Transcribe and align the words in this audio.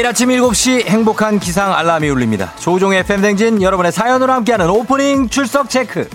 매일 0.00 0.08
아침 0.08 0.30
7시 0.30 0.86
행복한 0.86 1.38
기상 1.38 1.74
알람이 1.74 2.08
울립니다. 2.08 2.54
조종의 2.58 3.04
팬댕진 3.04 3.60
여러분의 3.60 3.92
사연으로 3.92 4.32
함께하는 4.32 4.70
오프닝 4.70 5.28
출석 5.28 5.68
체크. 5.68 6.08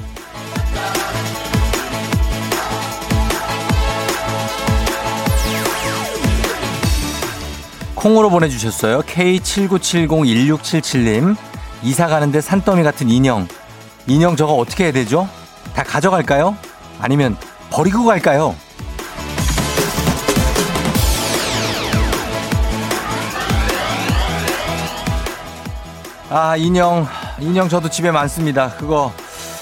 콩으로 7.93 8.31
보내주셨어요. 8.31 9.03
K79701677님. 9.03 11.35
이사 11.83 12.07
가는데 12.07 12.41
산더미 12.41 12.81
같은 12.81 13.11
인형. 13.11 13.47
인형 14.07 14.35
저거 14.35 14.53
어떻게 14.53 14.85
해야 14.85 14.93
되죠? 14.93 15.29
다 15.75 15.83
가져갈까요? 15.83 16.57
아니면 16.99 17.37
버리고 17.69 18.05
갈까요? 18.05 18.55
아, 26.37 26.57
인형. 26.57 27.07
인형 27.39 27.69
저도 27.69 27.87
집에 27.87 28.11
많습니다. 28.11 28.71
그거 28.71 29.13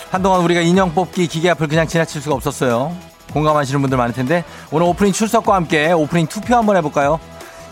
한동안 0.10 0.42
우리가 0.42 0.62
인형 0.62 0.92
뽑기 0.96 1.28
기계 1.28 1.52
앞을 1.52 1.68
그냥 1.68 1.88
지나칠 1.88 2.20
수가 2.20 2.34
없었어요. 2.34 2.92
공감하시는 3.32 3.80
분들 3.80 3.96
많을 3.96 4.12
텐데 4.12 4.44
오늘 4.72 4.88
오프닝 4.88 5.14
출석과 5.14 5.54
함께 5.54 5.92
오프닝 5.92 6.26
투표 6.26 6.56
한번 6.56 6.76
해볼까요? 6.78 7.20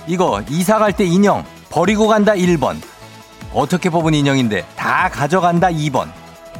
이거 0.06 0.44
이사 0.50 0.78
갈 0.78 0.94
때 0.94 1.04
인형 1.04 1.44
버리고 1.72 2.08
간다 2.08 2.34
1번. 2.34 2.80
어떻게 3.56 3.90
뽑은 3.90 4.14
인형인데 4.14 4.68
다 4.76 5.10
가져간다 5.12 5.70
2번. 5.70 6.12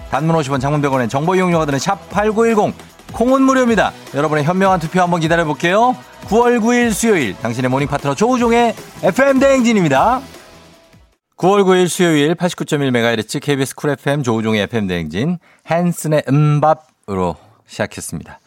단문 0.10 0.36
50원 0.38 0.60
장문 0.60 0.82
100원의 0.82 1.10
정보 1.10 1.36
이용료가 1.36 1.66
드는 1.68 1.78
샵 1.78 2.10
8910 2.10 2.74
콩은 3.14 3.44
무료입니다. 3.44 3.92
여러분의 4.16 4.46
현명한 4.46 4.80
투표 4.80 5.00
한번 5.00 5.20
기다려볼게요. 5.20 5.96
9월 6.26 6.60
9일 6.60 6.92
수요일 6.92 7.38
당신의 7.38 7.70
모닝 7.70 7.88
파트너 7.88 8.16
조우종의 8.16 8.74
FM 9.04 9.38
대행진입니다. 9.38 10.22
9월 11.42 11.64
9일 11.64 11.88
수요일 11.88 12.36
89.1MHz 12.36 13.42
KBS 13.42 13.74
쿨 13.74 13.90
FM 13.90 14.22
조우종의 14.22 14.62
FM 14.62 14.86
대행진 14.86 15.40
헨슨의 15.68 16.26
음밥으로 16.30 17.36
시작했습니다. 17.66 18.40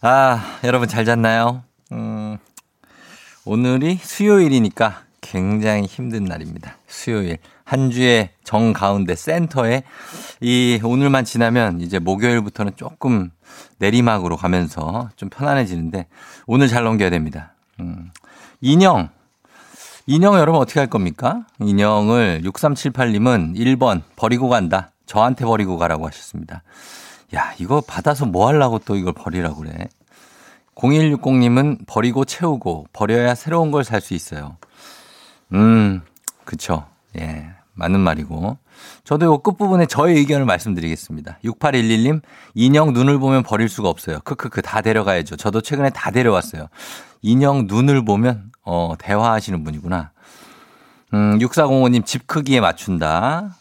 아, 0.00 0.60
여러분 0.62 0.86
잘 0.86 1.04
잤나요? 1.04 1.64
음, 1.90 2.38
오늘이 3.44 3.96
수요일이니까 3.96 5.02
굉장히 5.22 5.86
힘든 5.86 6.22
날입니다. 6.22 6.76
수요일. 6.86 7.38
한 7.64 7.90
주의 7.90 8.30
정 8.44 8.72
가운데 8.72 9.16
센터에 9.16 9.82
이 10.40 10.78
오늘만 10.84 11.24
지나면 11.24 11.80
이제 11.80 11.98
목요일부터는 11.98 12.74
조금 12.76 13.32
내리막으로 13.78 14.36
가면서 14.36 15.10
좀 15.16 15.30
편안해지는데 15.30 16.06
오늘 16.46 16.68
잘 16.68 16.84
넘겨야 16.84 17.10
됩니다. 17.10 17.54
음. 17.80 18.12
인형. 18.60 19.08
인형 20.06 20.34
여러분 20.34 20.60
어떻게 20.60 20.80
할 20.80 20.88
겁니까? 20.88 21.46
인형을 21.60 22.42
6378님은 22.44 23.56
1번 23.56 24.02
버리고 24.16 24.48
간다. 24.48 24.90
저한테 25.06 25.44
버리고 25.44 25.78
가라고 25.78 26.06
하셨습니다. 26.06 26.62
야, 27.34 27.52
이거 27.58 27.80
받아서 27.80 28.26
뭐 28.26 28.48
하려고 28.48 28.78
또 28.78 28.96
이걸 28.96 29.12
버리라고 29.12 29.56
그래. 29.62 29.88
0160님은 30.76 31.86
버리고 31.86 32.24
채우고 32.24 32.88
버려야 32.92 33.34
새로운 33.34 33.70
걸 33.70 33.84
살 33.84 34.00
수 34.00 34.14
있어요. 34.14 34.56
음, 35.52 36.02
그쵸. 36.44 36.86
예, 37.18 37.48
맞는 37.74 38.00
말이고. 38.00 38.58
저도 39.04 39.26
요 39.26 39.38
끝부분에 39.38 39.86
저의 39.86 40.16
의견을 40.18 40.46
말씀드리겠습니다. 40.46 41.38
6811님, 41.44 42.22
인형 42.54 42.92
눈을 42.92 43.18
보면 43.18 43.42
버릴 43.42 43.68
수가 43.68 43.88
없어요. 43.88 44.20
크크크, 44.24 44.62
다 44.62 44.80
데려가야죠. 44.80 45.36
저도 45.36 45.60
최근에 45.60 45.90
다 45.90 46.10
데려왔어요. 46.10 46.68
인형 47.22 47.66
눈을 47.66 48.04
보면, 48.04 48.52
어, 48.64 48.94
대화하시는 48.98 49.64
분이구나. 49.64 50.10
음, 51.14 51.38
6405님, 51.38 52.04
집 52.04 52.26
크기에 52.26 52.60
맞춘다. 52.60 53.56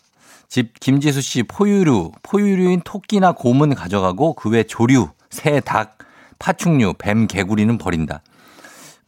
집, 0.47 0.80
김지수 0.80 1.22
씨, 1.22 1.44
포유류, 1.44 2.12
포유류인 2.22 2.81
토끼나 2.84 3.31
곰은 3.34 3.74
가져가고 3.75 4.34
그 4.34 4.50
외 4.50 4.63
조류, 4.63 5.09
새, 5.30 5.59
닭, 5.59 5.97
파충류, 6.40 6.94
뱀, 7.00 7.25
개구리는 7.28 7.78
버린다. 7.78 8.22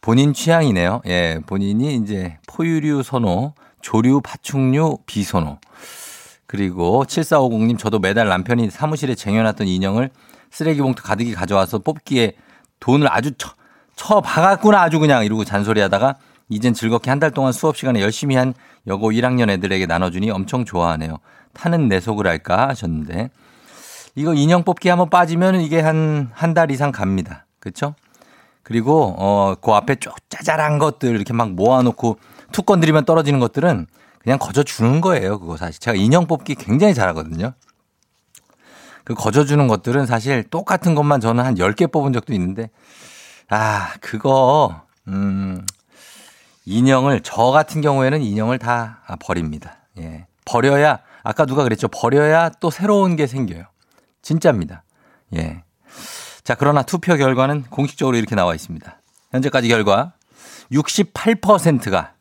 본인 0.00 0.32
취향이네요. 0.32 1.02
예, 1.06 1.40
본인이 1.46 1.96
이제 1.96 2.38
포유류 2.48 3.02
선호, 3.02 3.54
조류, 3.80 4.20
파충류, 4.20 4.98
비선호. 5.06 5.58
그리고 6.46 7.04
7450님, 7.06 7.78
저도 7.78 7.98
매달 7.98 8.28
남편이 8.28 8.70
사무실에 8.70 9.14
쟁여놨던 9.14 9.66
인형을 9.66 10.10
쓰레기 10.50 10.80
봉투 10.80 11.02
가득히 11.02 11.32
가져와서 11.34 11.80
뽑기에 11.80 12.34
돈을 12.80 13.12
아주 13.12 13.32
쳐, 13.36 13.50
쳐 13.96 14.20
박았구나 14.20 14.80
아주 14.80 14.98
그냥 15.00 15.24
이러고 15.24 15.44
잔소리 15.44 15.80
하다가 15.80 16.16
이젠 16.48 16.72
즐겁게 16.74 17.10
한 17.10 17.18
달 17.18 17.32
동안 17.32 17.52
수업 17.52 17.76
시간에 17.76 18.00
열심히 18.00 18.36
한 18.36 18.54
여고 18.86 19.10
1학년 19.10 19.50
애들에게 19.50 19.86
나눠주니 19.86 20.30
엄청 20.30 20.64
좋아하네요. 20.64 21.18
타는 21.54 21.88
내 21.88 21.98
속을 21.98 22.28
알까 22.28 22.68
하셨는데 22.68 23.30
이거 24.14 24.32
인형 24.34 24.62
뽑기 24.62 24.88
한번 24.88 25.10
빠지면 25.10 25.60
이게 25.60 25.80
한, 25.80 26.30
한 26.32 26.54
달 26.54 26.70
이상 26.70 26.92
갑니다. 26.92 27.46
그쵸? 27.58 27.94
그리고, 28.62 29.14
어, 29.18 29.54
그 29.60 29.72
앞에 29.72 29.96
쭉 29.96 30.14
짜잘한 30.28 30.78
것들 30.78 31.14
이렇게 31.14 31.32
막 31.32 31.50
모아놓고 31.52 32.18
툭 32.52 32.66
건드리면 32.66 33.04
떨어지는 33.04 33.40
것들은 33.40 33.86
그냥 34.18 34.38
거저 34.38 34.62
주는 34.62 35.00
거예요. 35.00 35.38
그거 35.38 35.56
사실. 35.56 35.80
제가 35.80 35.96
인형 35.96 36.26
뽑기 36.26 36.56
굉장히 36.56 36.94
잘하거든요. 36.94 37.54
그 39.04 39.14
거저 39.14 39.44
주는 39.44 39.68
것들은 39.68 40.06
사실 40.06 40.42
똑같은 40.42 40.96
것만 40.96 41.20
저는 41.20 41.44
한 41.44 41.54
10개 41.54 41.92
뽑은 41.92 42.12
적도 42.12 42.32
있는데, 42.32 42.70
아, 43.48 43.92
그거, 44.00 44.82
음, 45.06 45.64
인형을, 46.64 47.20
저 47.22 47.52
같은 47.52 47.80
경우에는 47.80 48.20
인형을 48.20 48.58
다 48.58 49.02
버립니다. 49.20 49.76
예. 49.98 50.26
버려야, 50.44 50.98
아까 51.22 51.46
누가 51.46 51.62
그랬죠. 51.62 51.86
버려야 51.86 52.48
또 52.48 52.70
새로운 52.70 53.14
게 53.14 53.28
생겨요. 53.28 53.64
진짜입니다. 54.22 54.82
예. 55.36 55.62
자, 56.42 56.56
그러나 56.56 56.82
투표 56.82 57.16
결과는 57.16 57.62
공식적으로 57.70 58.16
이렇게 58.16 58.34
나와 58.34 58.56
있습니다. 58.56 59.00
현재까지 59.30 59.68
결과 59.68 60.14
68%가 60.72 62.15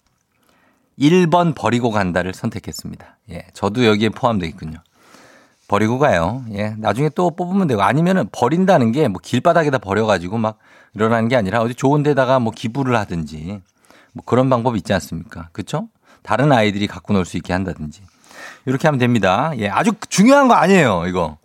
1번 1.00 1.54
버리고 1.56 1.92
간다를 1.92 2.34
선택했습니다. 2.34 3.18
예. 3.32 3.46
저도 3.54 3.86
여기에 3.86 4.10
포함되어 4.10 4.48
있군요. 4.50 4.78
버리고 5.68 5.98
가요. 6.00 6.44
예. 6.54 6.76
나중에 6.78 7.10
또 7.16 7.32
뽑으면 7.36 7.68
되고 7.68 7.82
아니면은 7.82 8.30
버린다는 8.32 8.92
게 8.92 9.08
뭐 9.08 9.20
길바닥에다 9.22 9.80
버려가지고 9.80 10.38
막 10.38 10.58
일어나는 10.94 11.28
게 11.28 11.36
아니라 11.36 11.62
어디 11.62 11.74
좋은 11.76 12.04
데다가 12.04 12.40
뭐 12.40 12.54
기부를 12.56 12.96
하든지 12.98 13.62
뭐 14.14 14.24
그런 14.26 14.50
방법이 14.50 14.78
있지 14.78 14.94
않습니까? 14.94 15.50
그쵸? 15.52 15.90
다른 16.24 16.52
아이들이 16.52 16.88
갖고 16.88 17.14
놀 17.14 17.26
수 17.26 17.38
있게 17.38 17.52
한다든지. 17.54 18.02
이렇게 18.66 18.88
하면 18.88 19.00
됩니다. 19.00 19.52
예. 19.58 19.68
아주 19.70 19.92
중요한 20.10 20.48
거 20.48 20.54
아니에요. 20.54 21.06
이거. 21.08 21.38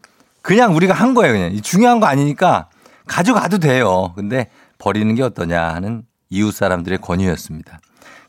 그냥 0.43 0.75
우리가 0.77 0.95
한 0.95 1.15
거예요. 1.15 1.33
그냥. 1.33 1.61
중요한 1.63 1.99
거 2.01 2.07
아니니까 2.07 2.69
가져가도 3.07 3.59
돼요. 3.59 4.13
근데 4.15 4.49
버리는 4.79 5.13
게 5.15 5.23
어떠냐 5.23 5.61
하는 5.75 6.03
이웃 6.31 6.53
사람들의 6.55 6.99
권유였습니다. 6.99 7.81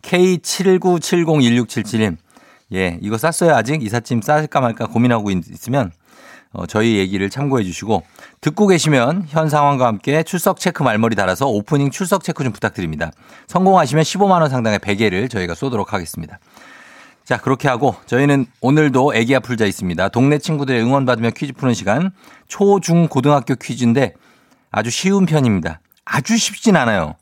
K79701677님. 0.01 2.17
예, 2.73 2.97
이거 3.01 3.17
쌌어요 3.17 3.55
아직? 3.55 3.83
이삿짐 3.83 4.21
싸을까 4.21 4.61
말까 4.61 4.87
고민하고 4.87 5.29
있으면 5.31 5.91
어, 6.53 6.65
저희 6.65 6.97
얘기를 6.97 7.29
참고해 7.29 7.63
주시고 7.63 8.03
듣고 8.41 8.67
계시면 8.67 9.25
현 9.27 9.49
상황과 9.49 9.87
함께 9.87 10.23
출석 10.23 10.59
체크 10.59 10.83
말머리 10.83 11.15
달아서 11.15 11.47
오프닝 11.47 11.91
출석 11.91 12.23
체크 12.23 12.43
좀 12.43 12.51
부탁드립니다. 12.51 13.11
성공하시면 13.47 14.03
15만 14.03 14.41
원 14.41 14.49
상당의 14.49 14.79
베개를 14.79 15.29
저희가 15.29 15.55
쏘도록 15.55 15.93
하겠습니다. 15.93 16.39
자, 17.23 17.37
그렇게 17.37 17.69
하고 17.69 17.95
저희는 18.07 18.47
오늘도 18.59 19.15
애기야 19.15 19.39
풀자 19.39 19.65
있습니다. 19.65 20.09
동네 20.09 20.37
친구들의 20.37 20.81
응원 20.81 21.05
받으며 21.05 21.29
퀴즈 21.31 21.53
푸는 21.53 21.73
시간 21.73 22.11
초, 22.47 22.81
중, 22.81 23.07
고등학교 23.07 23.55
퀴즈인데 23.55 24.13
아주 24.71 24.89
쉬운 24.89 25.25
편입니다. 25.25 25.79
아주 26.03 26.37
쉽진 26.37 26.75
않아요. 26.75 27.15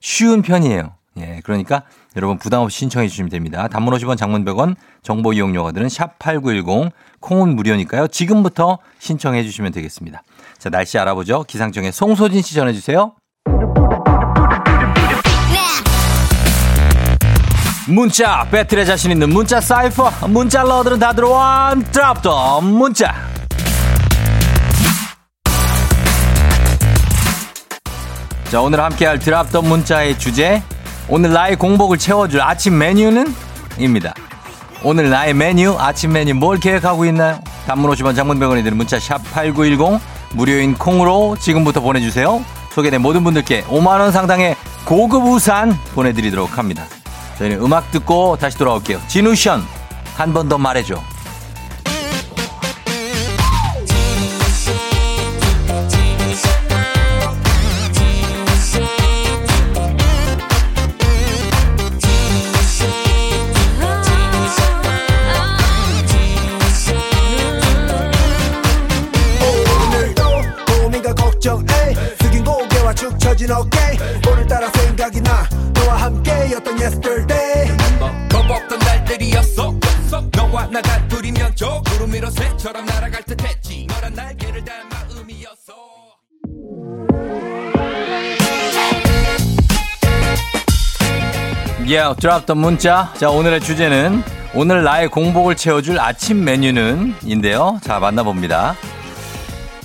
쉬운 0.00 0.40
편이에요. 0.40 0.94
예, 1.18 1.40
그러니까 1.44 1.82
여러분 2.16 2.38
부담 2.38 2.62
없이 2.62 2.78
신청해 2.78 3.08
주시면 3.08 3.30
됩니다. 3.30 3.68
단문 3.68 3.94
50원 3.94 4.16
장문 4.16 4.44
100원 4.44 4.74
정보 5.02 5.32
이용료가 5.32 5.72
드는 5.72 5.88
샵 5.88 6.18
8910 6.18 6.92
콩은 7.20 7.54
무료니까요. 7.54 8.08
지금부터 8.08 8.78
신청해 8.98 9.44
주시면 9.44 9.72
되겠습니다. 9.72 10.22
자, 10.58 10.70
날씨 10.70 10.98
알아보죠. 10.98 11.44
기상청의 11.44 11.92
송소진 11.92 12.42
씨 12.42 12.54
전해 12.54 12.72
주세요. 12.72 13.14
문자 17.88 18.44
배틀에 18.50 18.84
자신 18.84 19.10
있는 19.10 19.30
문자 19.30 19.60
사이퍼 19.60 20.12
문자 20.28 20.62
러들은 20.62 21.00
다 21.00 21.12
들어와 21.12 21.74
드랍 21.90 22.22
더 22.22 22.60
문자 22.60 23.12
자 28.48 28.60
오늘 28.60 28.80
함께할 28.80 29.18
드랍 29.18 29.50
더 29.50 29.60
문자의 29.60 30.16
주제 30.20 30.62
오늘 31.10 31.32
나의 31.32 31.56
공복을 31.56 31.98
채워줄 31.98 32.40
아침 32.40 32.78
메뉴는? 32.78 33.34
입니다 33.78 34.14
오늘 34.82 35.10
나의 35.10 35.34
메뉴 35.34 35.76
아침 35.78 36.12
메뉴 36.12 36.34
뭘 36.34 36.58
계획하고 36.58 37.04
있나요? 37.06 37.40
단문 37.66 37.90
50원 37.90 38.16
장문병원이 38.16 38.62
드는 38.62 38.76
문자 38.76 38.98
샵 38.98 39.18
8910 39.32 40.00
무료인 40.32 40.74
콩으로 40.74 41.36
지금부터 41.38 41.80
보내주세요 41.80 42.44
소개된 42.72 43.02
모든 43.02 43.24
분들께 43.24 43.64
5만원 43.64 44.12
상당의 44.12 44.56
고급 44.84 45.24
우산 45.24 45.76
보내드리도록 45.94 46.56
합니다 46.56 46.84
저희는 47.38 47.60
음악 47.62 47.90
듣고 47.90 48.36
다시 48.36 48.58
돌아올게요. 48.58 49.00
진우션 49.08 49.62
한 50.14 50.34
번 50.34 50.46
더 50.50 50.58
말해줘. 50.58 51.02
처진 73.40 73.52
어깨 73.52 73.78
오늘따라 74.30 74.68
생각이 74.70 75.22
나 75.22 75.48
너와 75.72 75.96
함께였던 75.96 76.78
yesterday 76.78 77.74
겁없던 78.30 78.78
날들이었어 78.78 79.74
너와 80.36 80.66
나가 80.66 81.08
둘이면 81.08 81.52
저 81.54 81.80
구름 81.86 82.12
위로 82.12 82.28
새처럼 82.28 82.84
날아갈 82.84 83.22
듯했지 83.22 83.86
너란 83.88 84.12
날개를 84.12 84.62
단 84.62 84.86
마음이었어 84.90 85.74
Yeah, 91.86 92.14
drop 92.20 92.46
the 92.46 92.56
문자. 92.60 93.12
자, 93.18 93.30
오늘의 93.30 93.62
주제는 93.62 94.22
오늘 94.54 94.84
나의 94.84 95.08
공복을 95.08 95.56
채워줄 95.56 95.98
아침 95.98 96.44
메뉴는 96.44 97.14
인데요. 97.24 97.80
자, 97.82 97.98
만나봅니다. 97.98 98.76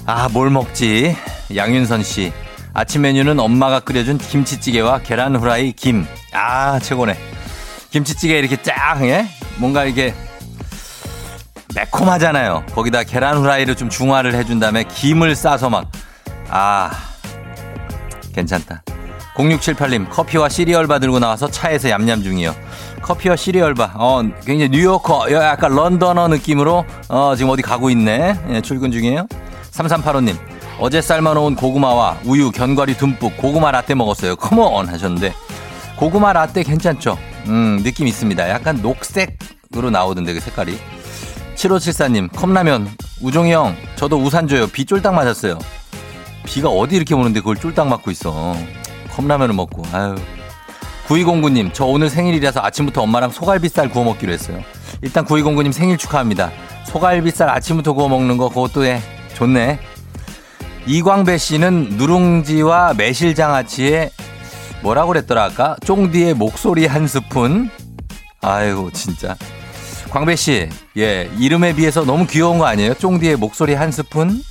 아, 0.06 0.30
뭘 0.32 0.52
먹지? 0.52 1.16
양윤선 1.56 2.04
씨. 2.04 2.32
아침 2.78 3.04
메뉴는 3.04 3.40
엄마가 3.40 3.80
끓여준 3.80 4.18
김치찌개와 4.18 5.00
계란 5.00 5.38
후라이 5.38 5.72
김. 5.72 6.06
아, 6.34 6.78
최고네. 6.78 7.18
김치찌개 7.90 8.38
이렇게 8.38 8.62
쫙, 8.62 9.00
예? 9.04 9.30
뭔가 9.56 9.86
이게 9.86 10.14
매콤하잖아요. 11.74 12.66
거기다 12.74 13.04
계란 13.04 13.38
후라이를 13.38 13.76
좀 13.76 13.90
중화를 13.90 14.36
해준 14.36 14.60
다음에 14.60 14.84
김을 14.84 15.38
싸서 15.38 15.70
막, 15.70 15.90
아, 16.50 16.92
괜찮다. 18.34 18.84
0678님, 19.36 20.10
커피와 20.10 20.50
시리얼바 20.50 21.00
들고 21.00 21.20
나와서 21.20 21.50
차에서 21.50 21.90
얌얌 21.90 22.24
중이요. 22.24 22.54
커피와 23.02 23.38
시리얼바, 23.38 23.94
어, 23.96 24.22
굉장히 24.46 24.70
뉴요커, 24.72 25.32
약간 25.32 25.74
런던어 25.74 26.28
느낌으로, 26.28 26.86
어, 27.08 27.36
지금 27.38 27.52
어디 27.52 27.62
가고 27.62 27.90
있네. 27.90 28.38
예, 28.50 28.62
출근 28.62 28.92
중이에요. 28.92 29.28
3385님, 29.72 30.36
어제 30.80 31.02
삶아놓은 31.02 31.56
고구마와 31.56 32.20
우유, 32.26 32.52
견과류 32.52 32.96
듬뿍 32.98 33.38
고구마 33.38 33.72
라떼 33.72 33.96
먹었어요. 33.96 34.36
컴온! 34.36 34.90
하셨는데, 34.90 35.34
고구마 35.96 36.34
라떼 36.34 36.64
괜찮죠? 36.64 37.18
음, 37.48 37.82
느낌 37.84 38.08
있습니다. 38.08 38.50
약간 38.50 38.82
녹색으로 38.82 39.90
나오던데, 39.90 40.34
그 40.34 40.40
색깔이. 40.42 40.78
7574님, 41.56 42.30
컵라면, 42.36 42.90
우종이 43.22 43.54
형, 43.54 43.76
저도 43.96 44.18
우산 44.18 44.48
줘요. 44.50 44.68
비 44.68 44.86
쫄딱 44.86 45.14
맞았어요. 45.14 45.58
비가 46.44 46.70
어디 46.70 46.98
이렇게 46.98 47.16
오는데 47.16 47.40
그걸 47.40 47.56
쫄딱 47.56 47.88
맞고 47.88 48.12
있어. 48.12 48.56
컵라면을 49.16 49.56
먹고, 49.56 49.84
아유. 49.94 50.16
9209님, 51.08 51.70
저 51.72 51.86
오늘 51.86 52.10
생일이라서 52.10 52.60
아침부터 52.62 53.02
엄마랑 53.04 53.30
소갈비살 53.30 53.90
구워 53.90 54.04
먹기로 54.06 54.34
했어요. 54.34 54.60
일단 55.02 55.24
9209님 55.24 55.72
생일 55.72 55.98
축하합니다. 55.98 56.52
소갈비살 56.86 57.50
아침부터 57.50 57.94
구워 57.94 58.10
먹는 58.10 58.38
거 58.38 58.50
그것도 58.50 58.84
해. 58.86 59.02
좋네. 59.36 59.80
이광배 60.88 61.38
씨는 61.38 61.90
누룽지와 61.98 62.94
매실장아찌에 62.96 64.12
뭐라고 64.82 65.10
그랬더라 65.10 65.44
아까? 65.46 65.76
쫑디의 65.84 66.36
목소리 66.36 66.86
한 66.86 67.08
스푼. 67.08 67.70
아이고 68.42 68.92
진짜. 68.92 69.36
광배 70.12 70.36
씨, 70.36 70.70
예 70.98 71.30
이름에 71.40 71.74
비해서 71.74 72.06
너무 72.06 72.28
귀여운 72.28 72.60
거 72.60 72.66
아니에요? 72.66 72.94
쫑디의 72.94 73.38
목소리 73.38 73.74
한 73.74 73.92
스푼. 73.92 74.42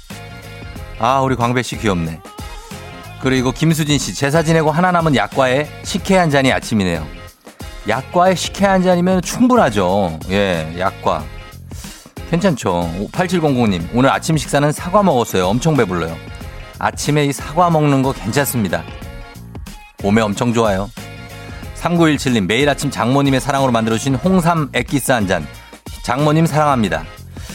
아 0.99 1.21
우리 1.21 1.37
광배 1.37 1.63
씨 1.63 1.79
귀엽네. 1.79 2.21
그리고 3.23 3.53
김수진 3.53 3.99
씨 3.99 4.13
제사 4.13 4.43
지내고 4.43 4.71
하나 4.71 4.91
남은 4.91 5.15
약과에 5.15 5.69
식혜 5.85 6.17
한 6.17 6.31
잔이 6.31 6.53
아침이네요. 6.53 7.07
약과에 7.89 8.35
식혜 8.35 8.67
한 8.67 8.83
잔이면 8.83 9.23
충분하죠. 9.23 10.19
예, 10.31 10.75
약과. 10.79 11.25
괜찮죠. 12.31 12.91
8700님 13.13 13.89
오늘 13.95 14.11
아침 14.11 14.37
식사는 14.37 14.73
사과 14.73 15.03
먹었어요. 15.03 15.47
엄청 15.47 15.77
배불러요. 15.77 16.17
아침에 16.79 17.27
이 17.27 17.33
사과 17.33 17.71
먹는 17.71 18.03
거 18.03 18.13
괜찮습니다. 18.13 18.83
몸에 20.03 20.21
엄청 20.21 20.53
좋아요. 20.53 20.91
3917님 21.77 22.47
매일 22.47 22.69
아침 22.69 22.91
장모님의 22.91 23.41
사랑으로 23.41 23.73
만들어주신 23.73 24.17
홍삼 24.17 24.71
액기스 24.73 25.13
한 25.13 25.27
잔. 25.27 25.47
장모님 26.03 26.47
사랑합니다. 26.47 27.05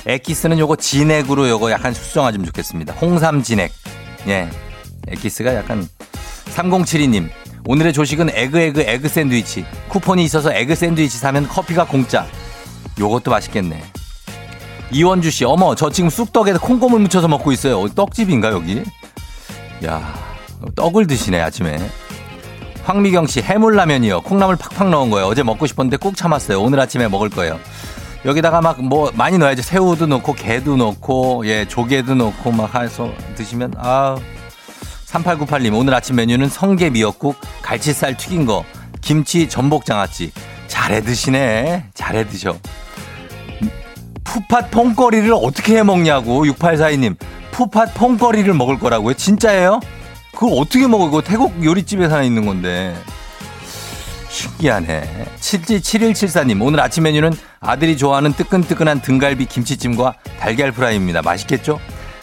액기스는 0.06 0.58
요거 0.60 0.78
진액으로 0.78 1.50
요거 1.50 1.72
약간 1.72 1.94
수정하시면 1.94 2.46
좋겠습니다. 2.48 2.94
홍삼 2.94 3.44
진액. 3.44 3.72
예. 4.28 4.50
액기스가 5.08 5.56
약간 5.56 5.88
3072님 6.56 7.30
오늘의 7.66 7.94
조식은 7.94 8.30
에그 8.34 8.60
에그 8.60 8.82
에그 8.82 9.10
샌드위치. 9.10 9.66
쿠폰이 9.90 10.24
있어서 10.24 10.54
에그 10.54 10.76
샌드위치 10.76 11.18
사면 11.18 11.48
커피가 11.48 11.86
공짜. 11.86 12.26
요것도 13.00 13.32
맛있겠네. 13.32 13.84
이원주 14.92 15.30
씨, 15.32 15.46
어머, 15.46 15.76
저 15.76 15.90
지금 15.90 16.10
쑥떡에 16.10 16.54
콩고물 16.54 17.00
묻혀서 17.02 17.28
먹고 17.28 17.52
있어요. 17.52 17.88
떡집인가, 17.90 18.52
여기? 18.52 18.84
야 19.86 20.14
떡을 20.76 21.08
드시네, 21.08 21.40
아침에. 21.40 21.78
황미경 22.84 23.28
씨, 23.28 23.42
해물라면이요. 23.42 24.22
콩나물 24.22 24.56
팍팍 24.56 24.90
넣은 24.90 25.12
거예요. 25.12 25.28
어제 25.28 25.44
먹고 25.44 25.68
싶었는데 25.68 25.98
꾹 25.98 26.16
참았어요. 26.16 26.60
오늘 26.62 26.80
아침에 26.80 27.08
먹을 27.08 27.30
거예요. 27.30 27.60
여기다가 28.26 28.62
막 28.62 28.80
뭐 28.82 29.12
많이 29.14 29.38
넣어야죠. 29.38 29.62
새우도 29.62 30.08
넣고, 30.08 30.34
게도 30.34 30.76
넣고, 30.76 31.44
예, 31.46 31.66
조개도 31.68 32.16
넣고 32.16 32.52
막 32.52 32.74
해서 32.76 33.12
드시면, 33.36 33.76
아 33.78 34.18
3898님, 35.06 35.74
오늘 35.76 35.94
아침 35.94 36.16
메뉴는 36.16 36.50
성게 36.50 36.90
미역국, 36.90 37.36
갈치살 37.62 38.18
튀긴 38.18 38.46
거, 38.46 38.66
김치 39.02 39.48
전복장아찌. 39.48 40.32
잘해 40.68 41.02
드시네. 41.02 41.86
잘해 41.94 42.28
드셔. 42.28 42.56
푸팟 44.30 44.68
퐁거리를 44.70 45.34
어떻게 45.34 45.78
해 45.78 45.84
먹냐고 45.84 46.46
6842님. 46.46 47.16
푸팟 47.52 47.94
퐁거리를 47.96 48.54
먹을 48.54 48.78
거라고요? 48.78 49.16
진짜예요? 49.16 49.80
그걸 50.34 50.52
어떻게 50.58 50.88
먹어? 50.88 51.06
그거 51.06 51.22
태국 51.22 51.64
요리집에 51.64 52.08
서 52.10 52.22
있는 52.22 52.46
건데. 52.46 52.96
신기하네. 54.30 55.26
7174님. 55.40 56.62
오늘 56.62 56.80
아침 56.80 57.04
메뉴는 57.04 57.34
아들이 57.60 57.98
좋아하는 57.98 58.34
뜨끈뜨끈한 58.34 59.02
등갈비 59.02 59.48
김치찜과 59.48 60.14
달걀 60.40 60.72
프라이입니다. 60.72 61.24
맛있겠죠? 61.24 61.80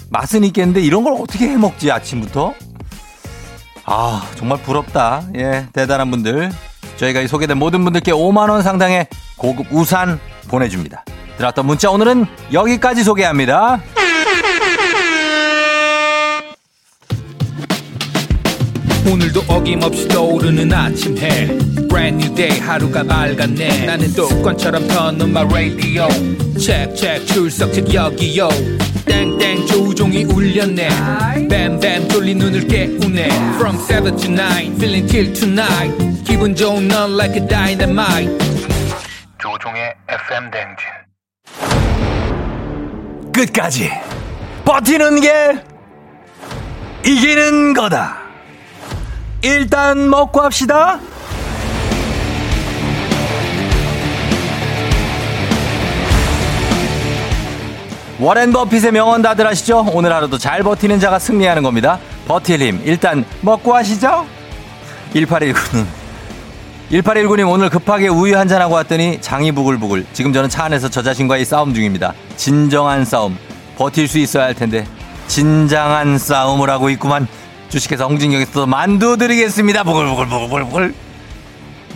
맛은 0.09 0.45
있겠는데 0.45 0.81
이런 0.83 1.03
걸 1.03 1.15
어떻게 1.15 1.49
해 1.49 1.57
먹지 1.57 1.91
아침부터? 1.91 2.55
아 3.85 4.31
정말 4.37 4.63
부럽다. 4.63 5.25
예 5.35 5.67
대단한 5.73 6.13
분들. 6.13 6.53
저희가 6.99 7.21
이 7.21 7.27
소개된 7.27 7.59
모든 7.59 7.83
분들께 7.83 8.13
5만원 8.13 8.63
상당의 8.63 9.09
고급 9.37 9.67
우산 9.71 10.21
보내줍니다 10.49 11.05
들었던 11.37 11.67
문자 11.67 11.91
오늘은 11.91 12.27
여기까지 12.53 13.05
소개합니다. 13.05 13.81
오늘도 19.11 19.43
어김없이 19.47 20.09
떠오르는 20.09 20.73
아침 20.73 21.17
해. 21.19 21.47
Brand 21.89 22.25
new 22.25 22.35
day 22.35 22.59
하루가 22.59 23.05
밝았네. 23.05 23.87
나는 23.87 24.09
습관처럼 24.09 24.89
터는 24.89 25.33
마 25.33 25.43
radio. 25.43 26.09
Check 26.59 26.95
check 26.97 27.25
출석책 27.27 27.95
여기요. 27.95 28.49
땡땡 29.07 29.67
조종이 29.67 30.25
울렸네. 30.25 30.89
뱀뱀 31.49 32.09
돌린 32.09 32.39
눈을 32.39 32.67
깨우네. 32.67 33.29
From 33.55 33.79
7 33.87 34.17
to 34.17 34.31
9 34.31 34.75
feeling 34.75 35.07
till 35.07 35.33
tonight. 35.33 36.25
기분 36.25 36.57
좋은 36.57 36.89
넌 36.89 37.13
like 37.13 37.41
a 37.41 37.47
dynamite. 37.47 38.37
조종의 39.39 39.95
FM 40.09 40.51
댕진 40.51 41.06
끝까지 43.37 43.91
버티는 44.65 45.21
게 45.21 45.63
이기는 47.05 47.75
거다. 47.75 48.17
일단 49.43 50.09
먹고 50.09 50.41
합시다. 50.41 50.99
워렌 58.19 58.51
버핏의 58.51 58.93
명언 58.93 59.21
다들 59.21 59.47
아시죠? 59.47 59.85
오늘 59.93 60.11
하루도 60.13 60.39
잘 60.39 60.63
버티는 60.63 60.99
자가 60.99 61.19
승리하는 61.19 61.63
겁니다. 61.63 61.99
버틸 62.27 62.63
힘 62.63 62.81
일단 62.85 63.27
먹고 63.43 63.75
하시죠. 63.75 64.27
1819는 65.13 66.06
1819님 66.91 67.51
오늘 67.51 67.69
급하게 67.69 68.07
우유 68.09 68.39
한 68.39 68.47
잔하고 68.47 68.75
왔더니 68.75 69.21
장이 69.21 69.51
부글부글. 69.53 70.07
지금 70.13 70.33
저는 70.33 70.49
차 70.49 70.65
안에서 70.65 70.89
저 70.89 71.03
자신과의 71.03 71.45
싸움 71.45 71.75
중입니다. 71.75 72.15
진정한 72.37 73.05
싸움. 73.05 73.37
버틸 73.77 74.07
수 74.07 74.19
있어야 74.19 74.45
할 74.45 74.55
텐데. 74.55 74.87
진정한 75.27 76.17
싸움을 76.17 76.71
하고 76.71 76.89
있구만. 76.91 77.27
주식회사 77.69 78.05
홍진경에서 78.05 78.67
만두 78.67 79.17
드리겠습니다. 79.17 79.83
부글부글부글부글. 79.83 80.95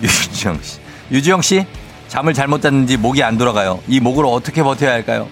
유정 0.03 0.59
씨. 0.61 0.79
유지영 1.13 1.43
씨, 1.43 1.67
잠을 2.09 2.35
잘못 2.35 2.61
잤는지 2.61 2.97
목이 2.97 3.23
안 3.23 3.39
돌아가요. 3.39 3.81
이 3.87 4.01
목으로 4.01 4.33
어떻게 4.33 4.63
버텨야 4.63 4.93
할까요? 4.93 5.29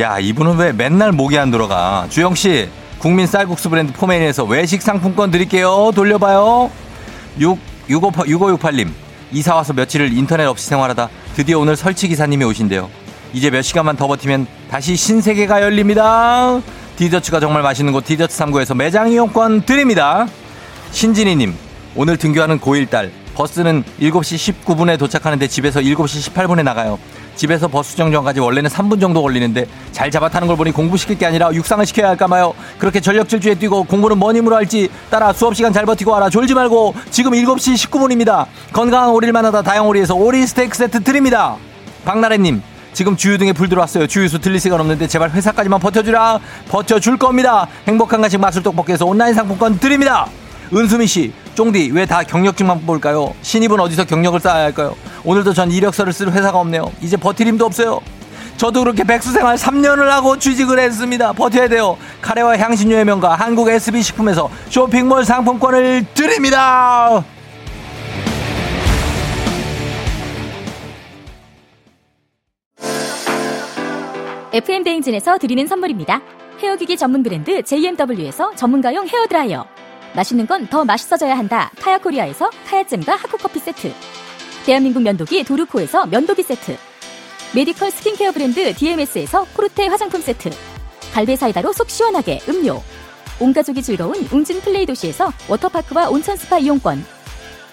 야, 0.00 0.18
이분은 0.18 0.56
왜 0.56 0.72
맨날 0.72 1.12
목이 1.12 1.38
안 1.38 1.50
돌아가? 1.50 2.06
주영 2.08 2.34
씨, 2.34 2.68
국민 2.98 3.26
쌀국수 3.26 3.68
브랜드 3.68 3.92
포메인에서 3.92 4.44
외식 4.44 4.80
상품권 4.80 5.30
드릴게요. 5.30 5.92
돌려봐요. 5.94 6.70
6, 7.38 7.58
65, 7.58 7.77
6568님, 7.88 8.88
이사 9.32 9.54
와서 9.54 9.72
며칠을 9.72 10.12
인터넷 10.12 10.46
없이 10.46 10.66
생활하다 10.68 11.08
드디어 11.34 11.58
오늘 11.58 11.76
설치 11.76 12.08
기사님이 12.08 12.44
오신대요. 12.44 12.88
이제 13.32 13.50
몇 13.50 13.62
시간만 13.62 13.96
더 13.96 14.06
버티면 14.06 14.46
다시 14.70 14.96
신세계가 14.96 15.62
열립니다. 15.62 16.60
디저트가 16.96 17.40
정말 17.40 17.62
맛있는 17.62 17.92
곳 17.92 18.04
디저트 18.04 18.34
3구에서 18.34 18.76
매장 18.76 19.10
이용권 19.10 19.62
드립니다. 19.62 20.26
신진희님, 20.90 21.54
오늘 21.94 22.16
등교하는 22.16 22.58
고1 22.58 22.90
딸. 22.90 23.10
버스는 23.34 23.84
7시 24.00 24.64
19분에 24.64 24.98
도착하는데 24.98 25.46
집에서 25.46 25.80
7시 25.80 26.32
18분에 26.32 26.64
나가요. 26.64 26.98
집에서 27.38 27.68
버스 27.68 27.96
정류장까지 27.96 28.40
원래는 28.40 28.68
3분 28.68 29.00
정도 29.00 29.22
걸리는데 29.22 29.66
잘 29.92 30.10
잡아 30.10 30.28
타는 30.28 30.48
걸 30.48 30.56
보니 30.56 30.72
공부시킬 30.72 31.16
게 31.16 31.24
아니라 31.24 31.54
육상을 31.54 31.86
시켜야 31.86 32.08
할까 32.08 32.26
봐요. 32.26 32.52
그렇게 32.78 33.00
전력 33.00 33.28
질주에 33.28 33.54
뛰고 33.54 33.84
공부는 33.84 34.18
뭔 34.18 34.36
힘으로 34.36 34.56
할지 34.56 34.88
딸아 35.08 35.32
수업 35.32 35.54
시간 35.54 35.72
잘 35.72 35.86
버티고 35.86 36.10
와라. 36.10 36.28
졸지 36.28 36.52
말고 36.54 36.94
지금 37.10 37.32
7시 37.32 37.88
19분입니다. 37.88 38.46
건강한 38.72 39.10
오리를 39.10 39.32
만나다 39.32 39.62
다영오리에서 39.62 40.16
오리 40.16 40.44
스테이크 40.46 40.76
세트 40.76 41.04
드립니다. 41.04 41.56
박나래님 42.04 42.60
지금 42.92 43.16
주유 43.16 43.38
등에 43.38 43.52
불 43.52 43.68
들어왔어요. 43.68 44.08
주유소 44.08 44.38
들릴 44.38 44.58
시간 44.58 44.80
없는데 44.80 45.06
제발 45.06 45.30
회사까지만 45.30 45.78
버텨주라. 45.78 46.40
버텨줄 46.68 47.18
겁니다. 47.18 47.68
행복한 47.86 48.20
간식 48.20 48.38
마술 48.40 48.64
떡볶이에서 48.64 49.06
온라인 49.06 49.34
상품권 49.34 49.78
드립니다. 49.78 50.26
은수미 50.74 51.06
씨, 51.06 51.32
쫑디 51.58 51.90
왜 51.92 52.06
다 52.06 52.22
경력직만 52.22 52.86
볼까요? 52.86 53.34
신입은 53.42 53.80
어디서 53.80 54.04
경력을 54.04 54.38
쌓아야 54.38 54.62
할까요? 54.66 54.94
오늘도 55.24 55.54
전 55.54 55.72
이력서를 55.72 56.12
쓸 56.12 56.30
회사가 56.30 56.56
없네요. 56.60 56.92
이제 57.02 57.16
버틸 57.16 57.48
힘도 57.48 57.66
없어요. 57.66 58.00
저도 58.56 58.84
그렇게 58.84 59.02
백수 59.02 59.32
생활 59.32 59.56
3년을 59.56 60.04
하고 60.06 60.38
취직을 60.38 60.78
했습니다. 60.78 61.32
버텨야 61.32 61.66
돼요. 61.66 61.98
카레와 62.22 62.58
향신료의 62.58 63.04
명가 63.06 63.34
한국 63.34 63.68
SB 63.68 64.02
식품에서 64.02 64.48
쇼핑몰 64.70 65.24
상품권을 65.24 66.06
드립니다. 66.14 67.24
FM 74.52 74.82
대행진에서 74.84 75.38
드리는 75.38 75.66
선물입니다. 75.66 76.20
헤어기기 76.62 76.96
전문 76.96 77.22
브랜드 77.22 77.62
JMW에서 77.62 78.54
전문가용 78.54 79.06
헤어드라이어. 79.06 79.77
맛있는 80.14 80.46
건 80.46 80.66
더 80.68 80.84
맛있어져야 80.84 81.36
한다. 81.38 81.70
카야코리아에서 81.80 82.50
카야잼과 82.66 83.14
하코커피 83.16 83.58
세트. 83.60 83.92
대한민국 84.66 85.02
면도기 85.02 85.44
도르코에서 85.44 86.06
면도기 86.06 86.42
세트. 86.42 86.76
메디컬 87.54 87.90
스킨케어 87.90 88.32
브랜드 88.32 88.74
DMS에서 88.74 89.44
코르테 89.54 89.86
화장품 89.86 90.20
세트. 90.20 90.50
갈배 91.14 91.36
사이다로 91.36 91.72
속 91.72 91.88
시원하게 91.88 92.40
음료. 92.48 92.82
온 93.40 93.52
가족이 93.52 93.82
즐거운 93.82 94.14
웅진 94.30 94.60
플레이 94.60 94.84
도시에서 94.84 95.32
워터파크와 95.48 96.08
온천 96.10 96.36
스파 96.36 96.58
이용권. 96.58 97.04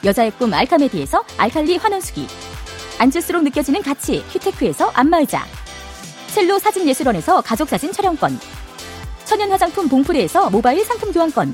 여자의 0.05 0.31
꿈 0.31 0.53
알카메디에서 0.53 1.23
알칼리 1.37 1.77
환원수기. 1.77 2.27
앉을수록 2.99 3.43
느껴지는 3.43 3.81
가치 3.81 4.19
휘테크에서 4.29 4.91
안마의자. 4.93 5.43
첼로 6.33 6.59
사진예술원에서 6.59 7.41
가족사진 7.41 7.91
촬영권. 7.91 8.39
천연 9.25 9.51
화장품 9.51 9.89
봉프레에서 9.89 10.49
모바일 10.49 10.85
상품 10.85 11.11
교환권. 11.11 11.53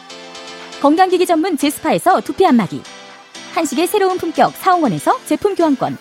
건강기기 0.81 1.27
전문 1.27 1.57
제스파에서 1.57 2.21
두피 2.21 2.43
안마기. 2.43 2.81
한식의 3.53 3.85
새로운 3.85 4.17
품격 4.17 4.51
사옹원에서 4.57 5.19
제품 5.25 5.53
교환권. 5.53 5.95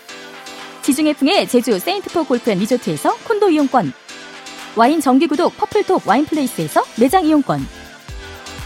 지중해풍의 0.81 1.49
제주 1.49 1.79
세인트포 1.79 2.25
골프앤 2.25 2.59
리조트에서 2.61 3.15
콘도 3.29 3.51
이용권. 3.51 3.93
와인 4.77 5.03
정기구독 5.03 5.59
퍼플독 5.59 6.09
와인플레이스에서 6.09 6.83
매장 6.99 7.27
이용권. 7.27 7.61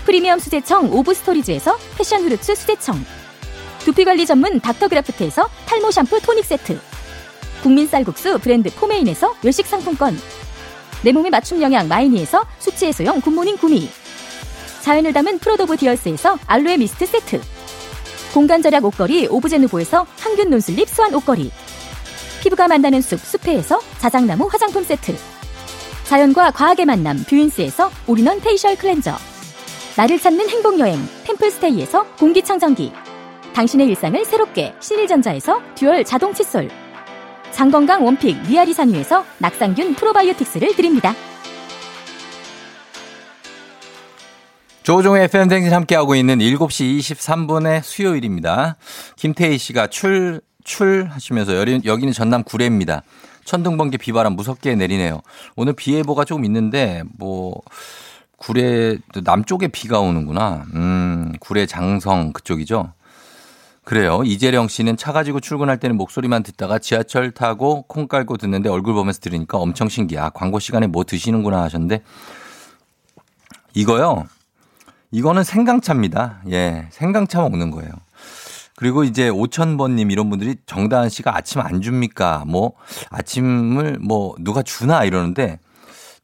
프리미엄 0.05 0.39
수제청 0.39 0.93
오브스토리즈에서 0.93 1.77
패션 1.99 2.23
후르츠 2.23 2.55
수제청. 2.55 3.05
두피관리 3.81 4.25
전문 4.25 4.61
닥터그라프트에서 4.61 5.49
탈모 5.67 5.91
샴푸 5.91 6.21
토닉 6.21 6.45
세트. 6.45 6.79
국민 7.61 7.89
쌀국수 7.89 8.39
브랜드 8.39 8.73
포메인에서 8.73 9.35
외식 9.43 9.67
상품권. 9.67 10.17
내 11.03 11.11
몸에 11.11 11.29
맞춤 11.29 11.61
영양 11.61 11.89
마이니에서 11.89 12.47
숙취 12.61 12.87
해소용 12.87 13.21
굿모닝 13.21 13.57
구미. 13.57 13.89
자연을 14.85 15.15
담은 15.15 15.39
프로도브 15.39 15.79
디얼스에서 15.79 16.39
알로에 16.47 16.77
미스트 16.77 17.07
세트. 17.07 17.41
공간 18.35 18.61
절약 18.61 18.85
옷걸이 18.85 19.29
오브제누보에서 19.31 20.07
항균 20.21 20.51
논슬립 20.51 20.87
수환 20.91 21.15
옷걸이. 21.15 21.51
피부가 22.43 22.69
만나는 22.69 23.01
숲 23.01 23.19
숲회에서 23.19 23.81
자작나무 23.97 24.47
화장품 24.47 24.85
세트. 24.85 25.17
자연과 26.05 26.51
과학의 26.51 26.85
만남 26.85 27.25
뷰인스에서 27.27 27.91
올인원 28.07 28.43
facial 28.43 28.77
cleanser. 28.77 29.17
나를 29.97 30.19
찾는 30.19 30.51
행복여행 30.51 31.01
템플스테이에서 31.25 32.05
공기청정기. 32.19 32.93
당신의 33.55 33.87
일상을 33.87 34.23
새롭게 34.27 34.75
신일전자에서 34.81 35.63
dual 35.77 36.05
자동 36.05 36.35
칫솔. 36.35 36.69
장건강 37.53 38.05
one 38.05 38.18
pick 38.18 38.37
미아리 38.47 38.75
산유에서 38.75 39.25
낙산균 39.39 39.95
프로바이오틱스를 39.95 40.77
드립니다. 40.77 41.15
조우종의 44.85 45.25
FM 45.25 45.49
댕진 45.49 45.73
함께하고 45.73 46.15
있는 46.15 46.41
7시 46.41 46.99
23분의 46.99 47.83
수요일입니다. 47.83 48.77
김태희 49.17 49.57
씨가 49.57 49.87
출, 49.87 50.43
출 50.63 51.07
하시면서 51.07 51.57
여기, 51.57 51.81
여기는 51.87 52.13
전남 52.13 52.45
구례입니다. 52.45 53.03
천둥 53.47 53.79
번개 53.79 53.97
비바람 53.97 54.35
무섭게 54.35 54.75
내리네요. 54.75 55.23
오늘 55.57 55.73
비 55.73 55.95
예보가 55.95 56.27
조금 56.27 56.45
있는데 56.45 57.03
뭐 57.17 57.63
구례 58.37 58.99
남쪽에 59.23 59.69
비가 59.69 60.01
오는구나. 60.01 60.67
음, 60.75 61.33
구례 61.41 61.65
장성 61.65 62.35
그쪽이죠. 62.35 62.93
그래요. 63.85 64.21
이재령 64.23 64.69
씨는 64.69 64.99
차 64.99 65.13
가지고 65.13 65.41
출근할 65.41 65.81
때는 65.81 65.97
목소리만 65.97 66.43
듣다가 66.43 66.79
지하철 66.79 67.31
타고 67.31 67.87
콩 67.89 68.07
깔고 68.07 68.37
듣는데 68.37 68.69
얼굴 68.69 68.93
보면서 68.93 69.21
들으니까 69.21 69.57
엄청 69.57 69.89
신기해. 69.89 70.21
아, 70.21 70.29
광고 70.29 70.59
시간에 70.59 70.87
뭐 70.87 71.05
드시는구나 71.05 71.63
하셨는데 71.63 72.03
이거요. 73.73 74.27
이거는 75.15 75.45
생강차입니다. 75.45 76.41
예, 76.51 76.89
생강차 76.91 77.41
먹는 77.41 77.71
거예요. 77.71 77.93
그리고 78.75 79.05
이제 79.05 79.31
5천번님 79.31 80.11
이런 80.11 80.29
분들이 80.29 80.57
정다은 80.67 81.09
씨가 81.09 81.37
아침 81.37 81.61
안 81.61 81.81
줍니까? 81.81 82.45
뭐 82.49 82.73
아침을 83.11 83.99
뭐 84.01 84.35
누가 84.41 84.63
주나 84.63 85.05
이러는데 85.05 85.61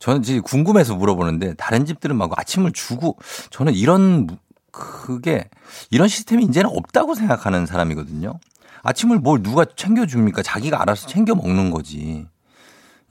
저는 0.00 0.24
지금 0.24 0.42
궁금해서 0.42 0.96
물어보는데 0.96 1.54
다른 1.54 1.86
집들은 1.86 2.16
막 2.16 2.36
아침을 2.36 2.72
주고 2.72 3.16
저는 3.50 3.74
이런 3.74 4.26
그게 4.72 5.48
이런 5.92 6.08
시스템이 6.08 6.44
이제는 6.46 6.68
없다고 6.74 7.14
생각하는 7.14 7.66
사람이거든요. 7.66 8.40
아침을 8.82 9.20
뭘 9.20 9.40
누가 9.40 9.64
챙겨줍니까? 9.64 10.42
자기가 10.42 10.82
알아서 10.82 11.06
챙겨 11.06 11.36
먹는 11.36 11.70
거지. 11.70 12.26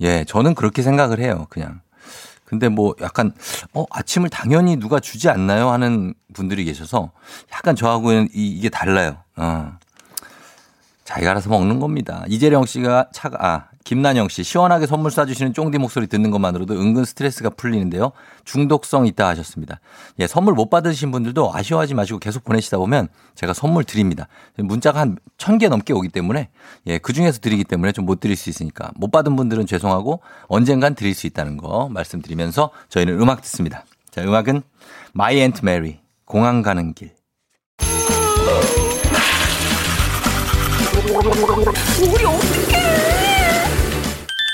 예, 0.02 0.26
저는 0.26 0.56
그렇게 0.56 0.82
생각을 0.82 1.20
해요. 1.22 1.48
그냥. 1.50 1.80
근데 2.50 2.68
뭐 2.68 2.96
약간 3.00 3.32
어 3.74 3.86
아침을 3.92 4.30
당연히 4.30 4.76
누가 4.76 5.00
주지 5.00 5.30
않나요 5.30 5.70
하는 5.70 6.16
분들이 6.34 6.66
계셔서 6.66 7.12
약간 7.54 7.76
저하고는 7.76 8.30
이, 8.34 8.48
이게 8.48 8.70
달라요. 8.70 9.18
어. 9.36 9.78
자기가 11.06 11.32
알아서 11.32 11.50
먹는 11.50 11.80
겁니다. 11.80 12.24
이재령 12.28 12.66
씨가 12.66 13.10
차가 13.14 13.38
아 13.40 13.69
김난영 13.90 14.30
씨 14.30 14.44
시원하게 14.44 14.86
선물 14.86 15.10
쏴주시는 15.10 15.56
쫑디 15.56 15.80
목소리 15.80 16.06
듣는 16.06 16.30
것만으로도 16.30 16.76
은근 16.80 17.06
스트레스가 17.06 17.50
풀리는데요. 17.50 18.12
중독성 18.46 19.08
있다 19.08 19.28
하셨습니다. 19.30 19.80
예, 20.20 20.28
선물 20.28 20.54
못 20.54 20.70
받으신 20.70 21.10
분들도 21.10 21.52
아쉬워하지 21.52 21.96
마시고 21.96 22.20
계속 22.20 22.44
보내시다 22.44 22.78
보면 22.78 23.08
제가 23.34 23.54
선물 23.54 23.84
드립니다. 23.84 24.28
문자가 24.58 25.00
한 25.00 25.18
천 25.40 25.58
개 25.58 25.70
넘게 25.70 25.94
오기 25.94 26.10
때문에 26.10 26.50
예, 26.86 27.00
그 27.00 27.14
중에서 27.14 27.40
드리기 27.40 27.64
때문에 27.64 27.92
좀 27.92 28.06
못 28.06 28.20
드릴 28.20 28.36
수 28.36 28.52
있으니까 28.52 28.92
못 28.96 29.10
받은 29.10 29.36
분들은 29.36 29.66
죄송하고 29.66 30.22
언젠간 30.50 30.94
드릴 30.94 31.16
수 31.16 31.26
있다는 31.26 31.58
거 31.58 31.90
말씀드리면서 31.90 32.70
저희는 32.90 33.20
음악 33.20 33.42
듣습니다. 33.42 33.86
자, 34.12 34.22
음악은 34.22 34.62
My 35.16 35.34
Aunt 35.38 35.62
Mary 35.64 35.98
공항 36.26 36.62
가는 36.62 36.94
길. 36.94 37.12
우리 42.00 42.26
어떡해? 42.26 42.79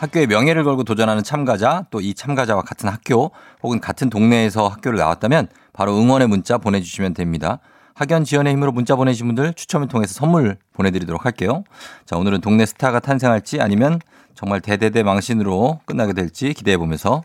학교의 0.00 0.26
명예를 0.26 0.64
걸고 0.64 0.84
도전하는 0.84 1.22
참가자 1.22 1.84
또 1.90 2.00
이 2.00 2.14
참가자와 2.14 2.62
같은 2.62 2.88
학교 2.88 3.30
혹은 3.62 3.80
같은 3.80 4.08
동네에서 4.08 4.68
학교를 4.68 4.98
나왔다면 4.98 5.48
바로 5.74 5.96
응원의 5.98 6.28
문자 6.28 6.56
보내주시면 6.56 7.12
됩니다. 7.12 7.58
학연 7.94 8.24
지연의 8.24 8.54
힘으로 8.54 8.72
문자 8.72 8.96
보내신 8.96 9.26
분들 9.26 9.52
추첨을 9.52 9.88
통해서 9.88 10.14
선물 10.14 10.56
보내드리도록 10.72 11.26
할게요. 11.26 11.64
자 12.06 12.16
오늘은 12.16 12.40
동네 12.40 12.64
스타가 12.64 13.00
탄생할지 13.00 13.60
아니면 13.60 14.00
정말 14.34 14.62
대대대 14.62 15.02
망신으로 15.02 15.80
끝나게 15.84 16.14
될지 16.14 16.54
기대해 16.54 16.78
보면서 16.78 17.22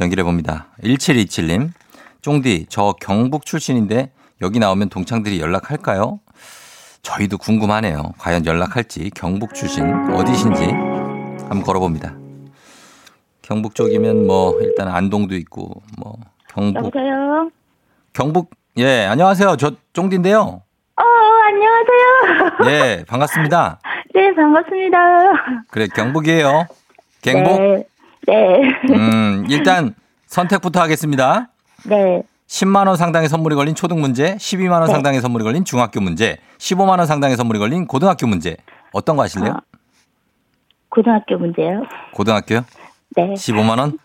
연기해 0.00 0.22
봅니다. 0.22 0.68
1727님 0.84 1.72
쫑디 2.22 2.66
저 2.68 2.94
경북 3.00 3.44
출신인데 3.44 4.12
여기 4.40 4.60
나오면 4.60 4.90
동창들이 4.90 5.40
연락할까요? 5.40 6.20
저희도 7.02 7.38
궁금하네요. 7.38 8.12
과연 8.18 8.46
연락할지 8.46 9.10
경북 9.14 9.54
출신 9.54 9.84
어디신지 10.12 11.03
한번 11.54 11.62
걸어봅니다. 11.62 12.14
경북 13.42 13.74
쪽이면 13.74 14.26
뭐 14.26 14.58
일단 14.60 14.88
안동도 14.88 15.36
있고 15.36 15.82
뭐 15.98 16.16
경북 16.48 16.86
여보세요? 16.86 17.50
경북 18.12 18.50
예 18.78 19.04
안녕하세요 19.06 19.56
저 19.56 19.72
쫑디인데요. 19.92 20.38
어, 20.40 21.02
안녕하세요. 21.46 22.66
예 22.70 23.04
반갑습니다. 23.06 23.78
네, 24.14 24.34
반갑습니다. 24.34 24.98
그래 25.70 25.86
경북이에요. 25.94 26.66
경북 27.22 27.60
네. 27.60 27.86
네. 28.26 28.62
음 28.90 29.46
일단 29.48 29.94
선택부터 30.26 30.80
하겠습니다. 30.80 31.50
네. 31.84 32.22
10만 32.48 32.86
원 32.88 32.96
상당의 32.96 33.28
선물이 33.28 33.54
걸린 33.56 33.74
초등 33.74 34.00
문제, 34.00 34.36
12만 34.36 34.72
원 34.72 34.86
네. 34.86 34.92
상당의 34.92 35.20
선물이 35.20 35.44
걸린 35.44 35.64
중학교 35.64 36.00
문제, 36.00 36.36
15만 36.58 36.98
원 36.98 37.06
상당의 37.06 37.36
선물이 37.36 37.58
걸린 37.58 37.86
고등학교 37.86 38.26
문제. 38.26 38.56
어떤 38.92 39.16
거 39.16 39.22
하실래요? 39.22 39.52
아. 39.52 39.73
고등학교 40.94 41.36
문제요? 41.36 41.82
고등학교요? 42.12 42.64
네. 43.16 43.34
15만 43.34 43.78
원? 43.78 43.98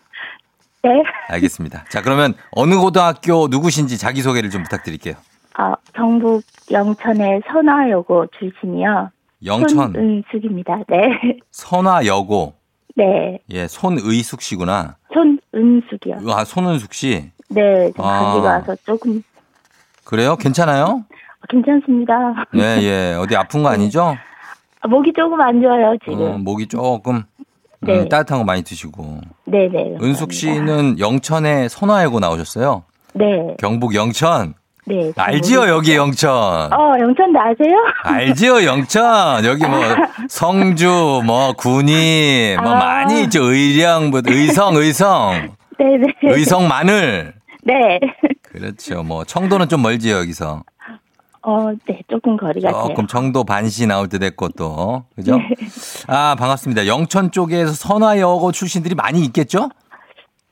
네. 0.82 0.90
알겠습니다. 1.28 1.84
자, 1.88 2.02
그러면 2.02 2.34
어느 2.50 2.76
고등학교 2.76 3.46
누구신지 3.48 3.96
자기 3.96 4.22
소개를 4.22 4.50
좀 4.50 4.64
부탁드릴게요. 4.64 5.14
어, 5.58 5.74
경북 5.94 6.42
영천의 6.70 7.42
선화여고 7.46 8.26
출신이요. 8.38 9.10
영천, 9.44 9.92
손은숙입니다. 9.92 10.78
네. 10.88 11.38
선화여고, 11.50 12.54
네. 12.96 13.38
예, 13.50 13.68
손의숙 13.68 14.42
씨구나. 14.42 14.96
손은숙이요. 15.14 16.16
아, 16.28 16.44
손은숙 16.44 16.92
씨. 16.92 17.30
네. 17.48 17.92
좀 17.96 18.04
아. 18.04 18.20
감기가 18.20 18.48
와서 18.48 18.76
조금 18.84 19.22
그래요? 20.04 20.36
괜찮아요? 20.36 21.04
괜찮습니다. 21.48 22.14
예, 22.56 22.82
예. 22.82 23.14
어디 23.18 23.36
아픈 23.36 23.62
거 23.62 23.68
아니죠? 23.70 24.16
아, 24.80 24.88
목이 24.88 25.12
조금 25.14 25.40
안 25.40 25.60
좋아요, 25.60 25.94
지금. 26.04 26.20
어, 26.20 26.38
목이 26.38 26.66
조금 26.66 27.16
음, 27.16 27.86
네. 27.86 28.08
따뜻한 28.08 28.38
거 28.38 28.44
많이 28.44 28.62
드시고. 28.62 29.20
네네. 29.44 29.96
은숙 30.00 30.32
씨는 30.32 30.98
영천에 30.98 31.68
선화여고 31.68 32.20
나오셨어요? 32.20 32.84
네. 33.14 33.24
경북 33.58 33.94
영천. 33.94 34.54
네. 34.86 35.12
잘 35.14 35.28
알지요. 35.30 35.68
여기 35.68 35.94
영천. 35.94 36.30
어, 36.72 36.94
영천도 36.98 37.38
아세요? 37.38 37.76
알지요, 38.02 38.64
영천. 38.64 39.44
여기 39.44 39.66
뭐, 39.66 39.80
성주, 40.28 41.22
뭐, 41.26 41.52
군이, 41.52 42.56
뭐, 42.62 42.72
아. 42.72 42.74
많이 42.76 43.22
있죠. 43.24 43.44
의령, 43.44 44.10
뭐, 44.10 44.20
의성, 44.24 44.76
의성. 44.76 45.50
네네. 45.78 46.06
의성 46.34 46.66
마늘. 46.68 47.34
네. 47.62 48.00
그렇죠. 48.42 49.02
뭐, 49.02 49.24
청도는 49.24 49.68
좀 49.68 49.82
멀지요, 49.82 50.16
여기서. 50.16 50.64
어, 51.42 51.72
네. 51.86 52.02
조금 52.08 52.36
거리가 52.36 52.70
돼요. 52.70 52.84
조금 52.88 53.06
청도 53.06 53.44
반시 53.44 53.86
나올 53.86 54.08
때 54.08 54.18
됐고 54.18 54.50
또. 54.50 55.04
그죠? 55.16 55.36
네. 55.36 55.48
아, 56.08 56.34
반갑습니다. 56.38 56.86
영천 56.86 57.30
쪽에서 57.30 57.72
선화여고 57.72 58.52
출신들이 58.52 58.94
많이 58.94 59.24
있겠죠? 59.24 59.70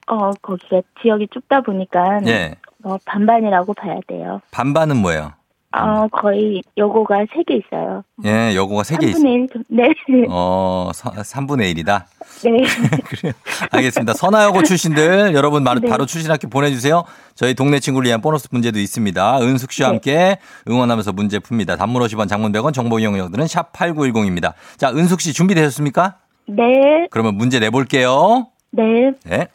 어, 0.07 0.31
거기가 0.40 0.81
지역이 1.03 1.29
좁다 1.33 1.61
보니까 1.61 2.20
예. 2.27 2.55
뭐 2.79 2.98
반반이라고 3.05 3.74
봐야 3.74 3.98
돼요. 4.07 4.40
반반은 4.51 4.96
뭐예요? 4.96 5.33
어, 5.76 6.09
거의 6.09 6.62
여고가 6.78 7.26
세개 7.35 7.54
있어요. 7.57 8.02
예, 8.24 8.54
여고가 8.57 8.85
세개 8.85 9.07
있어요. 9.09 9.22
3분의 9.22 9.35
1. 9.35 9.48
정- 9.52 9.64
네. 9.68 9.83
어, 10.31 10.90
서, 10.94 11.11
3분의 11.11 11.74
1이다. 11.76 12.04
네. 12.44 12.50
그래요. 13.04 13.33
알겠습니다. 13.70 14.14
선화여고 14.14 14.62
출신들 14.62 15.35
여러분 15.35 15.64
바로, 15.64 15.81
네. 15.81 15.88
바로 15.88 16.07
출신 16.07 16.31
학교 16.31 16.48
보내주세요. 16.48 17.04
저희 17.35 17.52
동네 17.54 17.81
친구를 17.81 18.09
위한 18.09 18.22
보너스 18.22 18.48
문제도 18.50 18.78
있습니다. 18.78 19.40
은숙 19.42 19.72
씨와 19.72 19.88
네. 19.90 19.92
함께 19.94 20.38
응원하면서 20.68 21.12
문제 21.12 21.38
풉니다. 21.38 21.76
단문 21.76 22.02
50원 22.02 22.28
장문 22.28 22.50
100원 22.52 22.72
정보 22.72 22.98
이용료들은 22.98 23.46
샵 23.46 23.72
8910입니다. 23.74 24.54
자, 24.78 24.90
은숙 24.90 25.20
씨 25.20 25.35
준비되셨습니까? 25.35 26.16
네. 26.46 26.64
그러면 27.11 27.35
문제 27.37 27.59
내볼게요. 27.61 28.46
네. 28.70 29.12
네. 29.24 29.48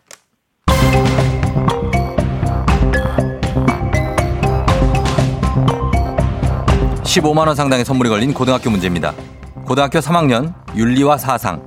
(15만 7.14 7.46
원) 7.46 7.56
상당의 7.56 7.86
선물이 7.86 8.10
걸린 8.10 8.34
고등학교 8.34 8.72
문제입니다. 8.72 9.14
고등학교 9.66 10.00
3학년 10.00 10.54
윤리와 10.76 11.20
사상 11.20 11.64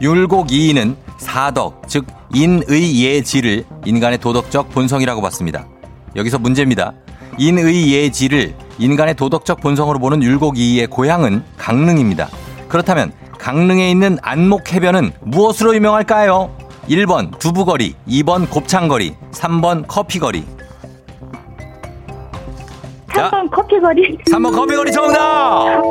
율곡 0.00 0.52
이인은 0.52 0.96
사덕 1.16 1.82
즉 1.88 2.06
인의 2.32 3.02
예지를 3.02 3.64
인간의 3.84 4.18
도덕적 4.18 4.70
본성이라고 4.70 5.20
봤습니다. 5.20 5.66
여기서 6.14 6.38
문제입니다. 6.38 6.92
인의 7.38 7.90
예지를 7.92 8.54
인간의 8.78 9.16
도덕적 9.16 9.60
본성으로 9.60 9.98
보는 9.98 10.22
율곡 10.22 10.58
이이의 10.58 10.86
고향은 10.86 11.42
강릉입니다. 11.56 12.28
그렇다면 12.68 13.12
강릉에 13.38 13.90
있는 13.90 14.18
안목해변은 14.22 15.12
무엇으로 15.22 15.74
유명할까요? 15.74 16.56
1번 16.88 17.36
두부거리, 17.40 17.96
2번 18.08 18.48
곱창거리, 18.48 19.16
3번 19.32 19.86
커피거리. 19.88 20.44
자. 23.14 23.30
3번 23.30 23.50
커피거리. 23.50 24.18
3번 24.24 24.54
커피거리 24.54 24.92
정답! 24.92 25.82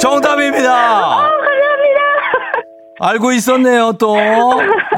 정답입니다! 0.00 0.70
감사합니다. 0.70 1.69
알고 3.02 3.32
있었네요, 3.32 3.94
또. 3.94 4.18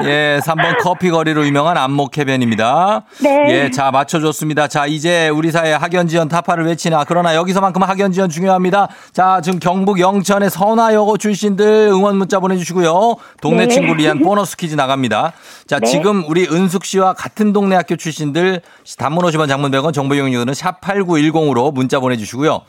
예, 0.03 0.39
3번 0.43 0.77
커피 0.81 1.09
거리로 1.09 1.45
유명한 1.45 1.77
안목해변입니다. 1.77 3.03
네. 3.21 3.45
예, 3.49 3.71
자, 3.71 3.91
맞춰줬습니다. 3.91 4.67
자, 4.67 4.85
이제 4.85 5.29
우리 5.29 5.51
사회 5.51 5.71
학연지원 5.71 6.27
타파를 6.27 6.65
외치나. 6.65 7.05
그러나 7.07 7.33
여기서만큼 7.33 7.81
학연지원 7.81 8.29
중요합니다. 8.29 8.89
자, 9.13 9.39
지금 9.41 9.59
경북 9.59 10.01
영천의 10.01 10.49
선화여고 10.49 11.17
출신들 11.17 11.65
응원 11.93 12.17
문자 12.17 12.41
보내주시고요. 12.41 13.15
동네 13.41 13.67
네. 13.67 13.73
친구를 13.73 14.03
위한 14.03 14.19
보너스 14.19 14.57
퀴즈 14.57 14.75
나갑니다. 14.75 15.31
자, 15.65 15.79
네. 15.79 15.87
지금 15.89 16.25
우리 16.27 16.45
은숙 16.45 16.83
씨와 16.83 17.13
같은 17.13 17.53
동네 17.53 17.77
학교 17.77 17.95
출신들 17.95 18.59
단문 18.97 19.23
50원 19.23 19.47
장문 19.47 19.71
100원 19.71 19.93
정보 19.93 20.15
이용료는 20.15 20.53
샵8910으로 20.53 21.73
문자 21.73 22.01
보내주시고요. 22.01 22.63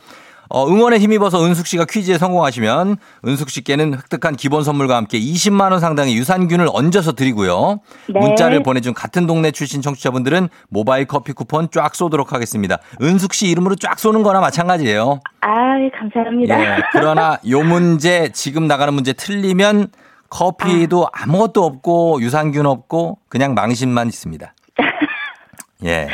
어, 0.49 0.67
응원에 0.67 0.97
힘입어서 0.97 1.43
은숙 1.43 1.67
씨가 1.67 1.85
퀴즈에 1.85 2.17
성공하시면 2.17 2.97
은숙 3.25 3.49
씨께는 3.49 3.93
획득한 3.93 4.35
기본 4.35 4.63
선물과 4.63 4.95
함께 4.95 5.19
20만 5.19 5.71
원 5.71 5.79
상당의 5.79 6.15
유산균을 6.15 6.67
얹어서 6.71 7.13
드리고요. 7.13 7.79
네. 8.13 8.19
문자를 8.19 8.63
보내준 8.63 8.93
같은 8.93 9.27
동네 9.27 9.51
출신 9.51 9.81
청취자분들은 9.81 10.49
모바일 10.69 11.05
커피 11.05 11.33
쿠폰 11.33 11.69
쫙 11.71 11.95
쏘도록 11.95 12.33
하겠습니다. 12.33 12.77
은숙 13.01 13.33
씨 13.33 13.47
이름으로 13.47 13.75
쫙 13.75 13.99
쏘는 13.99 14.23
거나 14.23 14.39
마찬가지예요. 14.39 15.19
아, 15.41 15.49
감사합니다. 15.97 16.59
예. 16.59 16.83
그러나 16.91 17.37
요 17.49 17.61
문제 17.61 18.29
지금 18.33 18.67
나가는 18.67 18.93
문제 18.93 19.13
틀리면 19.13 19.89
커피도 20.29 21.07
아 21.13 21.25
무것도 21.27 21.63
없고 21.63 22.21
유산균 22.21 22.65
없고 22.65 23.19
그냥 23.29 23.53
망신만 23.53 24.07
있습니다. 24.07 24.53
예. 25.85 26.07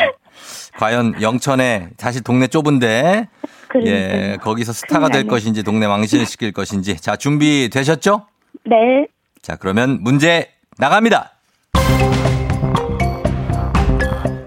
과연 0.77 1.21
영천에 1.21 1.89
사실 1.97 2.23
동네 2.23 2.47
좁은데 2.47 3.27
그러니까요. 3.71 3.95
예, 3.95 4.37
거기서 4.41 4.73
스타가 4.73 5.09
될. 5.09 5.21
것인지 5.31 5.63
동네 5.63 5.87
망신을 5.87 6.25
시킬 6.25 6.51
것인지 6.51 6.97
자, 6.97 7.15
준비 7.15 7.69
되셨죠? 7.71 8.25
네. 8.65 9.07
자, 9.41 9.55
그러면 9.55 9.99
문제 10.01 10.49
나갑니다. 10.77 11.31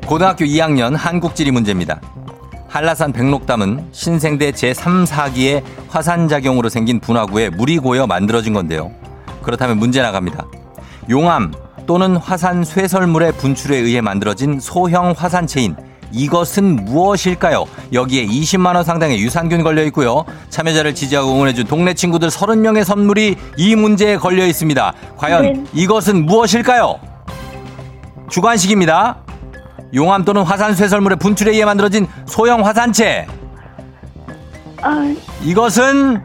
고등학교 0.06 0.44
2학년 0.44 0.94
한국지리 0.94 1.52
문제입니다. 1.52 2.00
한라산 2.68 3.12
백록담은 3.12 3.88
신생대 3.92 4.50
제3, 4.50 5.06
4기의 5.06 5.62
화산작용으로 5.88 6.68
생긴 6.68 7.00
분화구에 7.00 7.50
물이 7.50 7.78
고여 7.78 8.06
만들어진 8.06 8.52
건데요. 8.52 8.90
그렇다면 9.42 9.78
문제 9.78 10.02
나갑니다. 10.02 10.44
용암 11.08 11.52
또는 11.86 12.16
화산 12.16 12.64
쇠설물의 12.64 13.32
분출에 13.32 13.76
의해 13.76 14.00
만들어진 14.00 14.58
소형 14.58 15.14
화산체인 15.16 15.76
이것은 16.14 16.84
무엇일까요? 16.84 17.64
여기에 17.92 18.26
20만원 18.26 18.84
상당의 18.84 19.18
유산균 19.20 19.62
걸려 19.62 19.82
있고요. 19.84 20.24
참여자를 20.48 20.94
지지하고 20.94 21.32
응원해준 21.32 21.66
동네 21.66 21.92
친구들 21.92 22.28
30명의 22.28 22.84
선물이 22.84 23.36
이 23.56 23.76
문제에 23.76 24.16
걸려 24.16 24.46
있습니다. 24.46 24.92
과연 25.16 25.42
네. 25.42 25.64
이것은 25.74 26.24
무엇일까요? 26.24 27.00
주관식입니다. 28.30 29.18
용암 29.94 30.24
또는 30.24 30.42
화산 30.42 30.74
쇠설물의 30.74 31.18
분출에 31.18 31.50
의해 31.52 31.64
만들어진 31.64 32.06
소형 32.26 32.64
화산체. 32.64 33.26
아, 34.82 35.14
이것은 35.42 36.20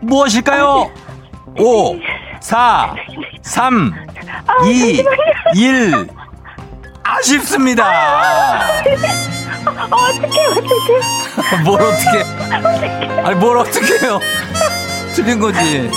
무엇일까요? 0.00 0.90
5, 1.58 1.96
4, 2.40 2.94
3, 3.42 3.92
2, 4.66 5.04
1. 5.54 6.08
아쉽습니다. 7.04 8.60
어떡해, 9.90 10.46
어떡해. 10.46 11.62
뭘 11.64 11.82
어떻게? 11.82 13.20
아니 13.22 13.34
뭘 13.36 13.58
어떻게 13.58 13.98
해요? 14.04 14.18
틀린 15.14 15.38
거지. 15.38 15.90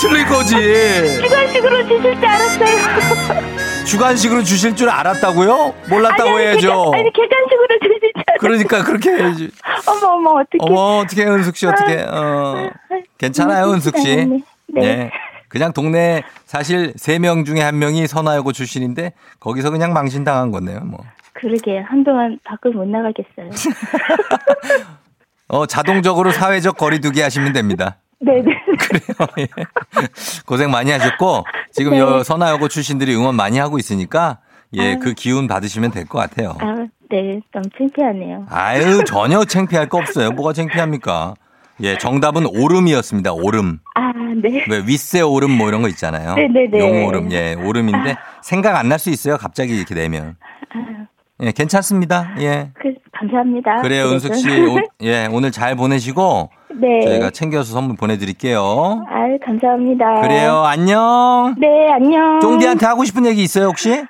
틀린 0.00 0.26
거지. 0.26 1.20
주관식으로 1.20 1.82
주실 1.86 2.14
줄 2.16 2.26
알았어요. 2.26 3.50
주관식으로 3.86 4.42
주실 4.42 4.76
줄 4.76 4.88
알았다고요? 4.90 5.74
몰랐다고 5.88 6.30
아니, 6.30 6.38
아니, 6.38 6.46
해야죠. 6.46 6.92
아니, 6.94 7.12
객관식으로 7.12 7.78
주실 7.82 8.00
줄 8.00 8.24
알았어요. 8.26 8.38
그러니까 8.40 8.82
그렇게 8.84 9.10
해야지. 9.10 9.50
어머, 9.86 10.14
어머, 10.14 10.30
어떡해. 10.40 10.58
어머 10.60 10.98
어떻게 11.00 11.24
은숙 11.26 11.56
씨 11.56 11.66
어떻게? 11.66 12.02
어 12.08 12.70
괜찮아요 13.18 13.70
은숙 13.72 13.98
씨. 13.98 14.16
네. 14.16 14.40
네. 14.68 15.10
예. 15.50 15.58
그냥 15.58 15.72
동네 15.72 16.22
사실 16.46 16.92
세 16.96 17.18
명 17.18 17.44
중에 17.44 17.60
한 17.60 17.78
명이 17.78 18.06
선화여고 18.06 18.52
출신인데 18.52 19.12
거기서 19.40 19.70
그냥 19.70 19.92
망신당한 19.92 20.50
거네요. 20.52 20.80
뭐. 20.80 21.00
그러게, 21.32 21.78
한동안 21.80 22.38
밖을 22.44 22.72
못 22.72 22.86
나가겠어요. 22.88 23.50
어 25.48 25.66
자동적으로 25.66 26.30
사회적 26.30 26.76
거리두기 26.76 27.20
하시면 27.20 27.52
됩니다. 27.52 27.96
네네. 28.20 28.42
그래요. 28.78 29.28
예. 29.38 29.46
고생 30.46 30.70
많이 30.70 30.90
하셨고 30.92 31.44
지금 31.72 31.92
네. 31.92 31.98
여 31.98 32.22
선화여고 32.22 32.68
출신들이 32.68 33.14
응원 33.16 33.34
많이 33.34 33.58
하고 33.58 33.78
있으니까 33.78 34.38
예, 34.74 34.94
아. 34.94 34.98
그 34.98 35.14
기운 35.14 35.48
받으시면 35.48 35.90
될 35.90 36.06
것 36.06 36.18
같아요. 36.18 36.56
아, 36.60 36.86
네. 37.10 37.40
너무 37.52 37.64
창피하네요. 37.76 38.46
아유, 38.50 39.02
전혀 39.04 39.44
창피할 39.44 39.88
거 39.88 39.98
없어요. 39.98 40.30
뭐가 40.30 40.52
창피합니까? 40.52 41.34
예, 41.82 41.96
정답은 41.98 42.46
오름이었습니다. 42.46 43.32
오름. 43.32 43.78
아, 43.94 44.12
네. 44.42 44.64
왜 44.68 44.78
윗세 44.86 45.20
오름 45.22 45.50
뭐 45.52 45.68
이런 45.68 45.82
거 45.82 45.88
있잖아요. 45.88 46.34
네네네. 46.34 46.78
용오름. 46.78 47.32
예, 47.32 47.54
오름인데 47.54 48.16
생각 48.42 48.76
안 48.76 48.88
날 48.88 48.98
수 48.98 49.10
있어요. 49.10 49.36
갑자기 49.36 49.76
이렇게 49.76 49.94
내면. 49.94 50.36
아, 50.74 51.06
예, 51.42 51.52
괜찮습니다. 51.52 52.34
예. 52.40 52.70
그, 52.74 52.94
감사합니다. 53.12 53.82
그래요, 53.82 54.08
그래도. 54.08 54.14
은숙 54.14 54.34
씨. 54.34 54.48
오- 54.50 54.78
예, 55.02 55.26
오늘 55.30 55.50
잘 55.50 55.74
보내시고 55.76 56.50
네. 56.74 57.00
저희가 57.00 57.30
챙겨서 57.30 57.72
선물 57.72 57.96
보내드릴게요. 57.96 59.04
아, 59.08 59.26
감사합니다. 59.44 60.20
그래요, 60.22 60.62
안녕. 60.66 61.54
네, 61.58 61.90
안녕. 61.92 62.40
쫑디한테 62.40 62.86
하고 62.86 63.04
싶은 63.04 63.26
얘기 63.26 63.42
있어요, 63.42 63.66
혹시? 63.66 64.04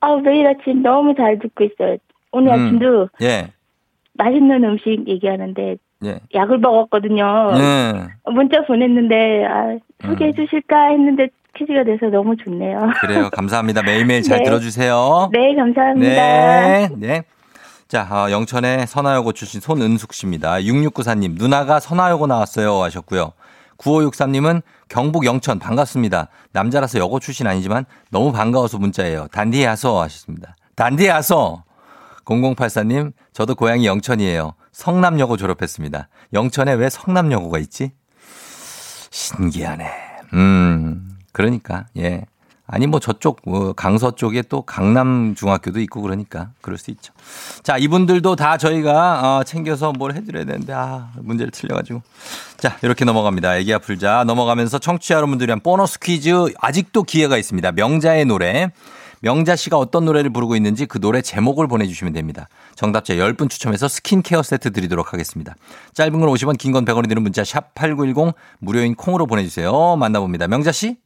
아, 0.00 0.16
매일 0.16 0.46
아침 0.46 0.82
너무 0.82 1.14
잘 1.16 1.38
듣고 1.38 1.64
있어요. 1.64 1.96
오늘 2.32 2.52
음. 2.54 2.66
아침도 2.66 3.08
예, 3.22 3.48
맛있는 4.14 4.64
음식 4.64 5.04
얘기하는데 5.08 5.76
예. 6.04 6.20
약을 6.34 6.58
먹었거든요. 6.58 7.52
예. 7.56 8.30
문자 8.30 8.64
보냈는데 8.66 9.44
아, 9.46 9.76
소개해 10.06 10.32
주실까 10.32 10.90
했는데 10.90 11.28
퀴즈가 11.56 11.84
돼서 11.84 12.06
너무 12.06 12.36
좋네요. 12.36 12.78
그래요, 13.00 13.28
감사합니다. 13.34 13.82
매일매일 13.82 14.22
잘 14.22 14.38
네. 14.38 14.44
들어주세요. 14.44 15.30
네, 15.32 15.54
감사합니다. 15.54 16.08
네. 16.08 16.88
네. 16.96 17.22
자, 17.88 18.02
어, 18.10 18.30
영천의 18.30 18.86
선화여고 18.86 19.32
출신 19.32 19.60
손은숙 19.60 20.12
씨입니다. 20.14 20.60
6694님, 20.60 21.36
누나가 21.36 21.80
선화여고 21.80 22.28
나왔어요 22.28 22.80
하셨고요. 22.82 23.32
9563님은 23.78 24.62
경북 24.88 25.24
영천 25.24 25.58
반갑습니다. 25.58 26.28
남자라서 26.52 26.98
여고 26.98 27.18
출신 27.18 27.46
아니지만 27.46 27.86
너무 28.10 28.30
반가워서 28.32 28.78
문자예요. 28.78 29.26
단디에 29.32 29.66
와서 29.66 30.00
하셨습니다. 30.02 30.54
단디에 30.76 31.10
와서 31.10 31.64
0084님, 32.26 33.12
저도 33.32 33.54
고향이 33.54 33.86
영천이에요. 33.86 34.52
성남여고 34.80 35.36
졸업했습니다. 35.36 36.08
영천에 36.32 36.72
왜 36.72 36.88
성남여고가 36.88 37.58
있지? 37.58 37.92
신기하네. 39.10 39.86
음, 40.32 41.18
그러니까, 41.32 41.84
예. 41.98 42.24
아니, 42.66 42.86
뭐 42.86 42.98
저쪽, 42.98 43.40
뭐 43.44 43.74
강서 43.74 44.14
쪽에 44.14 44.40
또 44.40 44.62
강남 44.62 45.34
중학교도 45.34 45.80
있고 45.80 46.00
그러니까 46.00 46.52
그럴 46.62 46.78
수 46.78 46.90
있죠. 46.92 47.12
자, 47.62 47.76
이분들도 47.76 48.36
다 48.36 48.56
저희가 48.56 49.40
어, 49.40 49.44
챙겨서 49.44 49.92
뭘 49.92 50.14
해드려야 50.14 50.46
되는데, 50.46 50.72
아, 50.72 51.10
문제를 51.16 51.50
틀려가지고. 51.50 52.00
자, 52.56 52.78
이렇게 52.80 53.04
넘어갑니다. 53.04 53.58
애기야 53.58 53.80
풀자. 53.80 54.24
넘어가면서 54.24 54.78
청취자 54.78 55.16
여러분들이 55.16 55.48
위한 55.48 55.60
보너스 55.60 55.98
퀴즈 55.98 56.32
아직도 56.58 57.02
기회가 57.02 57.36
있습니다. 57.36 57.72
명자의 57.72 58.24
노래. 58.24 58.70
명자 59.20 59.54
씨가 59.54 59.76
어떤 59.76 60.04
노래를 60.06 60.30
부르고 60.30 60.56
있는지 60.56 60.86
그 60.86 60.98
노래 61.00 61.20
제목을 61.22 61.68
보내주시면 61.68 62.12
됩니다. 62.14 62.48
정답자 62.74 63.14
10분 63.14 63.50
추첨해서 63.50 63.86
스킨케어 63.86 64.42
세트 64.42 64.72
드리도록 64.72 65.12
하겠습니다. 65.12 65.54
짧은 65.94 66.12
건 66.20 66.28
50원, 66.30 66.56
긴 66.58 66.72
건 66.72 66.84
100원이 66.84 67.08
드는 67.08 67.22
문자 67.22 67.44
샵 67.44 67.74
8910 67.74 68.34
무료인 68.60 68.94
콩으로 68.94 69.26
보내주세요. 69.26 69.96
만나봅니다. 69.96 70.48
명자 70.48 70.72
씨. 70.72 70.96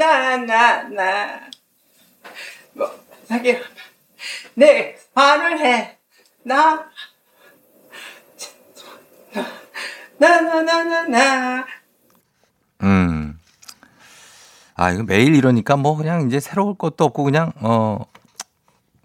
나나나나나 0.00 1.40
뭐 2.72 2.90
자기 3.26 3.56
내 4.54 4.96
말을 5.14 5.58
해나 6.44 6.90
나나나나나 10.20 11.66
음. 12.82 13.38
아, 14.76 14.90
이거 14.90 15.02
매일 15.02 15.34
이러니까 15.34 15.76
뭐 15.76 15.96
그냥 15.96 16.26
이제 16.26 16.40
새로울 16.40 16.74
것도 16.76 17.04
없고 17.04 17.24
그냥, 17.24 17.52
어, 17.60 17.98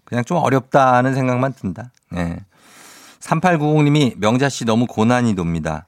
그냥 0.04 0.24
좀 0.24 0.38
어렵다는 0.38 1.14
생각만 1.14 1.52
든다. 1.54 1.90
예. 2.16 2.38
3890님이 3.20 4.14
명자 4.18 4.48
씨 4.48 4.64
너무 4.64 4.86
고난이 4.86 5.34
돕니다. 5.34 5.86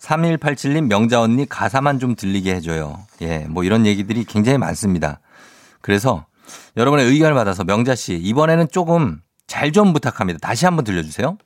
3187님 0.00 0.86
명자 0.86 1.20
언니 1.20 1.46
가사만 1.46 1.98
좀 1.98 2.14
들리게 2.14 2.54
해줘요. 2.54 2.98
예, 3.20 3.40
뭐 3.48 3.64
이런 3.64 3.84
얘기들이 3.84 4.24
굉장히 4.24 4.56
많습니다. 4.58 5.18
그래서 5.80 6.24
여러분의 6.76 7.06
의견을 7.06 7.34
받아서 7.34 7.64
명자 7.64 7.94
씨 7.94 8.14
이번에는 8.14 8.68
조금 8.70 9.20
잘 9.46 9.72
좀 9.72 9.92
부탁합니다. 9.92 10.38
다시 10.40 10.66
한번 10.66 10.84
들려주세요. 10.84 11.36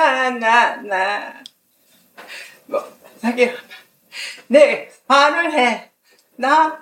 나나나나 0.00 0.82
나 0.82 1.32
뭐 2.68 2.84
자기 3.20 3.50
내 4.48 4.88
말을 5.08 5.52
해 5.52 5.90
나 6.38 6.78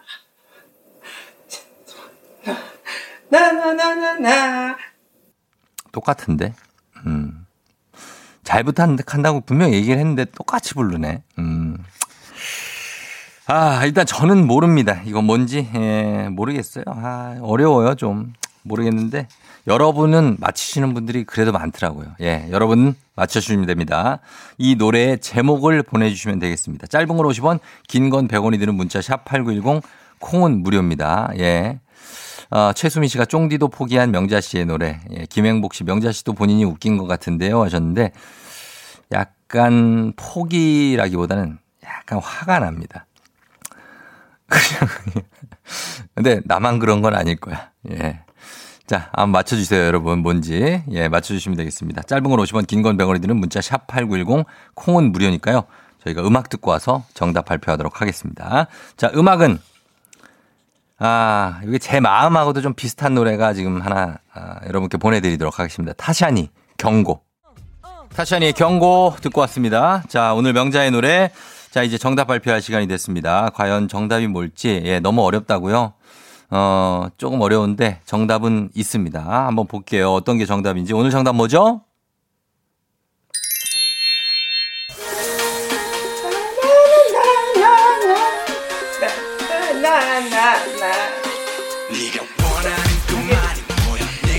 나 3.30 3.52
나 3.52 3.72
나 3.72 3.94
나 3.94 4.14
나 4.18 4.76
똑같은데. 5.92 6.54
음. 7.06 7.46
잘 8.42 8.62
부탁한다고 8.64 9.40
분명 9.42 9.72
얘기를 9.72 9.98
했는데 9.98 10.24
똑같이 10.26 10.74
부르네. 10.74 11.22
음. 11.38 11.78
아, 13.46 13.84
일단 13.84 14.06
저는 14.06 14.46
모릅니다. 14.46 15.02
이건 15.04 15.24
뭔지, 15.24 15.68
예, 15.74 16.28
모르겠어요. 16.30 16.84
아, 16.88 17.36
어려워요, 17.42 17.94
좀. 17.94 18.32
모르겠는데, 18.62 19.28
여러분은 19.66 20.36
맞히시는 20.40 20.92
분들이 20.94 21.24
그래도 21.24 21.52
많더라고요. 21.52 22.08
예, 22.20 22.46
여러분 22.50 22.94
맞춰주시면 23.16 23.66
됩니다. 23.66 24.18
이 24.58 24.74
노래의 24.74 25.20
제목을 25.20 25.82
보내주시면 25.82 26.38
되겠습니다. 26.38 26.86
짧은 26.86 27.08
걸 27.16 27.26
50원, 27.26 27.60
긴 27.88 28.10
건 28.10 28.28
100원이 28.28 28.58
드는 28.58 28.74
문자 28.74 29.00
샵 29.00 29.24
8910, 29.24 29.82
콩은 30.20 30.62
무료입니다. 30.62 31.30
예. 31.38 31.80
어, 32.50 32.72
최수민 32.74 33.08
씨가 33.08 33.24
쫑디도 33.24 33.68
포기한 33.68 34.10
명자 34.10 34.40
씨의 34.40 34.66
노래. 34.66 35.00
예, 35.10 35.24
김행복 35.26 35.72
씨, 35.74 35.82
명자 35.84 36.12
씨도 36.12 36.34
본인이 36.34 36.64
웃긴 36.64 36.98
것 36.98 37.06
같은데요. 37.06 37.62
하셨는데, 37.62 38.12
약간 39.12 40.12
포기라기보다는 40.16 41.58
약간 41.84 42.18
화가 42.22 42.58
납니다. 42.60 43.06
그냥, 44.46 44.90
근데 46.14 46.40
나만 46.44 46.78
그런 46.78 47.00
건 47.00 47.14
아닐 47.14 47.36
거야. 47.36 47.70
예. 47.90 48.20
자, 48.86 49.08
한번 49.12 49.32
맞춰주세요, 49.32 49.82
여러분. 49.86 50.18
뭔지. 50.18 50.82
예, 50.90 51.08
맞춰주시면 51.08 51.56
되겠습니다. 51.56 52.02
짧은 52.02 52.24
건 52.24 52.38
50원, 52.38 52.66
긴 52.66 52.82
건 52.82 52.98
100원이 52.98 53.22
드는 53.22 53.36
문자 53.36 53.60
샵 53.62 53.86
8910, 53.86 54.44
콩은 54.74 55.10
무료니까요. 55.12 55.64
저희가 56.04 56.26
음악 56.26 56.50
듣고 56.50 56.70
와서 56.70 57.04
정답 57.14 57.46
발표하도록 57.46 58.00
하겠습니다. 58.02 58.66
자, 58.98 59.10
음악은, 59.14 59.58
아, 60.98 61.60
이게 61.66 61.78
제 61.78 61.98
마음하고도 61.98 62.60
좀 62.60 62.74
비슷한 62.74 63.14
노래가 63.14 63.54
지금 63.54 63.80
하나, 63.80 64.18
아, 64.34 64.60
여러분께 64.66 64.98
보내드리도록 64.98 65.58
하겠습니다. 65.58 65.94
타샤니, 65.94 66.50
경고. 66.76 67.22
타샤니의 68.14 68.52
경고 68.52 69.16
듣고 69.22 69.40
왔습니다. 69.40 70.04
자, 70.08 70.34
오늘 70.34 70.52
명자의 70.52 70.90
노래. 70.90 71.30
자, 71.70 71.82
이제 71.82 71.96
정답 71.98 72.26
발표할 72.26 72.60
시간이 72.62 72.86
됐습니다. 72.86 73.50
과연 73.54 73.88
정답이 73.88 74.26
뭘지, 74.28 74.82
예, 74.84 75.00
너무 75.00 75.22
어렵다고요? 75.22 75.94
어, 76.50 77.08
조금 77.16 77.40
어려운데 77.40 78.00
정답은 78.04 78.70
있습니다. 78.74 79.20
한번 79.46 79.66
볼게요. 79.66 80.12
어떤 80.12 80.38
게 80.38 80.46
정답인지. 80.46 80.92
오늘 80.92 81.10
정답 81.10 81.34
뭐죠? 81.34 81.82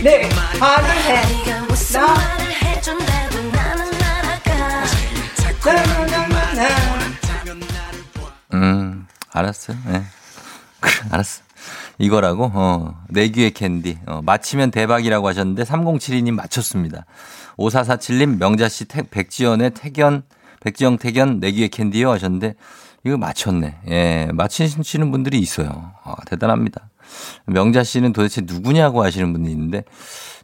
네, 0.03 0.29
반을 0.59 0.89
해. 0.89 1.21
나. 1.93 2.35
음, 8.53 9.07
알았어. 9.31 9.73
예. 9.73 9.91
네. 9.91 10.03
알았어. 11.11 11.44
이거라고? 11.97 12.51
어, 12.53 13.03
내귀의 13.10 13.51
캔디. 13.51 13.99
어, 14.08 14.21
맞히면 14.23 14.71
대박이라고 14.71 15.27
하셨는데 15.27 15.63
3072님 15.63 16.31
맞췄습니다. 16.31 17.05
5447님 17.58 18.38
명자씨 18.38 18.86
백지연의 18.86 19.71
태견, 19.71 20.23
백지영 20.62 20.97
태견 20.97 21.39
내귀의 21.39 21.69
캔디요 21.69 22.12
하셨는데 22.12 22.55
이거 23.05 23.17
맞췄네. 23.17 23.77
예, 23.89 24.29
맞히시는 24.34 25.12
분들이 25.12 25.38
있어요. 25.39 25.93
어, 26.03 26.15
대단합니다. 26.25 26.89
명자 27.45 27.84
씨는 27.84 28.13
도대체 28.13 28.41
누구냐고 28.43 29.03
하시는 29.03 29.31
분이 29.31 29.49
있는데, 29.51 29.84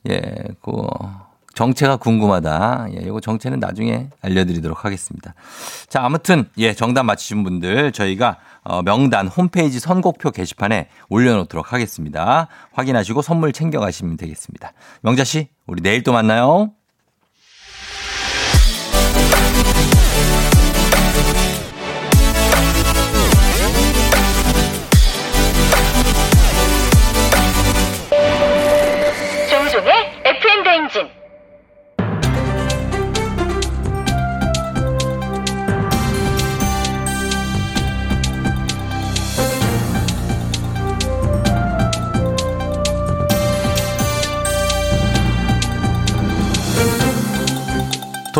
예, 0.07 0.21
그, 0.61 0.71
정체가 1.53 1.97
궁금하다. 1.97 2.87
예, 2.95 3.01
이거 3.03 3.19
정체는 3.19 3.59
나중에 3.59 4.09
알려드리도록 4.21 4.85
하겠습니다. 4.85 5.33
자, 5.89 6.03
아무튼, 6.03 6.49
예, 6.57 6.73
정답 6.73 7.03
맞히신 7.03 7.43
분들 7.43 7.91
저희가 7.91 8.37
어, 8.63 8.81
명단 8.83 9.27
홈페이지 9.27 9.79
선곡표 9.79 10.31
게시판에 10.31 10.87
올려놓도록 11.09 11.73
하겠습니다. 11.73 12.47
확인하시고 12.73 13.21
선물 13.21 13.53
챙겨가시면 13.53 14.17
되겠습니다. 14.17 14.73
명자 15.01 15.23
씨, 15.23 15.47
우리 15.65 15.81
내일 15.81 16.03
또 16.03 16.13
만나요. 16.13 16.71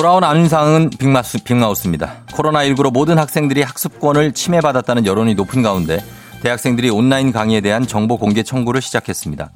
돌아온 0.02 0.24
안상은 0.24 0.90
빅마스, 0.90 1.44
빅마우스입니다. 1.44 2.24
코로나19로 2.32 2.92
모든 2.92 3.20
학생들이 3.20 3.62
학습권을 3.62 4.32
침해받았다는 4.32 5.06
여론이 5.06 5.36
높은 5.36 5.62
가운데 5.62 6.04
대학생들이 6.42 6.90
온라인 6.90 7.32
강의에 7.32 7.62
대한 7.62 7.86
정보 7.86 8.18
공개 8.18 8.42
청구를 8.42 8.82
시작했습니다. 8.82 9.52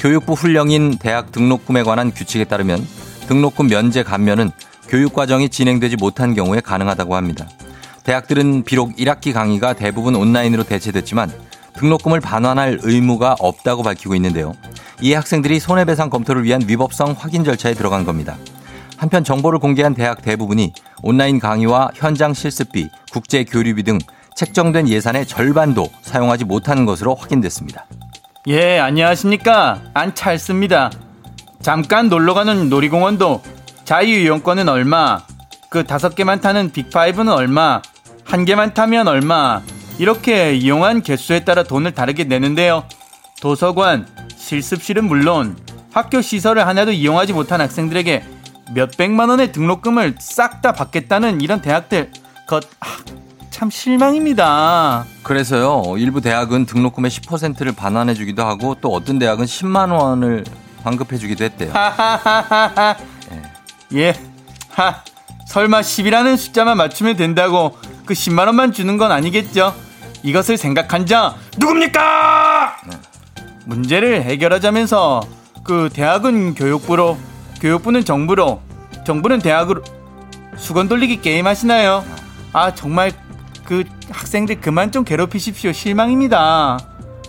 교육부 0.00 0.32
훈령인 0.32 0.98
대학 0.98 1.30
등록금에 1.30 1.84
관한 1.84 2.12
규칙에 2.12 2.42
따르면 2.42 2.84
등록금 3.28 3.68
면제 3.68 4.02
감면은 4.02 4.50
교육과정이 4.88 5.50
진행되지 5.50 5.94
못한 5.94 6.34
경우에 6.34 6.58
가능하다고 6.58 7.14
합니다. 7.14 7.48
대학들은 8.02 8.64
비록 8.64 8.96
1학기 8.96 9.32
강의가 9.32 9.72
대부분 9.72 10.16
온라인으로 10.16 10.64
대체됐지만 10.64 11.30
등록금을 11.74 12.18
반환할 12.18 12.80
의무가 12.82 13.36
없다고 13.38 13.84
밝히고 13.84 14.16
있는데요. 14.16 14.52
이에 15.00 15.14
학생들이 15.14 15.60
손해배상 15.60 16.10
검토를 16.10 16.42
위한 16.42 16.60
위법성 16.66 17.14
확인 17.16 17.44
절차에 17.44 17.74
들어간 17.74 18.04
겁니다. 18.04 18.36
한편 18.96 19.24
정보를 19.24 19.58
공개한 19.58 19.94
대학 19.94 20.22
대부분이 20.22 20.72
온라인 21.02 21.38
강의와 21.38 21.90
현장 21.94 22.34
실습비, 22.34 22.88
국제 23.12 23.44
교류비 23.44 23.82
등 23.82 23.98
책정된 24.36 24.88
예산의 24.88 25.26
절반도 25.26 25.88
사용하지 26.02 26.44
못하는 26.44 26.84
것으로 26.84 27.14
확인됐습니다. 27.14 27.86
예, 28.48 28.78
안녕하십니까. 28.78 29.80
안찰습니다. 29.94 30.90
잠깐 31.60 32.08
놀러가는 32.08 32.68
놀이공원도 32.68 33.42
자유이용권은 33.84 34.68
얼마, 34.68 35.20
그 35.70 35.84
다섯 35.84 36.14
개만 36.14 36.40
타는 36.40 36.70
빅파이브는 36.70 37.32
얼마, 37.32 37.82
한 38.24 38.44
개만 38.44 38.74
타면 38.74 39.08
얼마, 39.08 39.62
이렇게 39.98 40.54
이용한 40.54 41.02
개수에 41.02 41.44
따라 41.44 41.62
돈을 41.62 41.92
다르게 41.92 42.24
내는데요. 42.24 42.84
도서관, 43.40 44.06
실습실은 44.36 45.06
물론 45.06 45.56
학교 45.92 46.20
시설을 46.20 46.66
하나도 46.66 46.92
이용하지 46.92 47.32
못한 47.32 47.60
학생들에게 47.60 48.22
몇백만 48.74 49.28
원의 49.28 49.52
등록금을 49.52 50.16
싹 50.18 50.60
다 50.62 50.72
받겠다는 50.72 51.40
이런 51.40 51.60
대학들, 51.60 52.10
것, 52.46 52.64
아, 52.80 52.86
참 53.50 53.70
실망입니다. 53.70 55.04
그래서요, 55.22 55.96
일부 55.98 56.20
대학은 56.20 56.66
등록금의 56.66 57.10
10%를 57.10 57.72
반환해주기도 57.72 58.42
하고 58.44 58.74
또 58.80 58.92
어떤 58.92 59.18
대학은 59.18 59.44
10만 59.44 59.92
원을 59.92 60.44
환급해주기도 60.82 61.44
했대요. 61.44 61.72
하하하하. 61.72 62.96
예. 63.94 64.14
하. 64.70 65.02
설마 65.46 65.80
10이라는 65.80 66.36
숫자만 66.36 66.76
맞추면 66.76 67.16
된다고 67.16 67.76
그 68.04 68.14
10만 68.14 68.46
원만 68.46 68.72
주는 68.72 68.96
건 68.98 69.12
아니겠죠? 69.12 69.74
이것을 70.22 70.56
생각한 70.56 71.06
자 71.06 71.36
누굽니까? 71.58 72.76
문제를 73.64 74.22
해결하자면서 74.22 75.22
그 75.62 75.88
대학은 75.92 76.54
교육부로, 76.54 77.16
교육부는 77.60 78.04
정부로, 78.04 78.60
정부는 79.04 79.40
대학으로 79.40 79.82
수건 80.56 80.88
돌리기 80.88 81.20
게임 81.20 81.46
하시나요? 81.46 82.04
아 82.52 82.74
정말 82.74 83.12
그 83.64 83.84
학생들 84.10 84.60
그만 84.60 84.92
좀 84.92 85.04
괴롭히십시오. 85.04 85.72
실망입니다. 85.72 86.78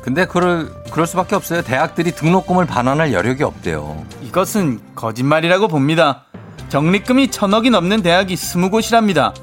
근데 0.01 0.25
그럴, 0.25 0.71
그럴 0.91 1.05
수밖에 1.05 1.35
없어요. 1.35 1.61
대학들이 1.61 2.11
등록금을 2.13 2.65
반환할 2.65 3.11
여력이 3.11 3.43
없대요. 3.43 4.05
이것은 4.21 4.79
거짓말이라고 4.95 5.67
봅니다. 5.67 6.23
적립금이 6.69 7.29
천억이 7.29 7.69
넘는 7.69 8.01
대학이 8.01 8.35
스무 8.35 8.69
곳이랍니다. 8.69 9.33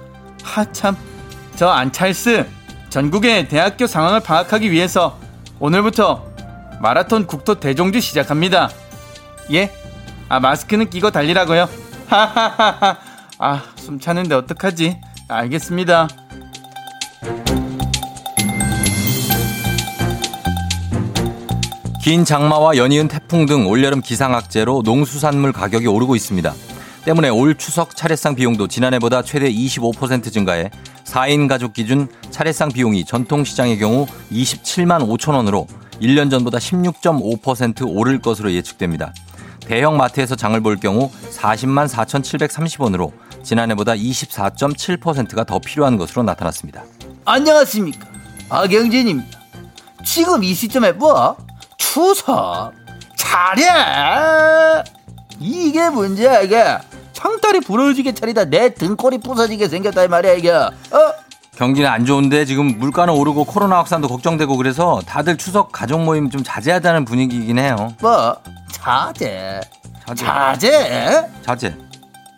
하참, 0.42 0.96
저 1.56 1.68
안찰스 1.68 2.46
전국의 2.88 3.48
대학교 3.48 3.86
상황을 3.86 4.20
파악하기 4.20 4.70
위해서 4.70 5.18
오늘부터 5.58 6.24
마라톤 6.80 7.26
국토 7.26 7.56
대종주 7.56 8.00
시작합니다. 8.00 8.70
예? 9.52 9.70
아 10.28 10.40
마스크는 10.40 10.90
끼고 10.90 11.10
달리라고요? 11.10 11.68
하하하하. 12.08 12.98
아 13.38 13.62
숨 13.76 14.00
차는데 14.00 14.34
어떡하지? 14.34 14.98
알겠습니다. 15.28 16.08
긴 22.02 22.24
장마와 22.24 22.76
연이은 22.76 23.08
태풍 23.08 23.46
등 23.46 23.66
올여름 23.66 24.02
기상악재로 24.02 24.82
농수산물 24.84 25.52
가격이 25.52 25.86
오르고 25.86 26.16
있습니다. 26.16 26.52
때문에 27.04 27.28
올 27.30 27.54
추석 27.56 27.96
차례상 27.96 28.34
비용도 28.34 28.68
지난해보다 28.68 29.22
최대 29.22 29.50
25% 29.50 30.32
증가해 30.32 30.70
4인 31.04 31.48
가족 31.48 31.72
기준 31.72 32.08
차례상 32.30 32.70
비용이 32.70 33.04
전통시장의 33.04 33.78
경우 33.78 34.06
27만 34.32 35.06
5천 35.06 35.34
원으로 35.34 35.66
1년 36.00 36.30
전보다 36.30 36.58
16.5% 36.58 37.84
오를 37.86 38.18
것으로 38.20 38.52
예측됩니다. 38.52 39.12
대형 39.66 39.96
마트에서 39.96 40.36
장을 40.36 40.58
볼 40.60 40.76
경우 40.76 41.10
40만 41.30 41.88
4,730원으로 41.88 43.12
지난해보다 43.42 43.92
24.7%가 43.92 45.44
더 45.44 45.58
필요한 45.58 45.96
것으로 45.96 46.22
나타났습니다. 46.22 46.82
안녕하십니까. 47.24 48.06
박영진입니다. 48.48 49.38
지금 50.04 50.44
이 50.44 50.54
시점에 50.54 50.92
뭐? 50.92 51.36
추석. 51.78 52.72
차례! 53.16 53.64
이게 55.40 55.88
문제야, 55.90 56.40
이게. 56.40 56.62
창다리 57.12 57.60
부러지게 57.60 58.12
차리다 58.12 58.44
내 58.46 58.74
등골이 58.74 59.18
부서지게 59.18 59.68
생겼다, 59.68 60.04
이 60.04 60.08
말이야, 60.08 60.32
이게. 60.34 60.50
어? 60.52 60.72
경기는 61.56 61.88
안 61.88 62.04
좋은데 62.04 62.44
지금 62.44 62.78
물가는 62.78 63.12
오르고 63.14 63.44
코로나 63.44 63.78
확산도 63.78 64.08
걱정되고 64.08 64.56
그래서 64.56 65.00
다들 65.06 65.36
추석 65.38 65.70
가족 65.70 66.02
모임 66.02 66.28
좀 66.28 66.42
자제하자는 66.42 67.04
분위기이긴 67.04 67.58
해요. 67.58 67.94
뭐? 68.00 68.36
자제. 68.84 69.60
자제. 70.06 70.24
자제? 70.26 71.26
자제. 71.42 71.78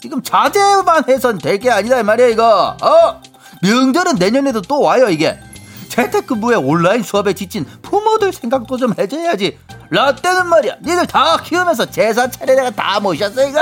지금 0.01 0.23
자제만 0.23 1.05
해선 1.09 1.39
될 1.39 1.59
게 1.59 1.71
아니다, 1.71 1.99
이 1.99 2.03
말이야, 2.05 2.29
이거. 2.29 2.77
어? 2.81 3.21
명절은 3.63 4.15
내년에도 4.17 4.63
또 4.63 4.81
와요, 4.81 5.09
이게. 5.09 5.41
재택근무에 5.89 6.55
온라인 6.57 7.03
수업에 7.03 7.33
지친 7.33 7.65
부모들 7.83 8.33
생각도 8.33 8.77
좀 8.77 8.95
해줘야지. 8.97 9.59
라떼는 9.91 10.47
말이야, 10.47 10.77
니들 10.83 11.07
다 11.09 11.37
키우면서 11.39 11.87
제사 11.91 12.31
차례내가 12.31 12.71
다 12.71 13.01
모셨어, 13.01 13.49
이거. 13.49 13.61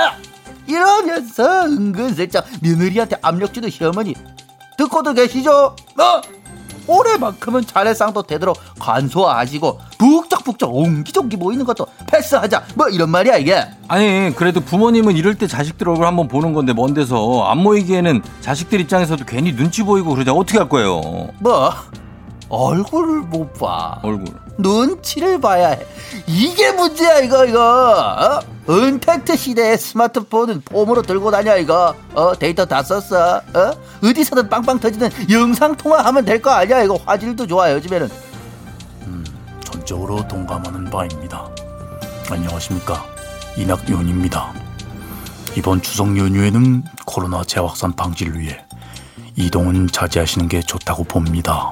이러면서 0.66 1.62
은근슬쩍 1.64 2.44
며느리한테 2.60 3.16
압력 3.22 3.54
주는 3.54 3.70
시어머니. 3.70 4.14
듣고도 4.76 5.14
계시죠? 5.14 5.74
어? 5.98 6.20
올해만큼은 6.86 7.66
차례상도 7.66 8.22
되도록 8.22 8.58
간소화하시고 8.78 9.80
북적북적 9.98 10.74
옹기종기 10.74 11.36
모이는 11.36 11.64
것도 11.64 11.86
패스하자 12.10 12.64
뭐 12.74 12.88
이런 12.88 13.10
말이야 13.10 13.36
이게 13.38 13.66
아니 13.88 14.32
그래도 14.34 14.60
부모님은 14.60 15.16
이럴 15.16 15.34
때 15.34 15.46
자식들 15.46 15.88
얼굴 15.88 16.06
한번 16.06 16.28
보는 16.28 16.52
건데 16.52 16.72
먼 16.72 16.94
데서 16.94 17.44
안 17.44 17.58
모이기에는 17.58 18.22
자식들 18.40 18.80
입장에서도 18.80 19.24
괜히 19.24 19.54
눈치 19.54 19.82
보이고 19.82 20.12
그러자 20.14 20.32
어떻게 20.32 20.58
할 20.58 20.68
거예요? 20.68 21.00
뭐 21.38 21.72
얼굴을 22.48 23.22
못 23.22 23.52
봐. 23.54 23.98
얼굴. 24.02 24.43
눈치를 24.58 25.40
봐야 25.40 25.68
해. 25.70 25.86
이게 26.26 26.72
문제야 26.72 27.18
이거 27.20 27.44
이거. 27.44 27.60
어? 27.60 28.40
은택트 28.72 29.36
시대의 29.36 29.76
스마트폰은 29.76 30.62
폼으로 30.62 31.02
들고 31.02 31.30
다녀 31.30 31.56
이거. 31.56 31.94
어 32.14 32.34
데이터 32.38 32.64
다 32.64 32.82
썼어. 32.82 33.36
어? 33.54 33.72
어디서든 34.02 34.48
빵빵 34.48 34.80
터지는 34.80 35.10
영상 35.30 35.74
통화하면 35.76 36.24
될 36.24 36.40
거 36.40 36.50
아니야 36.50 36.82
이거 36.82 36.98
화질도 37.04 37.46
좋아 37.46 37.72
요즘에는. 37.72 38.08
음, 39.06 39.24
전적으로 39.64 40.26
동감하는 40.28 40.84
바입니다. 40.90 41.48
안녕하십니까 42.30 43.04
이낙연입니다. 43.56 44.52
이번 45.56 45.80
추석 45.82 46.16
연휴에는 46.16 46.82
코로나 47.06 47.44
재확산 47.44 47.92
방지를 47.94 48.38
위해 48.40 48.58
이동은 49.36 49.88
자제하시는 49.88 50.48
게 50.48 50.60
좋다고 50.62 51.04
봅니다. 51.04 51.70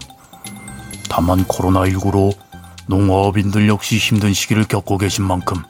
다만 1.08 1.44
코로나19로 1.44 2.32
농업인들 2.86 3.68
역시 3.68 3.96
힘든 3.98 4.32
시기를 4.32 4.64
겪고 4.64 4.98
계신 4.98 5.24
만큼 5.24 5.62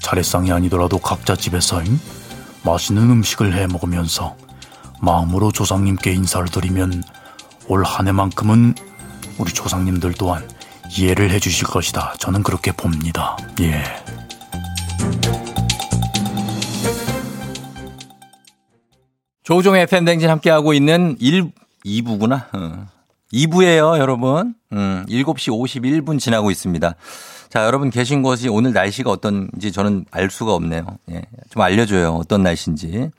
차례상이 0.00 0.52
아니더라도 0.52 0.98
각자 0.98 1.34
집에서 1.34 1.82
맛있는 2.64 3.10
음식을 3.10 3.54
해 3.54 3.66
먹으면서 3.66 4.36
마음으로 5.00 5.52
조상님께 5.52 6.12
인사를 6.12 6.46
드리면 6.48 7.02
올 7.68 7.84
한 7.84 8.06
해만큼은 8.06 8.74
우리 9.38 9.52
조상님들 9.52 10.14
또한 10.14 10.48
이해를 10.96 11.30
해 11.30 11.38
주실 11.40 11.66
것이다. 11.66 12.14
저는 12.18 12.42
그렇게 12.42 12.72
봅니다. 12.72 13.36
예. 13.60 13.82
조종의 19.42 19.82
FM 19.82 20.04
댕진 20.04 20.30
함께하고 20.30 20.74
있는 20.74 21.16
1, 21.20 21.50
2부구나. 21.84 22.46
어. 22.54 22.86
2부예요, 23.32 23.98
여러분. 23.98 24.54
음, 24.72 25.04
7시 25.08 25.50
51분 25.50 26.18
지나고 26.18 26.50
있습니다. 26.50 26.94
자, 27.48 27.64
여러분 27.64 27.90
계신 27.90 28.22
곳이 28.22 28.48
오늘 28.48 28.72
날씨가 28.72 29.10
어떤지 29.10 29.72
저는 29.72 30.04
알 30.10 30.30
수가 30.30 30.54
없네요. 30.54 30.84
예. 31.10 31.22
좀 31.50 31.62
알려줘요. 31.62 32.14
어떤 32.14 32.42
날씨인지. 32.42 33.10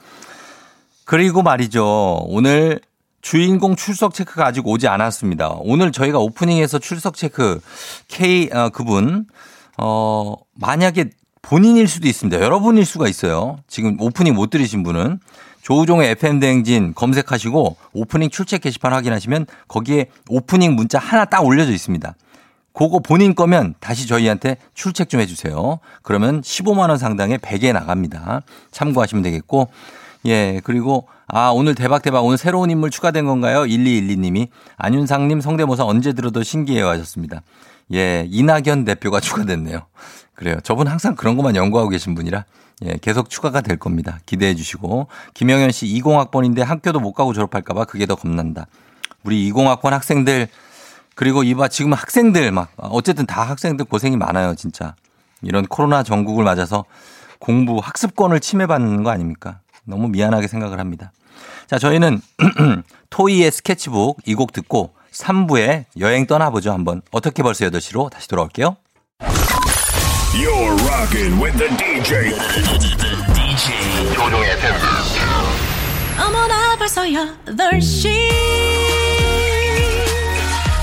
그리고 1.06 1.42
말이죠. 1.42 2.26
오늘 2.28 2.82
주인공 3.22 3.76
출석 3.76 4.14
체크가 4.14 4.46
아직 4.46 4.68
오지 4.68 4.88
않았습니다. 4.88 5.56
오늘 5.60 5.92
저희가 5.92 6.20
오프닝에서 6.20 6.80
출석 6.80 7.16
체크 7.16 7.60
K, 8.08 8.50
어, 8.54 8.70
그분, 8.70 9.26
어, 9.78 10.36
만약에 10.56 11.10
본인일 11.42 11.88
수도 11.88 12.08
있습니다. 12.08 12.42
여러분일 12.42 12.86
수가 12.86 13.08
있어요. 13.08 13.58
지금 13.68 14.00
오프닝 14.00 14.36
못 14.36 14.50
들으신 14.50 14.84
분은. 14.84 15.20
조우종의 15.68 16.12
FM대행진 16.12 16.94
검색하시고 16.96 17.76
오프닝 17.92 18.30
출첵 18.30 18.62
게시판 18.62 18.94
확인하시면 18.94 19.48
거기에 19.68 20.06
오프닝 20.30 20.78
문자 20.78 20.98
하나 20.98 21.26
딱 21.26 21.46
올려져 21.46 21.74
있습니다. 21.74 22.16
그거 22.72 23.00
본인 23.00 23.36
거면 23.36 23.74
다시 23.82 24.08
저희한테 24.08 24.56
출첵 24.76 25.10
좀 25.10 25.20
해주세요. 25.20 25.80
그러면 26.04 26.40
15만원 26.40 26.98
상당의 26.98 27.40
베개 27.40 27.74
나갑니다. 27.74 28.44
참고하시면 28.72 29.24
되겠고. 29.24 29.68
예, 30.28 30.62
그리고 30.64 31.10
아, 31.28 31.50
오늘 31.50 31.76
대박 31.76 32.02
대박 32.02 32.24
오늘 32.24 32.38
새로운 32.38 32.70
인물 32.70 32.90
추가된 32.90 33.26
건가요? 33.26 33.64
1212님이 33.64 34.48
안윤상님 34.78 35.42
성대모사 35.42 35.84
언제 35.84 36.14
들어도 36.14 36.44
신기해요 36.44 36.88
하셨습니다. 36.88 37.42
예, 37.94 38.26
이낙연 38.30 38.86
대표가 38.86 39.20
추가됐네요. 39.20 39.82
그래요. 40.34 40.56
저분 40.64 40.88
항상 40.88 41.16
그런 41.16 41.36
것만 41.36 41.58
연구하고 41.58 41.90
계신 41.90 42.16
분이라 42.16 42.46
예, 42.86 42.98
계속 43.02 43.30
추가가 43.30 43.62
될 43.62 43.78
겁니다. 43.78 44.20
기대해 44.26 44.54
주시고. 44.56 45.08
김영현 45.34 45.72
씨 45.72 45.88
20학번인데 45.88 46.60
학교도 46.64 47.00
못 47.00 47.14
가고 47.14 47.34
졸업할까봐 47.34 47.86
그게 47.86 48.06
더 48.06 48.16
겁난다. 48.16 48.68
우리 49.24 49.52
20학번 49.52 49.90
학생들, 49.90 50.48
그리고 51.16 51.42
이봐, 51.44 51.70
지금 51.70 51.94
학생들 51.94 52.52
막, 52.52 52.72
어쨌든 52.78 53.26
다 53.26 53.42
학생들 53.42 53.86
고생이 53.86 54.16
많아요, 54.18 54.54
진짜. 54.56 54.96
이런 55.42 55.66
코로나 55.66 56.04
전국을 56.04 56.44
맞아서 56.44 56.86
공부, 57.40 57.80
학습권을 57.82 58.40
침해받는 58.40 59.04
거 59.04 59.10
아닙니까? 59.10 59.60
너무 59.84 60.08
미안하게 60.10 60.48
생각을 60.48 60.80
합니다. 60.80 61.12
자, 61.66 61.80
저희는 61.80 62.22
토이의 63.10 63.52
스케치북 63.52 64.20
이 64.26 64.36
곡 64.36 64.52
듣고 64.54 64.94
3부에 65.12 65.86
여행 66.00 66.28
떠나보죠, 66.28 66.72
한번. 66.72 67.02
어떻게 67.12 67.42
벌써 67.42 67.66
8시로 67.66 68.10
다시 68.12 68.28
돌아올게요. 68.28 68.78
You're 70.35 70.75
rocking 70.89 71.39
with 71.39 71.57
the 71.59 71.69
DJ. 71.77 72.33
the 72.33 73.17
DJ. 73.35 74.15
조종의 74.15 74.51
FM. 74.59 74.77
어머나 76.19 76.77
벌써 76.77 77.03
8시 77.03 78.09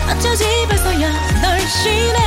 어쩌지 0.09 0.43
벌써 0.67 0.91
8시네 0.91 2.17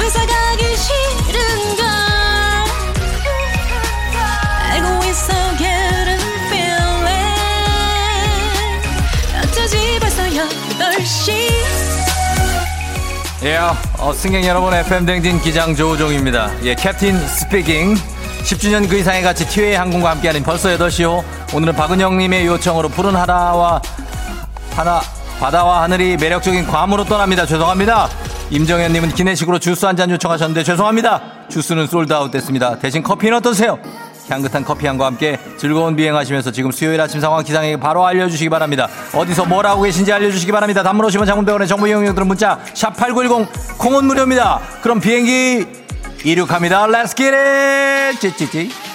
회사 0.00 0.26
가기 0.26 0.76
싫은걸 0.76 1.84
알고 4.70 5.04
있어 5.04 5.32
getting 5.58 6.22
feeling 6.48 7.18
어쩌지 9.42 9.98
벌써 10.00 10.22
8시 10.24 11.41
예, 13.43 13.57
어, 13.99 14.13
승객 14.13 14.45
여러분, 14.45 14.73
FM댕진 14.73 15.41
기장 15.41 15.75
조우종입니다. 15.75 16.49
예, 16.63 16.75
captain 16.75 17.17
speaking. 17.27 17.95
10주년 18.43 18.89
그 18.89 18.97
이상의 18.97 19.21
가치 19.21 19.45
티웨이 19.47 19.75
항공과 19.75 20.11
함께하는 20.11 20.43
벌써 20.43 20.69
8시요. 20.69 21.23
오늘은 21.53 21.75
박은영님의 21.75 22.45
요청으로 22.47 22.89
푸른 22.89 23.15
하나와, 23.15 23.81
하나, 24.75 25.01
바다와 25.39 25.83
하늘이 25.83 26.15
매력적인 26.17 26.67
괌으로 26.67 27.03
떠납니다. 27.03 27.45
죄송합니다. 27.45 28.07
임정현님은 28.49 29.13
기내식으로 29.13 29.59
주스 29.59 29.85
한 29.85 29.97
잔 29.97 30.09
요청하셨는데 30.09 30.63
죄송합니다. 30.63 31.21
주스는 31.49 31.87
sold 31.87 32.12
out 32.12 32.31
됐습니다. 32.31 32.77
대신 32.79 33.03
커피는 33.03 33.37
어떠세요? 33.37 33.77
향긋한 34.29 34.63
커피 34.63 34.87
향과 34.87 35.05
함께 35.05 35.37
즐거운 35.57 35.95
비행하시면서 35.95 36.51
지금 36.51 36.71
수요일 36.71 36.99
아침 37.01 37.19
상황 37.19 37.43
기장에게 37.43 37.77
바로 37.77 38.05
알려주시기 38.05 38.49
바랍니다. 38.49 38.87
어디서 39.13 39.45
뭘 39.45 39.65
하고 39.65 39.83
계신지 39.83 40.11
알려주시기 40.11 40.51
바랍니다. 40.51 40.83
단문 40.83 41.05
오시면 41.05 41.25
장문병원의 41.27 41.67
정보 41.67 41.87
이용료들은 41.87 42.27
문자 42.27 42.59
샵 42.73 42.95
8910 42.95 43.77
콩은 43.77 44.05
무료입니다. 44.05 44.59
그럼 44.81 44.99
비행기 44.99 45.65
이륙합니다. 46.23 46.87
Let's 46.87 47.15
get 47.15 47.35
it! 47.35 48.19
찌찌찌. 48.19 48.92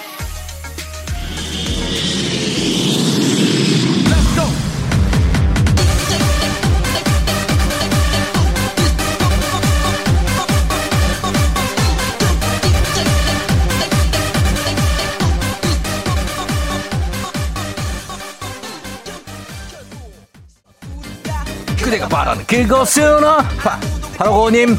바라는 22.09 22.45
그것은 22.45 23.23
어? 23.23 23.37
바, 23.57 23.79
바로 24.17 24.33
고님 24.33 24.77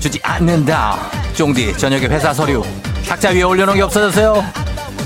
주지 0.00 0.18
않는다. 0.22 0.96
쫑디 1.34 1.76
저녁에 1.76 2.06
회사 2.06 2.32
서류. 2.32 2.64
탁자 3.06 3.30
위에 3.30 3.42
올려놓은 3.42 3.76
게 3.76 3.82
없어졌어요. 3.82 4.44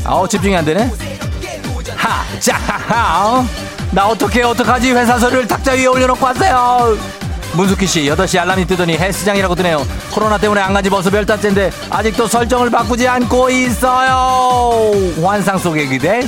아우 0.04 0.28
집중이 0.28 0.56
안 0.56 0.64
되네. 0.64 0.90
하 1.96 2.38
자하하 2.38 3.38
어? 3.38 3.46
나 3.90 4.06
어떻게 4.06 4.42
어떡하지? 4.42 4.92
회사 4.92 5.18
서류를 5.18 5.46
탁자 5.48 5.72
위에 5.72 5.86
올려놓고 5.86 6.24
왔어요. 6.24 6.96
문숙희 7.54 7.86
씨 7.86 8.02
8시 8.02 8.38
알람이 8.40 8.66
뜨더니 8.66 8.96
헬스장이라고 8.96 9.54
뜨네요. 9.54 9.86
코로나 10.12 10.38
때문에 10.38 10.60
안 10.60 10.72
간지 10.74 10.90
벌써 10.90 11.10
몇 11.10 11.24
달째인데 11.24 11.70
아직도 11.90 12.26
설정을 12.26 12.70
바꾸지 12.70 13.06
않고 13.06 13.50
있어요. 13.50 14.90
환상 15.22 15.58
속의 15.58 15.88
그대 15.88 16.26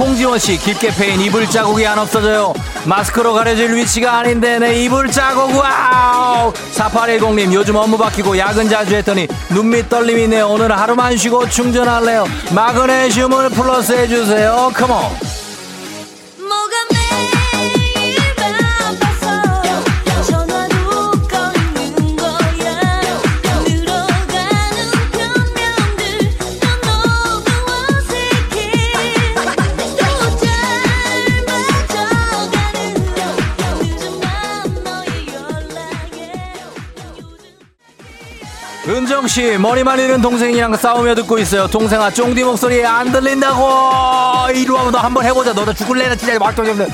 홍지원 0.00 0.38
씨 0.38 0.56
깊게 0.56 0.92
패인 0.96 1.20
이불 1.20 1.46
자국이 1.46 1.86
안 1.86 1.98
없어져요. 1.98 2.54
마스크로 2.86 3.34
가려질 3.34 3.74
위치가 3.74 4.18
아닌데 4.18 4.58
내 4.58 4.82
이불 4.82 5.10
자국 5.10 5.54
wow. 5.54 6.52
4810님 6.72 7.52
요즘 7.52 7.76
업무 7.76 7.98
바뀌고 7.98 8.38
야근 8.38 8.70
자주 8.70 8.94
했더니 8.94 9.28
눈밑 9.50 9.90
떨림이 9.90 10.22
있네요. 10.22 10.48
오늘 10.48 10.72
하루만 10.72 11.18
쉬고 11.18 11.46
충전할래요. 11.50 12.26
마그네슘을 12.54 13.50
플러스 13.50 13.92
해주세요. 13.92 14.72
come 14.74 15.05
on. 15.05 15.29
은정 39.10 39.26
씨 39.26 39.58
머리 39.58 39.82
말리는 39.82 40.20
동생이랑 40.22 40.76
싸우며 40.76 41.16
듣고 41.16 41.36
있어요. 41.40 41.66
동생아 41.66 42.10
쫑디 42.12 42.44
목소리 42.44 42.86
안 42.86 43.10
들린다고. 43.10 44.52
이리 44.54 44.70
와봐 44.70 44.92
너 44.92 44.98
한번 44.98 45.24
해보자. 45.24 45.52
너도 45.52 45.72
죽을래나 45.74 46.14
진짜 46.14 46.38
막좀 46.38 46.64
좀. 46.64 46.86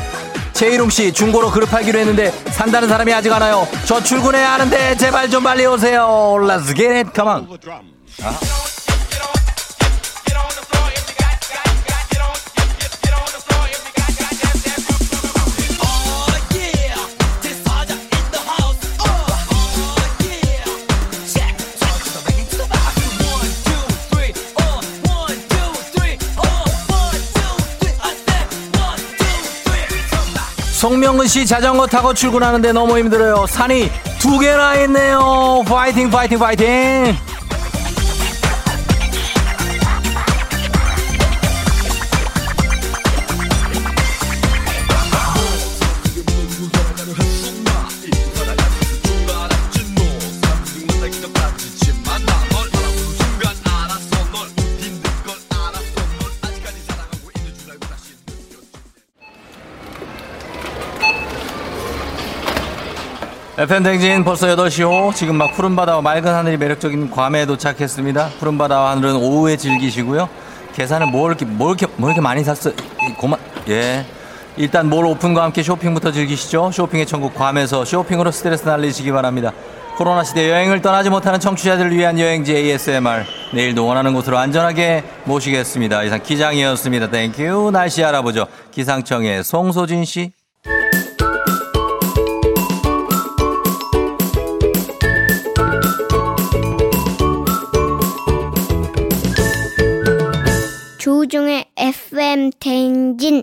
최일웅 0.55 0.89
씨 0.89 1.13
중고로 1.13 1.51
그릇 1.51 1.67
팔기로 1.67 1.99
했는데 1.99 2.33
산다는 2.53 2.89
사람이 2.89 3.13
아직 3.13 3.31
안 3.31 3.43
와요. 3.43 3.69
저 3.85 4.03
출근해야 4.03 4.55
하는데 4.55 4.97
제발 4.97 5.29
좀 5.29 5.45
빨리 5.45 5.67
오세요. 5.67 6.39
Let's 6.41 6.75
get 6.75 6.91
it. 6.91 7.11
Come 7.15 7.31
on. 7.31 7.49
아. 8.25 8.66
송명은 30.87 31.27
씨 31.27 31.45
자전거 31.45 31.85
타고 31.85 32.15
출근하는데 32.15 32.71
너무 32.71 32.97
힘들어요. 32.97 33.45
산이 33.49 33.91
두 34.21 34.39
개나 34.39 34.77
있네요. 34.83 35.65
파이팅, 35.67 36.09
파이팅, 36.09 36.39
파이팅. 36.39 37.17
FM댕진 63.67 64.23
벌써 64.23 64.47
8시오. 64.47 65.13
지금 65.13 65.35
막 65.35 65.53
푸른 65.55 65.75
바다와 65.75 66.01
맑은 66.01 66.33
하늘이 66.33 66.57
매력적인 66.57 67.11
괌에 67.11 67.47
도착했습니다. 67.47 68.31
푸른 68.39 68.57
바다와 68.59 68.93
하늘은 68.93 69.17
오후에 69.17 69.57
즐기시고요. 69.57 70.29
계산은 70.75 71.11
뭘 71.11 71.33
이렇게, 71.33 71.47
뭘 71.47 71.77
이렇게, 71.77 71.93
뭘 71.97 72.11
이렇게 72.13 72.21
많이 72.21 72.45
샀어? 72.45 72.71
이 72.71 73.15
고만, 73.19 73.41
예. 73.69 74.07
일단 74.57 74.89
몰 74.89 75.05
오픈과 75.07 75.43
함께 75.43 75.65
쇼핑부터 75.65 76.13
즐기시죠. 76.13 76.71
쇼핑의 76.71 77.07
천국 77.07 77.35
괌에서 77.35 77.85
쇼핑으로 77.85 78.31
스트레스 78.31 78.69
날리시기 78.69 79.11
바랍니다. 79.11 79.53
코로나 79.97 80.23
시대 80.23 80.49
여행을 80.49 80.81
떠나지 80.81 81.11
못하는 81.11 81.41
청취자들을 81.41 81.91
위한 81.91 82.21
여행지 82.21 82.55
ASMR. 82.55 83.25
내일도 83.53 83.85
원하는 83.85 84.15
곳으로 84.15 84.39
안전하게 84.39 85.03
모시겠습니다. 85.25 86.05
이상 86.05 86.23
기장이었습니다. 86.23 87.11
thank 87.11 87.45
you. 87.45 87.73
날씨 87.73 88.05
알아보죠. 88.05 88.47
기상청의 88.71 89.43
송소진 89.43 90.05
씨. 90.05 90.36
조종의 101.27 101.65
FM 101.77 102.53
대행진 102.61 103.43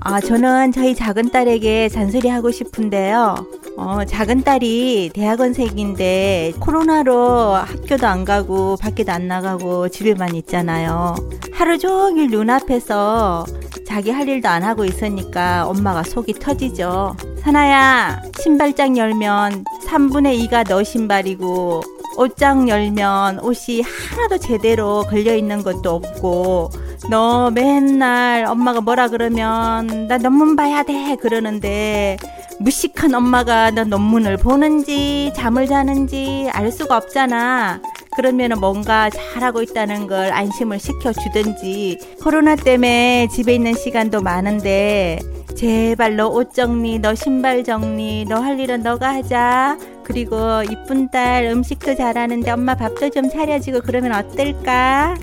아, 0.00 0.20
저는 0.20 0.72
저희 0.72 0.96
작은 0.96 1.30
딸에게 1.30 1.88
잔소리 1.90 2.28
하고 2.28 2.50
싶은데요. 2.50 3.46
어, 3.76 4.04
작은 4.04 4.42
딸이 4.42 5.10
대학원생인데 5.14 6.54
코로나로 6.58 7.54
학교도 7.54 8.06
안 8.08 8.24
가고 8.24 8.76
밖에도 8.76 9.12
안 9.12 9.28
나가고 9.28 9.90
집에만 9.90 10.34
있잖아요. 10.34 11.14
하루 11.52 11.78
종일 11.78 12.30
눈앞에서 12.30 13.46
자기 13.86 14.10
할 14.10 14.28
일도 14.28 14.48
안 14.48 14.64
하고 14.64 14.84
있으니까 14.84 15.66
엄마가 15.66 16.02
속이 16.02 16.34
터지죠. 16.34 17.16
사나야, 17.48 18.20
신발장 18.42 18.98
열면 18.98 19.64
3분의 19.86 20.50
2가 20.50 20.68
너 20.68 20.84
신발이고 20.84 21.82
옷장 22.18 22.68
열면 22.68 23.38
옷이 23.38 23.80
하나도 23.80 24.36
제대로 24.36 25.02
걸려 25.08 25.34
있는 25.34 25.62
것도 25.62 25.94
없고 25.94 26.68
너 27.08 27.50
맨날 27.50 28.44
엄마가 28.44 28.82
뭐라 28.82 29.08
그러면 29.08 30.08
나 30.08 30.18
논문 30.18 30.56
봐야 30.56 30.82
돼 30.82 31.16
그러는데 31.16 32.18
무식한 32.60 33.14
엄마가 33.14 33.70
너 33.70 33.84
논문을 33.84 34.36
보는지 34.36 35.32
잠을 35.34 35.66
자는지 35.66 36.50
알 36.52 36.70
수가 36.70 36.98
없잖아. 36.98 37.80
그러면 38.18 38.58
뭔가 38.58 39.08
잘하고 39.10 39.62
있다는 39.62 40.08
걸 40.08 40.32
안심을 40.32 40.80
시켜주든지 40.80 42.00
코로나 42.20 42.56
때문에 42.56 43.28
집에 43.30 43.54
있는 43.54 43.74
시간도 43.74 44.22
많은데 44.22 45.20
제발 45.56 46.16
너 46.16 46.28
옷 46.28 46.52
정리, 46.52 46.98
너 46.98 47.14
신발 47.14 47.62
정리, 47.62 48.24
너 48.24 48.40
할 48.40 48.58
일은 48.58 48.82
너가 48.82 49.14
하자. 49.14 49.78
그리고 50.02 50.36
이쁜 50.68 51.08
딸 51.10 51.44
음식도 51.44 51.94
잘하는데 51.94 52.50
엄마 52.50 52.74
밥도 52.74 53.10
좀 53.10 53.28
차려주고 53.30 53.82
그러면 53.84 54.12
어떨까? 54.12 55.14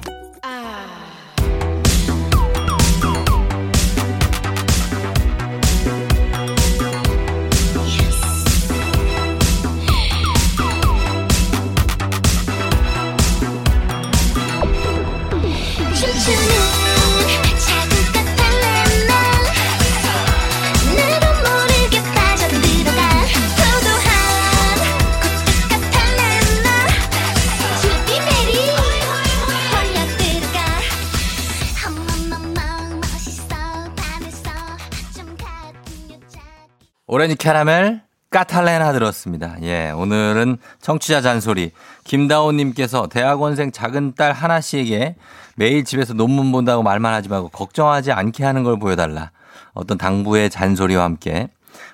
오렌지 37.07 37.35
캐러멜 37.35 38.01
까탈레나 38.31 38.91
들었습니다. 38.91 39.55
예, 39.61 39.91
오늘은 39.91 40.57
청취자 40.81 41.21
잔소리. 41.21 41.71
김다온님께서 42.03 43.07
대학원생 43.07 43.71
작은 43.71 44.15
딸 44.15 44.33
하나 44.33 44.59
씨에게 44.59 45.15
매일 45.55 45.85
집에서 45.85 46.13
논문 46.13 46.51
본다고 46.51 46.83
말만 46.83 47.13
하지 47.13 47.29
말고 47.29 47.49
걱정하지 47.49 48.11
않게 48.11 48.43
하는 48.43 48.63
걸 48.63 48.79
보여달라. 48.79 49.31
어떤 49.73 49.97
당부의 49.97 50.49
잔소리와 50.49 51.03
함께 51.03 51.49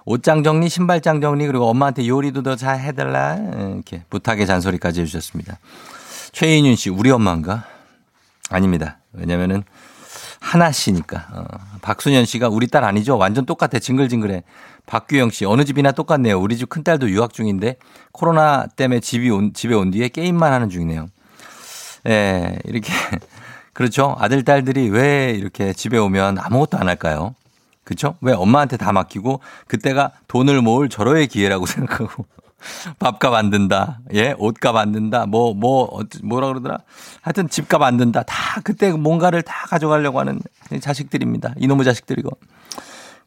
옷장 0.06 0.44
정리, 0.44 0.70
신발장 0.70 1.20
정리 1.22 1.46
그리고 1.46 1.68
엄마한테 1.70 2.08
요리도 2.08 2.44
더 2.44 2.56
잘 2.56 2.80
해달라 2.80 3.36
이렇게 3.36 4.04
부탁의 4.10 4.48
잔소리까지 4.48 5.02
해주셨습니다. 5.02 5.58
최인윤 6.32 6.76
씨, 6.76 6.90
우리 6.90 7.12
엄마인가? 7.12 7.66
아닙니다. 8.50 8.98
왜냐면은 9.14 9.64
하나 10.40 10.72
씨니까. 10.72 11.28
어, 11.34 11.44
박순현 11.82 12.26
씨가 12.26 12.50
우리 12.50 12.68
딸 12.68 12.84
아니죠? 12.84 13.18
완전 13.18 13.46
똑같아. 13.46 13.78
징글징글해. 13.80 14.44
박규영 14.86 15.30
씨, 15.30 15.46
어느 15.46 15.64
집이나 15.64 15.92
똑같네요. 15.92 16.40
우리 16.40 16.58
집 16.58 16.70
큰딸도 16.70 17.10
유학 17.10 17.34
중인데 17.34 17.78
코로나 18.12 18.68
때문에 18.68 19.00
집이 19.00 19.30
온, 19.30 19.54
집에 19.54 19.74
온 19.74 19.92
뒤에 19.92 20.10
게임만 20.10 20.52
하는 20.52 20.70
중이네요. 20.70 21.08
예, 22.08 22.60
이렇게. 22.66 22.92
그렇죠. 23.74 24.16
아들, 24.20 24.44
딸들이 24.44 24.90
왜 24.90 25.32
이렇게 25.32 25.74
집에 25.74 25.98
오면 25.98 26.40
아무것도 26.40 26.78
안 26.78 26.90
할까요? 26.90 27.36
그쵸? 27.84 28.16
왜 28.22 28.34
엄마한테 28.34 28.78
다 28.78 28.92
맡기고 28.92 29.40
그때가 29.68 30.12
돈을 30.28 30.62
모을 30.62 30.90
절호의 30.90 31.28
기회라고 31.28 31.66
생각하고 31.68 32.26
밥값 33.00 33.34
안 33.34 33.50
든다. 33.50 34.00
예, 34.14 34.36
옷값 34.38 34.76
안 34.76 34.92
든다. 34.92 35.26
뭐, 35.26 35.54
뭐, 35.54 35.86
어, 35.86 36.04
뭐라 36.24 36.48
그러더라. 36.48 36.80
하여튼 37.22 37.50
집값 37.50 37.82
안 37.82 37.98
든다. 37.98 38.24
다 38.24 38.62
그때 38.64 38.92
뭔가를 38.92 39.42
다 39.42 39.66
가져가려고 39.68 40.20
하는 40.20 40.40
자식들입니다. 40.80 41.56
이놈의 41.58 41.86
자식들이고. 41.86 42.30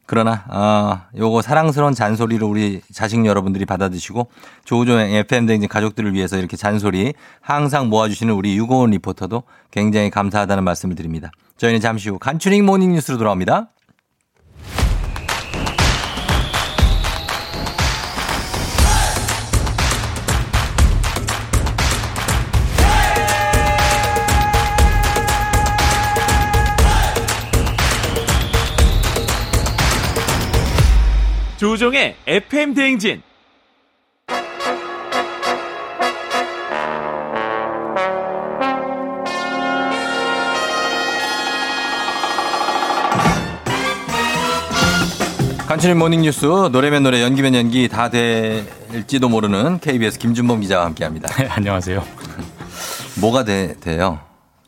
그러나, 0.07 0.43
아, 0.49 1.07
요거 1.17 1.41
사랑스러운 1.41 1.93
잔소리를 1.93 2.45
우리 2.45 2.81
자식 2.93 3.25
여러분들이 3.25 3.65
받아드시고 3.65 4.27
조우종의 4.63 5.15
FM댕진 5.17 5.67
가족들을 5.67 6.13
위해서 6.13 6.37
이렇게 6.37 6.55
잔소리 6.55 7.13
항상 7.41 7.89
모아주시는 7.89 8.33
우리 8.33 8.55
유고원 8.55 8.91
리포터도 8.91 9.43
굉장히 9.71 10.09
감사하다는 10.11 10.63
말씀을 10.63 10.95
드립니다. 10.95 11.31
저희는 11.57 11.79
잠시 11.81 12.09
후 12.09 12.19
간추린 12.19 12.65
morning 12.65 12.93
뉴스로 12.93 13.17
돌아옵니다. 13.17 13.69
조종의 31.57 32.17
FM 32.27 32.73
대행진. 32.73 33.21
간추린 45.67 45.97
모닝뉴스 45.97 46.45
노래면 46.45 47.03
노래 47.03 47.21
연기면 47.21 47.55
연기 47.55 47.87
다 47.87 48.09
될지도 48.09 49.29
모르는 49.29 49.79
KBS 49.79 50.19
김준범 50.19 50.61
기자와 50.61 50.85
함께합니다. 50.85 51.29
안녕하세요. 51.49 52.05
뭐가 53.19 53.43
돼, 53.45 53.75
돼요? 53.79 54.19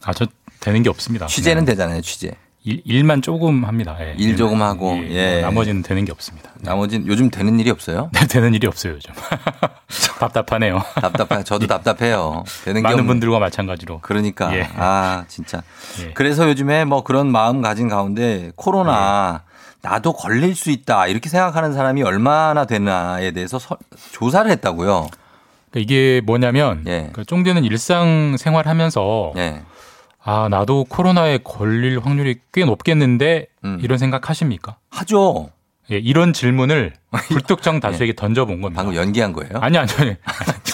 아, 0.03 0.13
저 0.13 0.25
되는 0.59 0.83
게 0.83 0.89
없습니다. 0.89 1.27
취재는 1.27 1.65
그냥 1.65 1.75
되잖아요, 1.75 2.01
취재. 2.01 2.35
일, 2.67 2.81
일만 2.83 3.21
조금 3.21 3.63
합니다. 3.63 3.95
예. 4.01 4.13
일 4.17 4.35
조금 4.35 4.61
하고, 4.61 4.91
예, 5.09 5.09
예. 5.09 5.31
뭐 5.41 5.49
나머지는 5.49 5.81
되는 5.83 6.03
게 6.03 6.11
없습니다. 6.11 6.51
나머지는 6.59 7.07
요즘 7.07 7.29
되는 7.29 7.57
일이 7.59 7.69
없어요? 7.69 8.09
네, 8.13 8.27
되는 8.27 8.53
일이 8.53 8.67
없어요, 8.67 8.93
요즘. 8.93 9.13
답답하네요. 10.19 10.81
답답해. 10.95 11.43
저도 11.43 11.67
답답해요. 11.67 12.43
되는 12.65 12.81
게 12.81 12.83
많은 12.83 13.03
없는- 13.03 13.07
분들과 13.07 13.39
마찬가지로. 13.39 13.99
그러니까 14.01 14.53
예. 14.57 14.67
아 14.75 15.23
진짜. 15.27 15.63
예. 16.01 16.11
그래서 16.13 16.47
요즘에 16.49 16.83
뭐 16.85 17.03
그런 17.03 17.31
마음 17.31 17.61
가진 17.61 17.87
가운데 17.87 18.51
코로나 18.55 19.43
나도 19.81 20.11
걸릴 20.13 20.55
수 20.55 20.69
있다 20.71 21.07
이렇게 21.07 21.29
생각하는 21.29 21.71
사람이 21.73 22.03
얼마나 22.03 22.65
되나에 22.65 23.31
대해서 23.31 23.59
서- 23.59 23.77
조사를 24.11 24.49
했다고요. 24.51 25.07
그러니까 25.71 25.75
이게 25.75 26.21
뭐냐면 26.25 26.83
예. 26.87 27.11
그 27.13 27.23
쫑대는 27.23 27.63
일상 27.63 28.35
생활하면서 28.37 29.33
아 30.29 30.49
나도 30.49 30.83
코로나에 30.83 31.37
걸릴 31.41 31.99
확률이 31.99 32.35
꽤 32.51 32.65
높겠는데 32.65 33.47
음. 33.63 33.79
이런 33.81 33.97
생각 33.97 34.29
하십니까? 34.29 34.75
하죠. 34.89 35.51
예, 35.89 35.95
이런 35.99 36.33
질문을 36.33 36.91
불특정 37.29 37.79
다수에게 37.79 38.13
던져본 38.13 38.59
겁니다. 38.61 38.81
예. 38.81 38.83
방금 38.83 39.01
연기한 39.01 39.31
거예요? 39.31 39.51
아니 39.61 39.77
아니 39.77 39.89
아니 39.97 40.15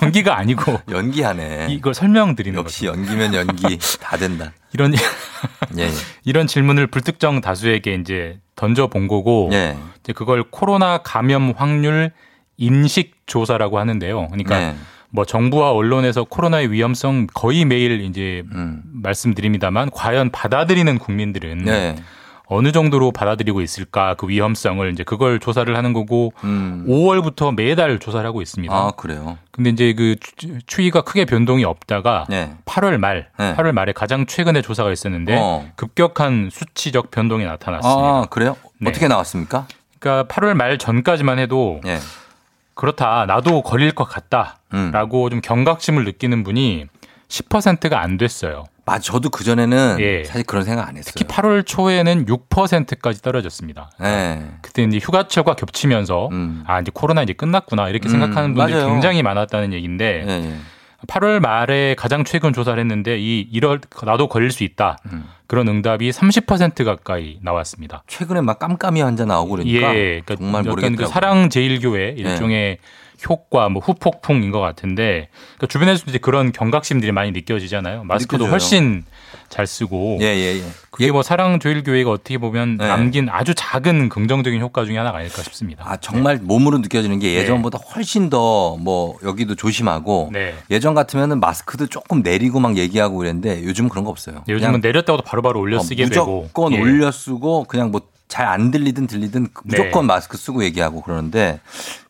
연기가 0.01 0.39
아니고 0.39 0.79
연기하네. 0.89 1.67
이걸 1.69 1.93
설명드리는 1.93 2.57
역시 2.57 2.87
연기면 2.87 3.35
연기 3.35 3.77
다 4.01 4.17
된다. 4.17 4.53
이런 4.73 4.91
예. 5.77 5.87
이런 6.25 6.47
질문을 6.47 6.87
불특정 6.87 7.39
다수에게 7.39 7.93
이제 7.93 8.39
던져본 8.55 9.07
거고 9.07 9.51
예. 9.53 9.77
이제 9.99 10.13
그걸 10.13 10.43
코로나 10.49 10.97
감염 10.97 11.53
확률 11.55 12.09
인식 12.57 13.17
조사라고 13.27 13.77
하는데요. 13.77 14.29
그러니까 14.29 14.57
네. 14.57 14.75
뭐 15.15 15.25
정부와 15.25 15.71
언론에서 15.71 16.23
코로나의 16.23 16.71
위험성 16.71 17.27
거의 17.35 17.65
매일 17.65 18.01
이제 18.01 18.43
음. 18.51 18.81
말씀드립니다만 18.91 19.91
과연 19.91 20.31
받아들이는 20.31 20.97
국민들은 20.97 21.59
네. 21.59 21.95
어느 22.47 22.71
정도로 22.71 23.11
받아들이고 23.11 23.61
있을까 23.61 24.15
그 24.15 24.27
위험성을 24.27 24.91
이제 24.91 25.03
그걸 25.03 25.39
조사를 25.39 25.73
하는 25.77 25.93
거고 25.93 26.33
5월부터 26.41 27.55
매달 27.55 27.99
조사를 27.99 28.25
하고 28.25 28.41
있습니다. 28.41 28.73
음. 28.73 28.75
아 28.87 28.91
그래요. 28.91 29.37
근데 29.51 29.69
이제 29.69 29.93
그 29.93 30.15
추- 30.19 30.57
추위가 30.65 31.01
크게 31.01 31.25
변동이 31.25 31.63
없다가 31.63 32.25
네. 32.27 32.53
8월 32.65 32.97
말, 32.97 33.29
네. 33.37 33.55
8월 33.55 33.71
말에 33.71 33.93
가장 33.93 34.25
최근에 34.25 34.61
조사가 34.63 34.91
있었는데 34.91 35.37
어. 35.39 35.69
급격한 35.75 36.49
수치적 36.51 37.11
변동이 37.11 37.45
나타났습니다. 37.45 38.01
아 38.01 38.25
그래요? 38.31 38.57
네. 38.79 38.89
어떻게 38.89 39.07
나왔습니까? 39.07 39.67
그러니까 39.99 40.33
8월 40.33 40.53
말 40.55 40.77
전까지만 40.79 41.37
해도 41.39 41.79
예. 41.85 41.99
그렇다 42.75 43.25
나도 43.25 43.61
걸릴 43.61 43.91
것 43.91 44.03
같다라고 44.05 45.29
좀 45.29 45.41
경각심을 45.41 46.05
느끼는 46.05 46.43
분이 46.43 46.87
10%가 47.27 48.01
안 48.01 48.17
됐어요. 48.17 48.65
아 48.85 48.99
저도 48.99 49.29
그 49.29 49.43
전에는 49.45 49.97
예. 50.01 50.23
사실 50.25 50.43
그런 50.43 50.63
생각 50.65 50.87
안 50.89 50.97
했어요. 50.97 51.13
특히 51.15 51.25
8월 51.25 51.65
초에는 51.65 52.25
6%까지 52.25 53.21
떨어졌습니다. 53.21 53.89
예. 54.03 54.41
그때 54.61 54.83
이제 54.83 54.97
휴가철과 54.97 55.55
겹치면서 55.55 56.29
아 56.65 56.81
이제 56.81 56.91
코로나 56.93 57.23
이제 57.23 57.31
끝났구나 57.33 57.87
이렇게 57.89 58.09
음, 58.09 58.11
생각하는 58.11 58.53
분들이 58.53 58.75
맞아요. 58.75 58.89
굉장히 58.91 59.23
많았다는 59.23 59.71
얘기인데 59.73 60.25
예, 60.27 60.31
예. 60.49 60.57
8월 61.07 61.39
말에 61.39 61.95
가장 61.95 62.23
최근 62.23 62.53
조사를 62.53 62.79
했는데 62.79 63.17
이 63.19 63.49
1월 63.53 63.81
나도 64.05 64.27
걸릴 64.27 64.51
수 64.51 64.63
있다 64.63 64.97
음. 65.11 65.25
그런 65.47 65.67
응답이 65.67 66.09
30% 66.09 66.83
가까이 66.83 67.37
나왔습니다. 67.41 68.03
최근에 68.07 68.41
막 68.41 68.59
깜깜이 68.59 69.01
환자 69.01 69.25
나오고 69.25 69.51
그러니까 69.51 69.95
예, 69.95 70.21
그러니까 70.25 70.35
정말. 70.35 70.65
예. 70.65 70.95
그 70.95 71.05
사랑 71.05 71.49
제일교회 71.49 72.15
일종의 72.17 72.77
효과, 73.29 73.69
뭐 73.69 73.81
후폭풍인 73.81 74.51
것 74.51 74.59
같은데 74.59 75.29
그러니까 75.57 75.67
주변에서 75.67 76.03
이제 76.07 76.17
그런 76.17 76.51
경각심들이 76.51 77.11
많이 77.11 77.31
느껴지잖아요. 77.31 78.03
마스크도 78.03 78.45
느껴져요. 78.45 78.51
훨씬 78.51 79.03
잘 79.49 79.67
쓰고. 79.67 80.17
예, 80.21 80.25
예, 80.25 80.57
예. 80.57 80.63
그게 80.89 81.11
뭐 81.11 81.21
사랑 81.23 81.59
조일 81.59 81.83
교회가 81.83 82.09
어떻게 82.09 82.37
보면 82.37 82.77
네. 82.77 82.87
남긴 82.87 83.29
아주 83.29 83.53
작은 83.55 84.09
긍정적인 84.09 84.59
효과 84.61 84.85
중에 84.85 84.97
하나가 84.97 85.19
아닐까 85.19 85.41
싶습니다. 85.43 85.83
아, 85.87 85.97
정말 85.97 86.37
몸으로 86.41 86.79
느껴지는 86.79 87.19
게 87.19 87.35
예전보다 87.35 87.77
훨씬 87.95 88.29
더 88.29 88.77
뭐 88.79 89.17
여기도 89.23 89.55
조심하고 89.55 90.29
네. 90.33 90.55
예전 90.71 90.93
같으면은 90.95 91.39
마스크도 91.39 91.87
조금 91.87 92.21
내리고 92.21 92.59
막 92.59 92.77
얘기하고 92.77 93.17
그랬는데 93.17 93.63
요즘 93.63 93.87
그런 93.89 94.03
거 94.05 94.09
없어요. 94.11 94.43
네, 94.47 94.53
요즘은 94.53 94.81
내렸다고도 94.81 95.23
바로바로 95.23 95.59
올려 95.59 95.79
쓰게 95.79 96.03
어, 96.03 96.09
되고. 96.09 96.41
무조건 96.41 96.73
예. 96.73 96.79
올려 96.81 97.11
쓰고 97.11 97.65
그냥 97.65 97.91
뭐 97.91 98.01
잘 98.33 98.47
안 98.47 98.71
들리든 98.71 99.05
들리든 99.07 99.47
무조건 99.63 100.03
네. 100.07 100.07
마스크 100.13 100.37
쓰고 100.37 100.63
얘기하고 100.63 101.01
그러는데 101.01 101.59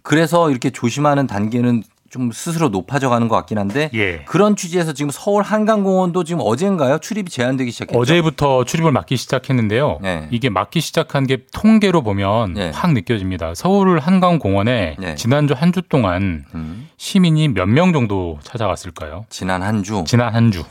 그래서 0.03 0.49
이렇게 0.49 0.69
조심하는 0.69 1.27
단계는 1.27 1.83
좀 2.09 2.31
스스로 2.31 2.69
높아져 2.69 3.09
가는 3.09 3.27
것 3.27 3.35
같긴 3.37 3.57
한데 3.57 3.89
예. 3.95 4.23
그런 4.25 4.55
취지에서 4.55 4.93
지금 4.93 5.09
서울 5.11 5.41
한강공원도 5.43 6.23
지금 6.23 6.41
어젠가요? 6.45 6.99
출입이 6.99 7.29
제한되기 7.29 7.71
시작했죠. 7.71 7.99
어제부터 7.99 8.63
출입을 8.65 8.91
막기 8.91 9.17
시작했는데요. 9.17 9.97
네. 10.01 10.27
이게 10.31 10.49
막기 10.49 10.79
시작한 10.79 11.25
게 11.27 11.39
통계로 11.51 12.03
보면 12.03 12.55
확 12.71 12.93
느껴집니다. 12.93 13.53
서울 13.55 13.99
한강공원에 13.99 14.95
네. 14.99 15.15
지난주 15.15 15.53
한 15.57 15.71
주 15.73 15.81
동안 15.81 16.45
음. 16.55 16.87
시민이 16.97 17.49
몇 17.49 17.67
명 17.67 17.91
정도 17.93 18.37
찾아왔을까요? 18.43 19.25
지난 19.29 19.61
한 19.63 19.81
주. 19.83 20.03
지난 20.05 20.33
한 20.35 20.51
주. 20.51 20.63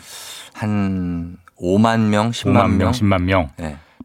한 0.55 1.37
5만 1.61 2.01
명, 2.09 2.31
10만 2.31 2.53
5만 2.53 2.71
명, 2.77 2.93
10만 2.93 3.23
명. 3.23 3.51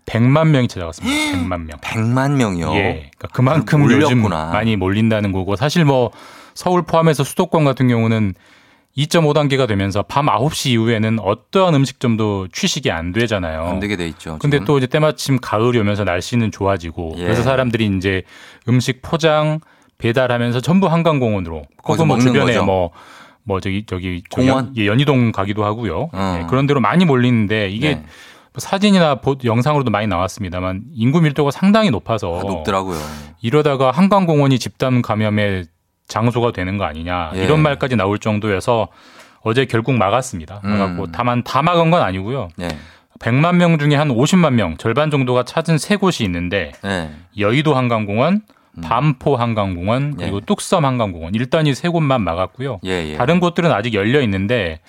네. 0.05 0.19
100만 0.19 0.47
명이 0.49 0.67
찾아갔습니다. 0.67 1.37
100만 1.37 1.65
명. 1.65 1.77
100만 1.81 2.31
명이요. 2.33 2.73
예. 2.75 2.81
그러니까 3.17 3.27
그만큼 3.33 3.83
요즘 3.91 4.21
몰렸구나. 4.21 4.51
많이 4.51 4.75
몰린다는 4.75 5.31
거고 5.31 5.55
사실 5.55 5.85
뭐 5.85 6.11
서울 6.53 6.83
포함해서 6.83 7.23
수도권 7.23 7.63
같은 7.65 7.87
경우는 7.87 8.33
2.5단계가 8.97 9.67
되면서 9.67 10.01
밤 10.01 10.25
9시 10.25 10.71
이후에는 10.71 11.19
어떠한 11.19 11.75
음식점도 11.75 12.47
취식이 12.51 12.89
안 12.89 13.11
되잖아요. 13.11 13.61
안 13.65 13.79
되게 13.79 13.95
돼 13.95 14.07
있죠. 14.07 14.37
근데. 14.39 14.59
또 14.65 14.77
이제 14.79 14.87
때마침 14.87 15.37
가을이 15.39 15.77
오면서 15.79 16.03
날씨는 16.03 16.51
좋아지고 16.51 17.13
예. 17.17 17.23
그래서 17.23 17.43
사람들이 17.43 17.91
이제 17.97 18.23
음식 18.67 19.01
포장 19.03 19.59
배달하면서 19.99 20.61
전부 20.61 20.87
한강공원으로 20.87 21.63
혹은 21.87 22.07
뭐 22.07 22.17
주변에 22.19 22.53
거죠? 22.53 22.65
뭐뭐 22.65 23.59
저기 23.61 23.83
저기 23.85 24.23
저기 24.31 24.45
공원? 24.47 24.65
연- 24.67 24.73
예, 24.77 24.87
연희동 24.87 25.31
가기도 25.31 25.63
하고요. 25.63 26.09
어. 26.11 26.39
예, 26.41 26.45
그런 26.49 26.65
데로 26.65 26.79
많이 26.79 27.05
몰리는데 27.05 27.69
이게 27.69 27.95
네. 27.95 28.05
뭐 28.57 28.59
사진이나 28.59 29.15
보- 29.15 29.35
영상으로도 29.43 29.91
많이 29.91 30.07
나왔습니다만 30.07 30.81
인구 30.95 31.21
밀도가 31.21 31.51
상당히 31.51 31.91
높아서 31.91 32.39
아, 32.39 32.41
높더라고요. 32.43 32.97
이러다가 33.41 33.91
한강공원이 33.91 34.57
집단 34.57 35.03
감염의 35.03 35.65
장소가 36.07 36.51
되는 36.53 36.77
거 36.79 36.83
아니냐 36.85 37.33
예. 37.35 37.43
이런 37.43 37.61
말까지 37.61 37.95
나올 37.95 38.17
정도여서 38.17 38.87
어제 39.41 39.65
결국 39.65 39.93
막았습니다. 39.95 40.61
음. 40.65 40.71
막았고 40.71 41.11
다만 41.11 41.43
다 41.43 41.61
막은 41.61 41.91
건 41.91 42.01
아니고요. 42.01 42.47
네. 42.57 42.67
100만 43.19 43.55
명 43.57 43.77
중에 43.77 43.95
한 43.95 44.09
50만 44.09 44.53
명, 44.53 44.77
절반 44.77 45.11
정도가 45.11 45.43
찾은 45.43 45.77
세 45.77 45.95
곳이 45.95 46.23
있는데 46.23 46.71
네. 46.83 47.11
여의도 47.37 47.75
한강공원, 47.75 48.41
음. 48.77 48.81
반포 48.81 49.35
한강공원, 49.35 50.17
그리고 50.17 50.39
뚝섬 50.39 50.83
한강공원 50.85 51.35
일단 51.35 51.67
이 51.67 51.73
세 51.75 51.89
곳만 51.89 52.23
막았고요. 52.23 52.79
예, 52.85 53.09
예. 53.11 53.17
다른 53.17 53.39
곳들은 53.39 53.71
아직 53.71 53.93
열려 53.93 54.21
있는데 54.21 54.79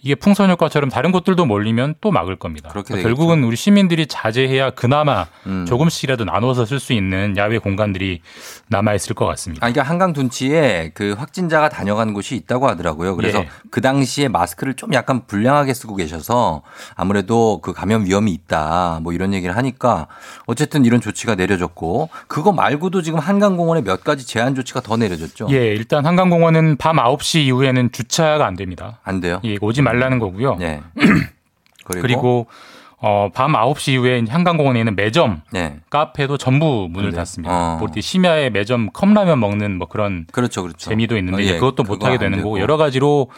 이게 0.00 0.14
풍선 0.14 0.48
효과처럼 0.50 0.90
다른 0.90 1.10
곳들도 1.10 1.44
몰리면 1.44 1.96
또 2.00 2.12
막을 2.12 2.36
겁니다. 2.36 2.68
그러니까. 2.70 2.96
결국은 2.96 3.42
우리 3.42 3.56
시민들이 3.56 4.06
자제해야 4.06 4.70
그나마 4.70 5.26
음. 5.46 5.66
조금씩이라도 5.66 6.24
나눠서 6.24 6.66
쓸 6.66 6.78
수 6.78 6.92
있는 6.92 7.36
야외 7.36 7.58
공간들이 7.58 8.20
남아 8.68 8.94
있을 8.94 9.14
것 9.14 9.26
같습니다. 9.26 9.66
아, 9.66 9.70
그러니까 9.70 9.90
한강 9.90 10.12
둔치에 10.12 10.92
그 10.94 11.14
확진자가 11.18 11.68
다녀간 11.68 12.14
곳이 12.14 12.36
있다고 12.36 12.68
하더라고요. 12.68 13.16
그래서 13.16 13.40
예. 13.40 13.48
그 13.70 13.80
당시에 13.80 14.28
마스크를 14.28 14.74
좀 14.74 14.92
약간 14.92 15.26
불량하게 15.26 15.74
쓰고 15.74 15.96
계셔서 15.96 16.62
아무래도 16.94 17.60
그 17.60 17.72
감염 17.72 18.04
위험이 18.04 18.32
있다. 18.32 19.00
뭐 19.02 19.12
이런 19.12 19.34
얘기를 19.34 19.56
하니까 19.56 20.06
어쨌든 20.46 20.84
이런 20.84 21.00
조치가 21.00 21.34
내려졌고 21.34 22.08
그거 22.28 22.52
말고도 22.52 23.02
지금 23.02 23.18
한강공원에 23.18 23.82
몇 23.82 24.04
가지 24.04 24.26
제한 24.26 24.54
조치가 24.54 24.80
더 24.80 24.96
내려졌죠. 24.96 25.48
예, 25.50 25.74
일단 25.74 26.06
한강공원은 26.06 26.76
밤 26.76 26.98
9시 26.98 27.40
이후에는 27.46 27.90
주차가 27.90 28.46
안 28.46 28.54
됩니다. 28.54 29.00
안 29.02 29.20
돼요? 29.20 29.40
예, 29.44 29.56
오지 29.60 29.82
말라는 29.88 30.18
거고요. 30.18 30.56
네. 30.56 30.80
그리고, 31.84 32.02
그리고 32.02 32.46
어, 33.00 33.30
밤 33.32 33.52
9시 33.52 33.92
이후에 33.92 34.24
한강공원에 34.28 34.80
있는 34.80 34.96
매점, 34.96 35.42
네. 35.52 35.78
카페도 35.88 36.36
전부 36.36 36.88
문을 36.90 37.10
네. 37.10 37.16
닫습니다. 37.16 37.52
어. 37.54 37.78
뭐 37.78 37.88
심야에 37.98 38.50
매점 38.50 38.90
컵라면 38.92 39.38
먹는 39.38 39.78
뭐 39.78 39.86
그런 39.86 40.26
그렇죠, 40.32 40.62
그렇죠. 40.62 40.90
재미도 40.90 41.16
있는데 41.18 41.42
어, 41.42 41.46
예, 41.46 41.54
그것도 41.54 41.84
그거 41.84 41.94
못 41.94 42.04
하게 42.04 42.14
안 42.14 42.18
되는. 42.18 42.42
거고 42.42 42.58
여러 42.58 42.76
가지로 42.76 43.30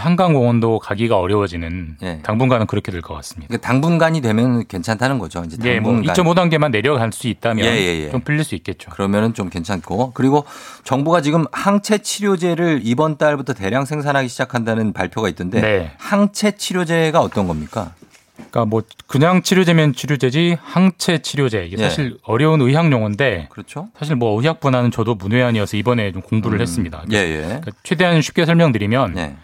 한강공원도 0.00 0.78
가기가 0.80 1.18
어려워지는 1.18 1.96
예. 2.02 2.20
당분간은 2.22 2.66
그렇게 2.66 2.90
될 2.92 3.02
것 3.02 3.14
같습니다. 3.14 3.48
그러니까 3.48 3.66
당분간이 3.66 4.20
되면 4.20 4.66
괜찮다는 4.66 5.18
거죠. 5.18 5.42
이제 5.44 5.56
예, 5.68 5.80
뭐 5.80 5.92
당분간. 5.92 6.14
2.5단계만 6.14 6.70
내려갈 6.70 7.12
수 7.12 7.28
있다면 7.28 7.64
예, 7.64 7.70
예, 7.70 8.04
예. 8.06 8.10
좀 8.10 8.20
풀릴 8.20 8.44
수 8.44 8.54
있겠죠. 8.54 8.90
그러면은 8.90 9.34
좀 9.34 9.48
괜찮고 9.50 10.12
그리고 10.14 10.44
정부가 10.84 11.20
지금 11.20 11.44
항체 11.52 11.98
치료제를 11.98 12.80
이번 12.84 13.16
달부터 13.18 13.52
대량 13.54 13.84
생산하기 13.84 14.28
시작한다는 14.28 14.92
발표가 14.92 15.28
있던데 15.28 15.60
네. 15.60 15.92
항체 15.98 16.52
치료제가 16.56 17.20
어떤 17.20 17.46
겁니까? 17.46 17.92
그러니까 18.36 18.66
뭐 18.66 18.82
그냥 19.06 19.40
치료제면 19.42 19.94
치료제지 19.94 20.58
항체 20.62 21.18
치료제 21.18 21.64
이게 21.64 21.78
예. 21.78 21.88
사실 21.88 22.18
어려운 22.22 22.60
의학 22.60 22.90
용어인데 22.92 23.48
그렇죠. 23.50 23.88
사실 23.98 24.14
뭐 24.14 24.38
의학 24.40 24.60
분야는 24.60 24.90
저도 24.90 25.14
문외한이어서 25.14 25.76
이번에 25.78 26.12
좀 26.12 26.20
공부를 26.20 26.58
음. 26.58 26.60
했습니다. 26.62 27.02
예, 27.12 27.16
예. 27.16 27.42
그러니까 27.42 27.70
최대한 27.82 28.20
쉽게 28.20 28.44
설명드리면 28.44 29.16
예. 29.16 29.36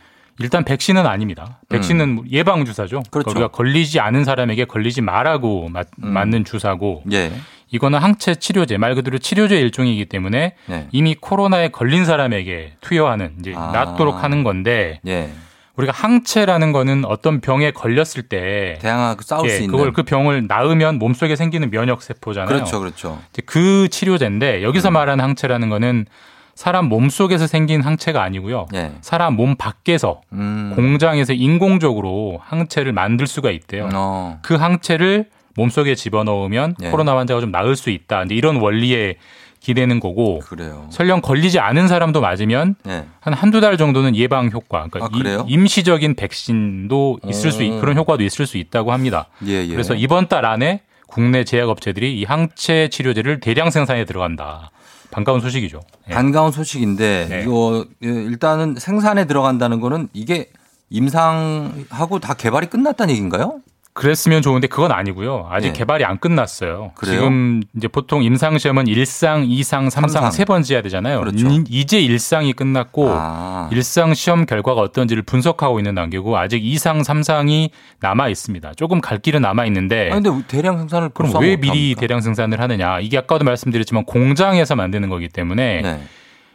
일단 0.42 0.64
백신은 0.64 1.06
아닙니다. 1.06 1.60
백신은 1.68 2.24
예방 2.30 2.64
주사죠. 2.64 2.98
음. 2.98 3.02
그렇죠. 3.10 3.30
우리가 3.30 3.48
걸리지 3.48 4.00
않은 4.00 4.24
사람에게 4.24 4.64
걸리지 4.64 5.00
말라고 5.00 5.68
맞, 5.68 5.88
음. 6.02 6.08
맞는 6.12 6.44
주사고 6.44 7.02
예. 7.12 7.32
이거는 7.70 7.98
항체 7.98 8.34
치료제 8.34 8.76
말 8.76 8.94
그대로 8.94 9.18
치료제 9.18 9.58
일종이기 9.58 10.04
때문에 10.06 10.54
네. 10.66 10.88
이미 10.92 11.14
코로나에 11.14 11.68
걸린 11.68 12.04
사람에게 12.04 12.74
투여하는 12.80 13.36
이제 13.40 13.54
아. 13.56 13.70
낫도록 13.72 14.22
하는 14.22 14.44
건데 14.44 15.00
예. 15.06 15.30
우리가 15.76 15.92
항체라는 15.94 16.72
거는 16.72 17.06
어떤 17.06 17.40
병에 17.40 17.70
걸렸을 17.70 18.24
때 18.28 18.78
다양하게 18.82 19.22
싸울 19.22 19.48
예, 19.48 19.56
수 19.56 19.62
있는 19.62 19.76
그걸 19.76 19.92
그 19.92 20.02
병을 20.02 20.46
낳으면 20.46 20.98
몸속에 20.98 21.34
생기는 21.34 21.70
면역 21.70 22.02
세포잖아요. 22.02 22.48
그렇죠, 22.48 22.78
그렇죠. 22.78 23.22
그 23.46 23.88
치료제인데 23.88 24.62
여기서 24.62 24.90
음. 24.90 24.92
말하는 24.92 25.24
항체라는 25.24 25.70
거는 25.70 26.06
사람 26.54 26.86
몸 26.86 27.08
속에서 27.08 27.46
생긴 27.46 27.80
항체가 27.80 28.22
아니고요. 28.22 28.66
예. 28.74 28.92
사람 29.00 29.34
몸 29.34 29.56
밖에서 29.56 30.20
음. 30.32 30.72
공장에서 30.76 31.32
인공적으로 31.32 32.40
항체를 32.42 32.92
만들 32.92 33.26
수가 33.26 33.50
있대요. 33.50 33.88
어. 33.92 34.38
그 34.42 34.54
항체를 34.54 35.26
몸 35.56 35.70
속에 35.70 35.94
집어넣으면 35.94 36.76
예. 36.82 36.90
코로나 36.90 37.16
환자가 37.16 37.40
좀 37.40 37.50
나을 37.50 37.76
수 37.76 37.90
있다. 37.90 38.24
이제 38.24 38.34
이런 38.34 38.56
원리에 38.56 39.16
기대는 39.60 40.00
거고 40.00 40.40
그래요. 40.40 40.86
설령 40.90 41.20
걸리지 41.20 41.60
않은 41.60 41.86
사람도 41.86 42.20
맞으면 42.20 42.74
예. 42.88 43.04
한 43.20 43.32
한두 43.32 43.60
달 43.60 43.76
정도는 43.76 44.16
예방 44.16 44.50
효과, 44.50 44.88
그러니까 44.90 45.04
아, 45.04 45.44
임시적인 45.46 46.16
백신도 46.16 47.20
있을 47.28 47.52
수 47.52 47.62
있, 47.62 47.70
오. 47.70 47.80
그런 47.80 47.96
효과도 47.96 48.24
있을 48.24 48.46
수 48.46 48.58
있다고 48.58 48.92
합니다. 48.92 49.28
예, 49.46 49.64
예. 49.64 49.68
그래서 49.68 49.94
이번 49.94 50.26
달 50.26 50.44
안에 50.46 50.80
국내 51.06 51.44
제약업체들이 51.44 52.18
이 52.18 52.24
항체 52.24 52.88
치료제를 52.88 53.38
대량 53.38 53.70
생산에 53.70 54.04
들어간다. 54.04 54.70
반가운 55.12 55.40
소식이죠. 55.40 55.80
예. 56.08 56.14
반가운 56.14 56.50
소식인데 56.50 57.26
네. 57.28 57.42
이거 57.42 57.86
예, 58.02 58.08
일단은 58.08 58.76
생산에 58.78 59.26
들어간다는 59.26 59.78
거는 59.78 60.08
이게 60.12 60.50
임상하고 60.90 62.18
다 62.18 62.34
개발이 62.34 62.66
끝났다는 62.66 63.12
얘기인가요? 63.12 63.60
그랬으면 63.94 64.40
좋은데 64.40 64.68
그건 64.68 64.90
아니고요. 64.90 65.48
아직 65.50 65.68
예. 65.68 65.72
개발이 65.72 66.04
안 66.04 66.18
끝났어요. 66.18 66.92
그래요? 66.94 67.14
지금 67.14 67.62
이제 67.76 67.88
보통 67.88 68.22
임상 68.22 68.56
시험은 68.56 68.84
1상, 68.86 69.46
2상, 69.46 69.88
3상 69.88 69.90
삼상. 69.90 70.30
세 70.30 70.44
번째 70.46 70.74
해야 70.74 70.82
되잖아요. 70.82 71.20
그렇죠. 71.20 71.46
이- 71.48 71.64
이제 71.68 72.00
1상이 72.00 72.56
끝났고 72.56 73.08
아. 73.10 73.68
일상 73.70 74.14
시험 74.14 74.46
결과가 74.46 74.80
어떤지를 74.80 75.22
분석하고 75.24 75.78
있는 75.78 75.94
단계고 75.94 76.38
아직 76.38 76.62
2상, 76.62 77.04
3상이 77.04 77.68
남아 78.00 78.28
있습니다. 78.28 78.72
조금 78.76 79.00
갈 79.02 79.18
길은 79.18 79.42
남아 79.42 79.66
있는데 79.66 80.10
아, 80.10 80.14
근데 80.20 80.30
대량 80.48 80.78
생산을 80.78 81.10
그럼 81.10 81.30
왜못 81.38 81.60
미리 81.60 81.68
합니까? 81.68 82.00
대량 82.00 82.20
생산을 82.22 82.60
하느냐? 82.60 83.00
이게 83.00 83.18
아까도 83.18 83.44
말씀드렸지만 83.44 84.04
공장에서 84.06 84.74
만드는 84.74 85.10
거기 85.10 85.28
때문에 85.28 85.82
네. 85.82 86.02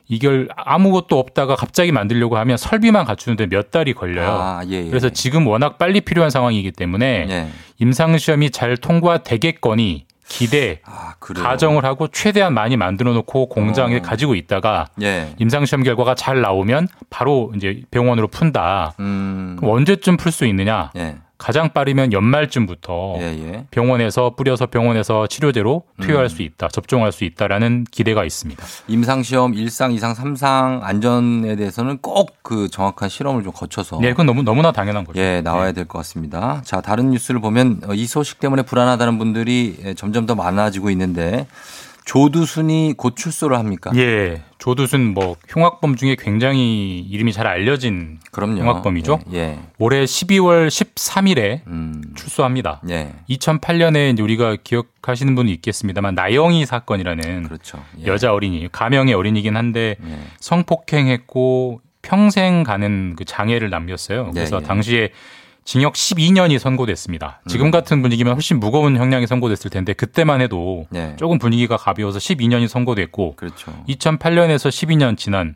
이걸 0.07 0.47
아무것도 0.55 1.19
없다가 1.19 1.55
갑자기 1.55 1.91
만들려고 1.91 2.37
하면 2.37 2.57
설비만 2.57 3.05
갖추는데 3.05 3.47
몇 3.47 3.71
달이 3.71 3.93
걸려요. 3.93 4.29
아, 4.29 4.61
예, 4.69 4.85
예. 4.85 4.89
그래서 4.89 5.09
지금 5.09 5.47
워낙 5.47 5.77
빨리 5.77 6.01
필요한 6.01 6.29
상황이기 6.29 6.71
때문에 6.71 7.27
예. 7.29 7.47
임상 7.79 8.17
시험이 8.17 8.49
잘 8.49 8.77
통과되겠거니 8.77 10.05
기대 10.29 10.81
아. 10.85 11.13
가정을 11.19 11.85
하고 11.85 12.07
최대한 12.09 12.53
많이 12.53 12.75
만들어 12.75 13.13
놓고 13.13 13.47
공장에 13.47 13.97
어. 13.97 14.01
가지고 14.01 14.35
있다가 14.35 14.87
예. 15.01 15.33
임상 15.39 15.65
시험 15.65 15.83
결과가 15.83 16.15
잘 16.15 16.41
나오면 16.41 16.87
바로 17.09 17.51
이제 17.55 17.81
병원으로 17.91 18.27
푼다. 18.27 18.93
음. 18.99 19.55
그럼 19.57 19.75
언제쯤 19.75 20.17
풀 20.17 20.31
수 20.31 20.45
있느냐? 20.45 20.91
예. 20.97 21.15
가장 21.37 21.73
빠르면 21.73 22.13
연말쯤부터 22.13 23.15
예, 23.19 23.23
예. 23.23 23.65
병원에서 23.71 24.35
뿌려서 24.35 24.65
병원에서 24.67 25.27
치료제로 25.27 25.83
투여할 26.01 26.25
음. 26.25 26.29
수 26.29 26.41
있다, 26.41 26.67
접종할 26.69 27.11
수 27.11 27.23
있다라는 27.23 27.85
기대가 27.91 28.23
있습니다. 28.25 28.65
임상 28.87 29.23
시험 29.23 29.53
1상, 29.53 29.95
2상, 29.95 30.15
3상 30.15 30.81
안전에 30.83 31.55
대해서는 31.55 31.99
꼭 31.99 32.37
그 32.47 32.69
정확한 32.69 33.09
실험을 33.09 33.43
좀 33.43 33.51
거쳐서 33.51 33.99
네, 33.99 34.11
그건 34.11 34.25
너무 34.25 34.41
너무나 34.41 34.71
당연한 34.71 35.03
거죠. 35.03 35.19
예, 35.19 35.41
나와야 35.41 35.73
될것 35.73 35.99
같습니다. 35.99 36.61
자, 36.63 36.79
다른 36.79 37.11
뉴스를 37.11 37.41
보면 37.41 37.81
어, 37.89 37.93
이 37.93 38.05
소식 38.05 38.39
때문에 38.39 38.61
불안하다는 38.61 39.17
분들이 39.17 39.75
예, 39.83 39.93
점점 39.93 40.25
더 40.25 40.33
많아지고 40.33 40.89
있는데 40.91 41.45
조두순이 42.07 42.93
곧 42.95 43.17
출소를 43.17 43.57
합니까? 43.57 43.91
예, 43.95 44.41
조두순 44.59 45.13
뭐 45.13 45.35
흉악범 45.49 45.97
중에 45.97 46.15
굉장히 46.17 46.99
이름이 46.99 47.33
잘 47.33 47.47
알려진 47.47 48.19
그럼요. 48.31 48.61
흉악범이죠. 48.61 49.19
예. 49.33 49.37
예. 49.37 49.59
올해 49.77 50.05
12월 50.05 50.69
13일에 50.69 51.67
음. 51.67 52.01
출소합니다. 52.15 52.81
예. 52.89 53.13
2008년에 53.29 54.13
이제 54.13 54.23
우리가 54.23 54.55
기억하시는 54.63 55.35
분이 55.35 55.51
있겠습니다만 55.55 56.15
나영이 56.15 56.65
사건이라는 56.65 57.43
그렇죠. 57.43 57.83
예. 57.99 58.05
여자 58.05 58.33
어린이 58.33 58.69
가명의 58.71 59.13
어린이긴 59.13 59.57
한데 59.57 59.97
예. 60.01 60.19
성폭행했고 60.39 61.81
평생 62.01 62.63
가는 62.63 63.17
그 63.17 63.25
장애를 63.25 63.69
남겼어요. 63.69 64.31
그래서 64.31 64.57
예, 64.57 64.61
예. 64.61 64.65
당시에 64.65 65.09
징역 65.67 65.95
12년이 65.95 66.59
선고됐습니다. 66.59 67.41
음. 67.43 67.47
지금 67.49 67.71
같은 67.71 68.01
분위기면 68.01 68.35
훨씬 68.35 68.57
무거운 68.57 68.95
형량이 68.95 69.27
선고됐을 69.27 69.69
텐데 69.69 69.91
그때만 69.91 70.39
해도 70.39 70.87
예. 70.95 71.13
조금 71.17 71.39
분위기가 71.39 71.75
가벼워서 71.75 72.19
12년이 72.19 72.69
선고됐고 72.69 73.35
그렇죠. 73.35 73.73
2008년에서 73.89 74.69
12년 74.69 75.17
지난 75.17 75.55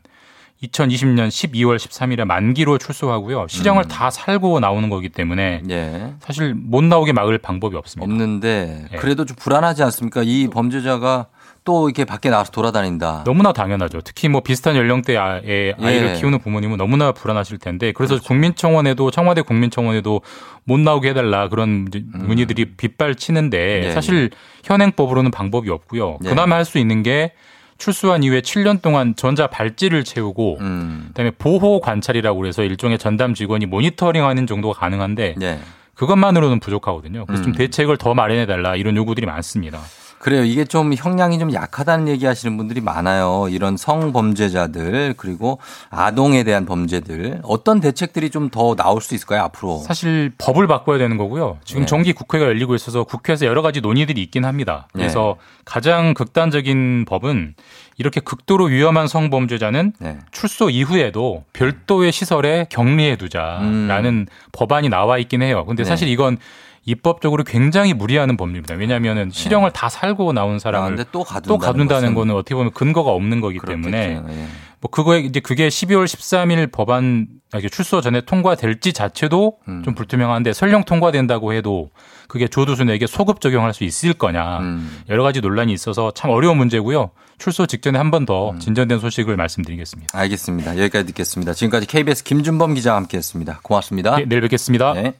2020년 0.62 1.28
12월 1.28 1.76
13일에 1.76 2.26
만기로 2.26 2.76
출소하고요. 2.76 3.46
실형을 3.48 3.84
음. 3.84 3.88
다 3.88 4.10
살고 4.10 4.60
나오는 4.60 4.90
거기 4.90 5.08
때문에 5.08 5.62
예. 5.70 6.12
사실 6.20 6.52
못 6.52 6.84
나오게 6.84 7.14
막을 7.14 7.38
방법이 7.38 7.74
없습니다. 7.74 8.04
없는데 8.04 8.88
예. 8.92 8.96
그래도 8.98 9.24
좀 9.24 9.34
불안하지 9.40 9.82
않습니까? 9.82 10.22
이 10.22 10.46
범죄자가 10.48 11.28
또 11.64 11.88
이렇게 11.88 12.04
밖에 12.04 12.28
나가서 12.28 12.50
돌아다닌다. 12.50 13.22
너무나 13.24 13.52
당연하죠. 13.52 14.00
특히 14.00 14.28
뭐 14.28 14.40
비슷한 14.40 14.74
연령대의 14.76 15.74
아이를 15.80 16.08
예. 16.10 16.14
키우는 16.18 16.40
부모님은 16.40 16.76
너무나 16.76 17.12
불안하실 17.12 17.58
텐데 17.58 17.92
그래서 17.92 18.18
국민청원에도 18.20 19.10
청와대 19.12 19.42
국민청원에도 19.42 20.22
못 20.64 20.80
나오게 20.80 21.10
해달라 21.10 21.48
그런 21.48 21.86
이제 21.88 22.02
문의들이 22.12 22.74
빗발치는데 22.76 23.80
음. 23.80 23.84
예. 23.84 23.92
사실 23.92 24.30
현행법으로는 24.64 25.30
방법이 25.30 25.70
없고요. 25.70 26.18
예. 26.24 26.28
그나마 26.28 26.56
할 26.56 26.64
수 26.64 26.78
있는 26.78 27.02
게 27.02 27.32
출소한 27.78 28.22
이후에 28.22 28.40
7년 28.40 28.80
동안 28.80 29.14
전자 29.16 29.46
발찌를 29.48 30.04
채우고 30.04 30.58
음. 30.60 31.04
그다음에 31.08 31.32
보호 31.36 31.80
관찰이라고 31.80 32.38
그래서 32.38 32.62
일종의 32.62 32.98
전담 32.98 33.34
직원이 33.34 33.66
모니터링하는 33.66 34.46
정도가 34.46 34.78
가능한데 34.78 35.34
네. 35.36 35.58
그것만으로는 35.94 36.60
부족하거든요. 36.60 37.26
그래서 37.26 37.42
좀 37.42 37.52
음. 37.52 37.56
대책을 37.56 37.96
더 37.98 38.14
마련해 38.14 38.46
달라 38.46 38.76
이런 38.76 38.96
요구들이 38.96 39.26
많습니다. 39.26 39.80
그래요. 40.22 40.44
이게 40.44 40.64
좀 40.64 40.94
형량이 40.94 41.40
좀 41.40 41.52
약하다는 41.52 42.06
얘기 42.06 42.26
하시는 42.26 42.56
분들이 42.56 42.80
많아요. 42.80 43.48
이런 43.50 43.76
성범죄자들, 43.76 45.14
그리고 45.16 45.58
아동에 45.90 46.44
대한 46.44 46.64
범죄들. 46.64 47.40
어떤 47.42 47.80
대책들이 47.80 48.30
좀 48.30 48.48
더 48.52 48.76
나올 48.76 49.00
수 49.00 49.14
있을까요, 49.16 49.40
앞으로? 49.42 49.78
사실 49.78 50.30
법을 50.38 50.68
바꿔야 50.68 50.98
되는 50.98 51.16
거고요. 51.16 51.58
지금 51.64 51.82
네. 51.82 51.86
정기 51.86 52.12
국회가 52.12 52.44
열리고 52.44 52.76
있어서 52.76 53.02
국회에서 53.02 53.46
여러 53.46 53.62
가지 53.62 53.80
논의들이 53.80 54.22
있긴 54.22 54.44
합니다. 54.44 54.86
그래서 54.92 55.36
가장 55.64 56.14
극단적인 56.14 57.04
법은 57.08 57.54
이렇게 57.98 58.20
극도로 58.20 58.66
위험한 58.66 59.08
성범죄자는 59.08 59.94
네. 59.98 60.18
출소 60.30 60.70
이후에도 60.70 61.44
별도의 61.52 62.12
시설에 62.12 62.66
격리해 62.68 63.16
두자라는 63.16 64.26
법안이 64.52 64.88
나와 64.88 65.18
있긴 65.18 65.42
해요. 65.42 65.64
근데 65.66 65.82
음. 65.82 65.84
네. 65.84 65.88
사실 65.88 66.08
이건 66.08 66.36
입법적으로 66.84 67.44
굉장히 67.44 67.94
무리하는 67.94 68.36
법률입니다. 68.36 68.74
왜냐하면 68.74 69.30
실형을 69.30 69.70
다 69.70 69.88
살고 69.88 70.32
나온 70.32 70.58
사람을 70.58 70.96
네. 70.96 71.02
아, 71.02 71.04
또 71.12 71.22
가둔다는 71.22 71.48
또 71.48 71.58
가둔다는 71.58 72.02
것은 72.02 72.14
거는 72.14 72.34
어떻게 72.34 72.54
보면 72.54 72.72
근거가 72.72 73.10
없는 73.10 73.40
거기 73.40 73.58
때문에 73.64 74.20
그렇겠죠. 74.20 74.40
예. 74.40 74.46
뭐 74.80 74.90
그거에 74.90 75.20
이제 75.20 75.38
그게 75.38 75.68
12월 75.68 76.06
13일 76.06 76.72
법안 76.72 77.28
아, 77.52 77.60
출소 77.60 78.00
전에 78.00 78.22
통과될지 78.22 78.92
자체도 78.92 79.58
음. 79.68 79.82
좀 79.84 79.94
불투명한데 79.94 80.52
설령 80.52 80.82
통과된다고 80.82 81.52
해도 81.52 81.90
그게 82.26 82.48
조두순에게 82.48 83.06
소급 83.06 83.40
적용할 83.40 83.74
수 83.74 83.84
있을 83.84 84.12
거냐 84.14 84.58
음. 84.58 85.02
여러 85.08 85.22
가지 85.22 85.40
논란이 85.40 85.72
있어서 85.72 86.10
참 86.10 86.32
어려운 86.32 86.56
문제고요. 86.56 87.10
출소 87.38 87.66
직전에 87.66 87.96
한번 87.96 88.22
음. 88.22 88.26
더 88.26 88.58
진전된 88.58 88.98
소식을 88.98 89.36
말씀드리겠습니다. 89.36 90.18
알겠습니다. 90.18 90.76
여기까지 90.78 91.06
듣겠습니다. 91.06 91.54
지금까지 91.54 91.86
KBS 91.86 92.24
김준범 92.24 92.74
기자와 92.74 92.96
함께 92.96 93.18
했습니다. 93.18 93.60
고맙습니다. 93.62 94.16
네, 94.16 94.24
내일 94.24 94.40
뵙겠습니다. 94.42 94.94
네. 94.94 95.14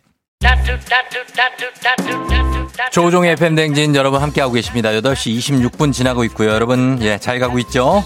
조종의 2.93 3.37
팬댕진 3.37 3.97
여러분 3.97 4.21
함께하고 4.21 4.53
계십니다. 4.53 4.91
8시 4.91 5.39
26분 5.39 5.93
지나고 5.93 6.25
있고요. 6.25 6.51
여러분, 6.51 6.99
예, 7.01 7.17
잘 7.19 7.39
가고 7.39 7.59
있죠? 7.61 8.05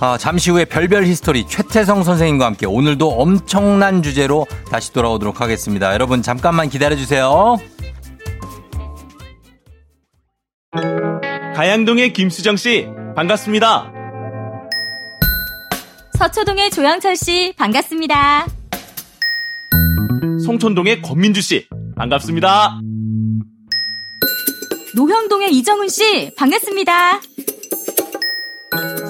아, 0.00 0.18
잠시 0.18 0.50
후에 0.50 0.66
별별 0.66 1.06
히스토리 1.06 1.46
최태성 1.46 2.04
선생님과 2.04 2.44
함께 2.44 2.66
오늘도 2.66 3.12
엄청난 3.12 4.02
주제로 4.02 4.46
다시 4.70 4.92
돌아오도록 4.92 5.40
하겠습니다. 5.40 5.94
여러분, 5.94 6.20
잠깐만 6.22 6.68
기다려주세요. 6.68 7.56
가양동의 11.54 12.12
김수정 12.12 12.56
씨 12.56 12.86
반갑습니다. 13.14 13.90
서초동의 16.18 16.70
조영철 16.70 17.16
씨 17.16 17.54
반갑습니다. 17.56 18.46
송촌동의 20.44 21.00
권민주 21.00 21.40
씨 21.40 21.66
반갑습니다. 21.96 22.80
노형동의 24.94 25.52
이정훈 25.54 25.88
씨 25.88 26.30
반갑습니다. 26.36 27.20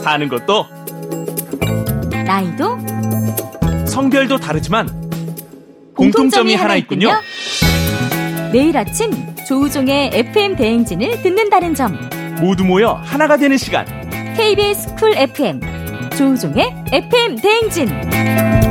사는 0.02 0.28
것도 0.28 0.66
나이도 2.24 2.78
성별도 3.86 4.36
다르지만 4.36 4.88
공통점이 5.96 6.54
하나 6.54 6.76
있군요. 6.76 7.10
매일 8.52 8.76
아침 8.76 9.10
조우종의 9.48 10.10
FM 10.12 10.56
대행진을 10.56 11.22
듣는다는 11.22 11.74
점. 11.74 11.98
모두 12.40 12.64
모여 12.64 12.92
하나가 13.04 13.36
되는 13.36 13.56
시간. 13.56 13.84
KBS 14.36 14.94
쿨 14.94 15.12
FM 15.16 15.60
조우종의 16.16 16.84
FM 16.92 17.36
대행진. 17.36 18.65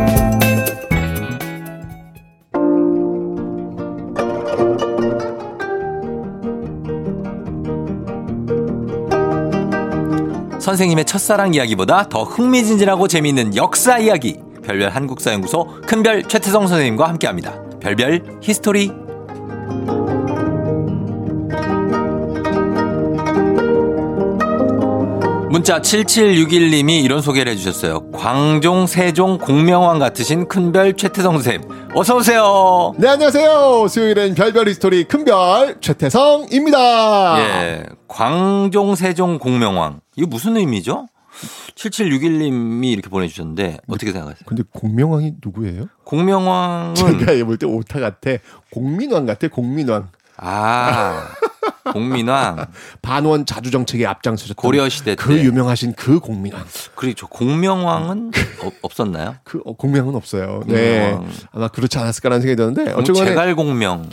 선생님의 10.65 11.05
첫사랑 11.05 11.53
이야기보다 11.53 12.09
더 12.09 12.23
흥미진진하고 12.23 13.07
재미있는 13.07 13.55
역사 13.55 13.99
이야기. 13.99 14.39
별별 14.63 14.89
한국사연구소 14.89 15.81
큰별 15.85 16.23
최태성 16.23 16.65
선생님과 16.65 17.07
함께합니다. 17.07 17.61
별별 17.79 18.39
히스토리. 18.41 19.04
문자 25.55 25.79
7761님이 25.79 27.01
이런 27.01 27.21
소개를 27.21 27.53
해주셨어요. 27.53 28.11
광종, 28.11 28.87
세종, 28.87 29.37
공민왕 29.37 29.99
같으신 29.99 30.49
큰별 30.49 30.97
최태성 30.97 31.31
선생님. 31.35 31.69
어서오세요. 31.95 32.93
네, 32.97 33.07
안녕하세요. 33.07 33.87
수요일엔 33.87 34.35
별별 34.35 34.67
히스토리 34.67 35.05
큰별 35.05 35.77
최태성입니다. 35.79 37.39
예. 37.39 37.85
광종, 38.09 38.95
세종, 38.95 39.39
공명왕. 39.39 40.01
이거 40.17 40.27
무슨 40.27 40.57
의미죠? 40.57 41.07
7761님이 41.75 42.91
이렇게 42.91 43.07
보내주셨는데 43.07 43.77
어떻게 43.87 44.11
생각하세요? 44.11 44.43
근데 44.45 44.63
공명왕이 44.73 45.35
누구예요? 45.41 45.85
공명왕은 46.03 46.95
제가 46.95 47.45
볼때 47.45 47.65
오타 47.65 48.01
같아. 48.01 48.31
공민왕 48.73 49.25
같아, 49.25 49.47
공민왕. 49.47 50.09
아 50.37 51.27
공민왕 51.93 52.65
반원 53.01 53.45
자주 53.45 53.71
정책에 53.71 54.05
앞장서셨던 54.05 54.55
고려 54.61 54.89
시대 54.89 55.15
그 55.15 55.35
때. 55.35 55.43
유명하신 55.43 55.93
그 55.95 56.19
공민왕. 56.19 56.63
그렇죠. 56.95 57.27
공명왕은 57.27 58.31
없- 58.63 58.73
없었나요? 58.81 59.35
그 59.45 59.61
어, 59.65 59.73
공명은 59.73 60.15
없어요. 60.15 60.61
네. 60.67 61.11
공명왕. 61.11 61.29
아마 61.53 61.67
그렇지 61.69 61.97
않았을까라는 61.97 62.41
생각이 62.41 62.55
드는데 62.57 62.91
공- 62.91 63.01
어쨌거나 63.01 63.25
제갈 63.27 63.55
공명 63.55 64.09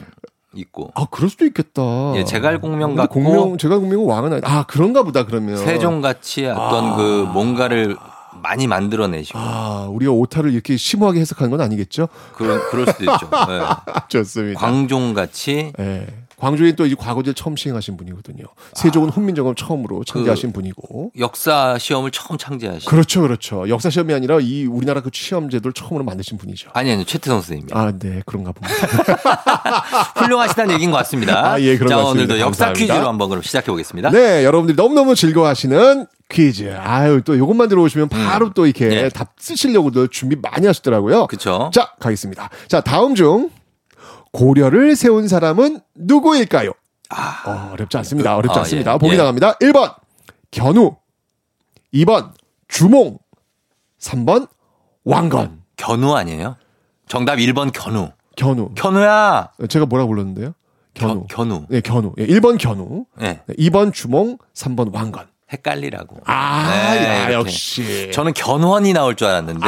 있고 0.55 0.91
아, 0.95 1.07
그럴 1.11 1.31
수도 1.31 1.47
있겠다. 1.47 1.83
예, 2.17 2.25
제갈 2.25 2.61
공명 2.61 2.91
근데 2.91 3.03
같고 3.03 3.23
공명, 3.23 3.57
제갈 3.59 3.79
공명은 3.79 4.05
왕은 4.05 4.33
아니, 4.35 4.43
아, 4.45 4.65
그런가 4.69 5.03
보다 5.03 5.25
그러면. 5.25 5.57
세종 5.57 6.03
같이 6.03 6.47
어떤 6.47 6.97
그 6.97 7.27
뭔가를 7.33 7.97
많이 8.43 8.67
만들어내시고 8.67 9.39
아, 9.39 9.87
우리가 9.91 10.13
오타를 10.13 10.53
이렇게 10.53 10.77
심오하게 10.77 11.21
해석하는 11.21 11.51
건 11.51 11.61
아니겠죠? 11.61 12.09
그런 12.35 12.61
그럴 12.71 12.87
수도 12.87 13.05
있죠. 13.05 13.31
예. 13.51 13.63
좋습니다. 14.09 14.61
광종같이 14.61 15.73
예. 15.79 16.07
광주에 16.43 16.73
또 16.73 16.85
이제 16.85 16.97
과거제 16.99 17.35
처음 17.35 17.55
시행하신 17.55 17.97
분이거든요. 17.97 18.43
세종은 18.73 19.11
훈민정음 19.11 19.55
처음으로 19.55 20.03
창제하신 20.03 20.53
분이고. 20.53 21.13
역사 21.21 21.79
시험을 21.79 22.11
처음 22.11 22.37
창제하신 22.37 22.91
그렇죠, 22.91 23.21
그렇죠. 23.21 23.69
역사 23.69 23.91
시험이 23.91 24.13
아니라 24.13 24.41
이 24.41 24.67
우리나라 24.67 25.03
그 25.03 25.11
시험 25.13 25.49
제도를 25.51 25.73
처음으로 25.73 26.03
만드신 26.05 26.39
분이죠. 26.39 26.71
아니 26.75 26.91
아니 26.91 27.05
최태성 27.05 27.43
선생님. 27.43 27.69
아, 27.71 27.93
네, 27.97 28.23
그런가 28.27 28.51
봅니다. 28.51 28.75
훌륭하시다는 30.19 30.75
얘기인 30.75 30.91
것 30.91 30.97
같습니다. 30.97 31.53
아, 31.53 31.61
예, 31.61 31.77
그런 31.79 31.91
자, 31.91 31.97
것 31.97 32.03
같습니다. 32.07 32.25
오늘도 32.35 32.41
역사 32.41 32.65
감사합니다. 32.65 32.95
퀴즈로 32.95 33.09
한번 33.09 33.29
그럼 33.29 33.43
시작해 33.45 33.71
보겠습니다. 33.71 34.11
네, 34.11 34.45
여러분들이 34.45 34.75
너무너무 34.75 35.15
즐거워하시는 35.15 36.07
퀴즈. 36.29 36.75
아유, 36.77 37.23
또 37.25 37.39
요것만 37.39 37.69
들어오시면 37.69 38.09
바로 38.09 38.53
또 38.53 38.67
이렇게 38.67 38.89
네. 38.89 39.09
답 39.11 39.35
쓰시려고도 39.39 40.09
준비 40.09 40.35
많이 40.35 40.67
하시더라고요. 40.67 41.29
그렇죠. 41.29 41.71
자, 41.73 41.93
가겠습니다. 42.01 42.51
자, 42.67 42.81
다음 42.81 43.15
중 43.15 43.51
고려를 44.33 44.97
세운 44.97 45.29
사람은 45.29 45.81
누구일까요? 45.95 46.71
어, 46.71 47.71
어렵지 47.73 47.97
않습니다. 47.99 48.37
어렵지 48.37 48.59
아, 48.59 48.63
않습니다. 48.63 48.95
예, 48.95 48.99
보기 48.99 49.13
예. 49.13 49.17
나갑니다. 49.19 49.59
1번 49.59 49.95
견우, 50.51 50.97
2번 51.95 52.33
주몽, 52.69 53.19
3번 54.01 54.49
왕건. 55.05 55.63
견우 55.77 56.15
아니에요? 56.15 56.57
정답 57.07 57.37
1번 57.37 57.71
견우. 57.73 58.11
견우. 58.37 58.71
견우야. 58.75 59.51
제가 59.69 59.85
뭐라 59.87 60.07
불렀는데요? 60.07 60.55
견우. 60.95 61.27
견우. 61.29 61.67
네, 61.69 61.81
견우. 61.81 62.15
예, 62.19 62.27
1번 62.27 62.59
견우, 62.59 63.05
네. 63.19 63.43
네, 63.47 63.55
2번 63.57 63.93
주몽, 63.93 64.39
3번 64.55 64.95
왕건. 64.95 65.27
헷갈리라고. 65.53 66.19
아, 66.27 66.95
네, 66.95 67.05
야. 67.27 67.33
역시. 67.33 68.11
저는 68.13 68.33
견훤이 68.35 68.93
나올 68.93 69.15
줄 69.17 69.27
알았는데 69.29 69.61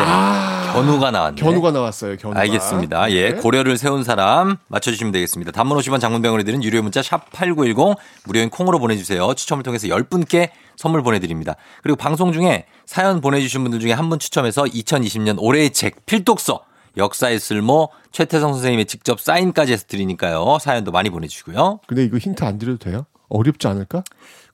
견우가 0.73 1.11
나왔네. 1.11 1.41
견우가 1.41 1.71
나왔어요. 1.71 2.17
견우가. 2.17 2.41
알겠습니다. 2.41 3.11
예, 3.13 3.31
네. 3.33 3.35
고려를 3.41 3.77
세운 3.79 4.03
사람 4.03 4.57
맞춰주시면 4.69 5.13
되겠습니다. 5.13 5.53
단문 5.53 5.79
50원 5.79 6.01
장문병원에 6.01 6.43
드는 6.45 6.65
유료 6.65 6.83
문자 6.83 7.03
샵 7.03 7.31
8910 7.33 7.97
무료인 8.25 8.51
콩으로 8.51 8.79
보내주세요. 8.79 9.35
추첨을 9.35 9.63
통해서 9.63 9.87
10분께 9.89 10.51
선물 10.77 11.03
보내드립니다. 11.03 11.55
그리고 11.83 11.97
방송 11.97 12.33
중에 12.33 12.65
사연 12.87 13.21
보내주신 13.21 13.63
분들 13.63 13.81
중에 13.81 13.93
한 13.93 14.09
분 14.09 14.19
추첨해서 14.19 14.65
2020년 14.65 15.37
올해의 15.39 15.71
책 15.71 16.05
필독서 16.07 16.61
역사의 16.97 17.41
쓸모 17.41 17.89
최태성 18.13 18.53
선생님의 18.53 18.85
직접 18.87 19.21
사인까지 19.21 19.73
해서 19.73 19.85
드리니까요. 19.89 20.59
사연도 20.61 20.93
많이 20.93 21.11
보내주시고요. 21.11 21.81
근데 21.87 22.05
이거 22.05 22.19
힌트 22.19 22.45
안 22.45 22.59
드려도 22.59 22.79
돼요? 22.79 23.07
어렵지 23.29 23.67
않을까? 23.67 24.05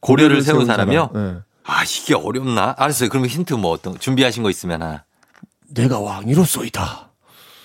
고려를 0.01 0.43
세운 0.43 0.67
사람이요? 0.67 1.11
사람. 1.13 1.35
네. 1.35 1.41
아, 1.65 1.85
이게 1.85 2.15
어렵나? 2.15 2.75
알았어요. 2.79 3.09
그러면 3.11 3.29
힌트 3.29 3.55
뭐 3.55 3.71
어떤, 3.71 3.99
준비하신 3.99 4.43
거 4.43 4.51
있으면 4.51 4.83
하나. 4.83 5.05
내가 5.69 6.01
왕이로소이다. 6.01 7.11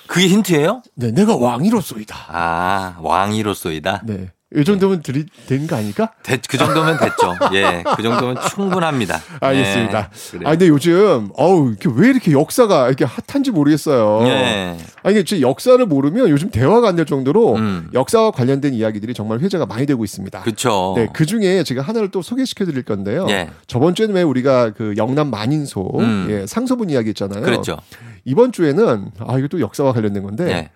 그게 0.08 0.28
힌트예요? 0.28 0.84
네, 0.96 1.12
내가 1.12 1.36
왕이로소이다. 1.36 2.16
아, 2.28 2.98
왕이로소이다? 3.02 4.02
네. 4.06 4.32
이 4.56 4.64
정도면 4.66 5.02
들이 5.02 5.26
되는 5.48 5.68
거 5.68 5.76
아닐까? 5.76 6.12
됐, 6.24 6.42
그 6.48 6.58
정도면 6.58 6.98
됐죠. 7.00 7.36
예, 7.54 7.84
그 7.96 8.02
정도면 8.04 8.38
충분합니다. 8.50 9.22
알겠습니다. 9.40 10.10
예. 10.36 10.40
아 10.48 10.52
근데 10.52 10.68
요즘 10.68 11.30
어우 11.36 11.70
이렇게 11.70 11.90
왜 11.94 12.10
이렇게 12.10 12.32
역사가 12.32 12.88
이렇게 12.88 13.06
핫한지 13.06 13.52
모르겠어요. 13.52 14.28
예. 14.28 14.78
아 15.04 15.12
이게 15.12 15.24
진짜 15.24 15.42
역사를 15.42 15.84
모르면 15.86 16.30
요즘 16.30 16.50
대화가 16.50 16.90
안 16.90 16.96
될 16.96 17.06
정도로 17.06 17.56
음. 17.56 17.90
역사와 17.94 18.32
관련된 18.32 18.74
이야기들이 18.74 19.14
정말 19.14 19.40
회자가 19.40 19.66
많이 19.66 19.86
되고 19.86 20.04
있습니다. 20.04 20.42
그쵸. 20.44 20.94
네, 20.96 21.08
그 21.14 21.26
중에 21.26 21.64
제가 21.64 21.82
하나를 21.82 22.10
또 22.10 22.22
소개시켜 22.22 22.64
드릴 22.66 22.84
건데요. 22.84 23.28
예. 23.30 23.50
저번 23.68 23.96
주에는 23.96 24.16
왜 24.16 24.22
우리가 24.24 24.72
그 24.72 24.94
영남 24.96 25.30
만인소 25.30 26.00
음. 26.00 26.28
예, 26.30 26.46
상소분 26.48 26.90
이야기 26.90 27.10
했잖아요. 27.10 27.42
그랬죠. 27.44 27.78
이번 28.24 28.52
주에는 28.54 29.12
아 29.28 29.38
이거 29.38 29.48
또 29.50 29.60
역사와 29.60 29.92
관련된 29.92 30.24
건데 30.24 30.50
예. 30.50 30.70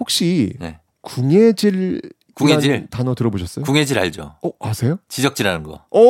혹시 0.00 0.54
예. 0.62 0.78
궁예질 1.02 2.00
궁예질? 2.36 2.88
단어 2.90 3.14
들어보셨어요? 3.14 3.64
궁예질 3.64 3.98
알죠? 3.98 4.34
어, 4.42 4.50
아세요? 4.60 4.98
지적질하는 5.08 5.62
거. 5.62 5.80
오! 5.90 6.04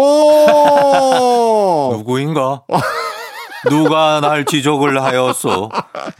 누구인가? 1.96 2.62
누가 3.68 4.20
날 4.20 4.44
지적을 4.44 5.00
하였소? 5.02 5.70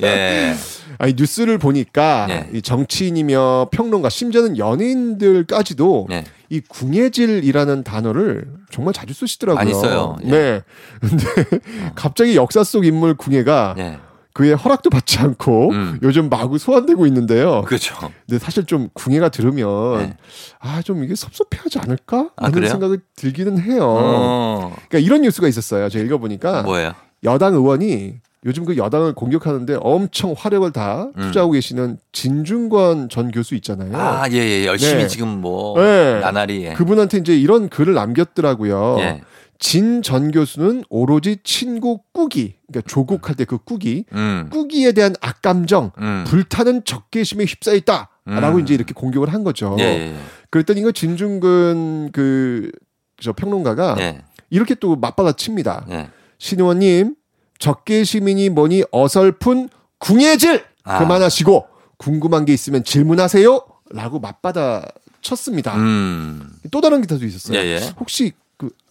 예. 0.03 0.55
아니 0.99 1.15
뉴스를 1.17 1.59
보니까 1.59 2.27
예. 2.31 2.49
이 2.55 2.63
정치인이며 2.63 3.69
평론가 3.73 4.09
심지어는 4.09 4.59
연예인들까지도 4.59 6.07
예. 6.13 6.25
이 6.51 6.61
궁예질이라는 6.61 7.83
단어를 7.83 8.47
정말 8.71 8.95
자주 8.95 9.13
쓰시더라고요. 9.13 9.59
많이 9.59 9.75
써요. 9.75 10.17
예. 10.25 10.31
네. 10.31 10.63
근데 11.01 11.25
갑자기 11.95 12.37
역사 12.37 12.63
속 12.65 12.87
인물 12.87 13.15
궁예가 13.15 13.75
예. 13.79 13.99
그의 14.37 14.55
허락도 14.55 14.91
받지 14.91 15.19
않고 15.19 15.71
음. 15.71 15.99
요즘 16.03 16.29
마구 16.29 16.59
소환되고 16.59 17.07
있는데요. 17.07 17.63
그렇죠. 17.63 17.97
근데 18.27 18.39
사실 18.39 18.67
좀 18.67 18.91
궁예가 18.93 19.31
들으면 19.31 19.99
네. 19.99 20.17
아좀 20.59 21.03
이게 21.03 21.15
섭섭해하지 21.15 21.79
않을까 21.79 22.29
아, 22.37 22.45
하는? 22.45 22.69
생각이 22.69 22.99
들기는 23.17 23.59
해요. 23.59 23.87
어. 23.87 24.77
그러니까 24.89 24.99
이런 24.99 25.23
뉴스가 25.23 25.49
있었어요. 25.49 25.89
제가 25.89 26.05
읽어보니까 26.05 26.65
뭐예요? 26.65 26.93
여당 27.25 27.55
의원이 27.55 28.17
요즘 28.45 28.67
그 28.67 28.77
여당을 28.77 29.15
공격하는데 29.15 29.79
엄청 29.81 30.35
화력을 30.37 30.71
다 30.71 31.09
음. 31.17 31.23
투자하고 31.23 31.53
계시는 31.53 31.97
진중권 32.13 33.09
전 33.09 33.31
교수 33.31 33.55
있잖아요. 33.55 33.97
아, 33.97 34.29
예, 34.31 34.37
예. 34.37 34.67
열심히 34.67 35.05
네. 35.05 35.09
지금 35.09 35.29
뭐, 35.29 35.81
네. 35.81 36.21
나날이. 36.21 36.63
예. 36.67 36.75
그분한테 36.75 37.19
이제 37.19 37.35
이런 37.35 37.71
글을 37.71 37.95
남겼더라고요. 37.95 38.97
예. 39.01 39.23
진 39.59 40.03
전 40.03 40.31
교수는 40.31 40.85
오로지 40.89 41.39
친구 41.45 42.01
꾸기, 42.13 42.57
그러니까 42.69 42.89
조국할 42.91 43.35
때 43.37 43.45
그 43.45 43.59
꾸기, 43.59 44.05
음. 44.13 44.49
꾸기에 44.53 44.93
대한 44.93 45.15
악감정, 45.21 45.93
음. 45.99 46.25
불타는 46.27 46.85
적개심에 46.85 47.45
휩싸였다라고 47.45 48.57
음. 48.59 48.61
이제 48.61 48.75
이렇게 48.75 48.93
공격을 48.93 49.33
한 49.33 49.45
거죠. 49.45 49.77
예, 49.79 49.83
예, 49.85 49.89
예. 50.13 50.17
그랬더니 50.51 50.81
이거 50.81 50.93
진중근 50.93 52.11
그 52.13 52.71
저 53.19 53.33
평론가가 53.33 53.97
예. 54.01 54.21
이렇게 54.51 54.75
또 54.75 54.95
맞받아 54.95 55.33
칩니다. 55.33 55.87
예. 55.89 56.11
신 56.39 56.61
의원님 56.61 57.15
적개시민이 57.59 58.51
뭐니 58.51 58.85
어설픈 58.91 59.71
궁예질 59.99 60.63
아. 60.85 60.99
그만하시고 60.99 61.67
궁금한 61.97 62.45
게 62.45 62.53
있으면 62.53 62.85
질문하세요 62.85 63.61
라고 63.91 64.21
맞받아 64.21 64.85
쳤습니다. 65.23 65.75
음. 65.77 66.47
또 66.71 66.83
다른 66.83 67.01
기사도 67.01 67.25
있었어요. 67.25 67.59
예, 67.59 67.65
예. 67.65 67.81
혹시 67.99 68.33
그 68.33 68.46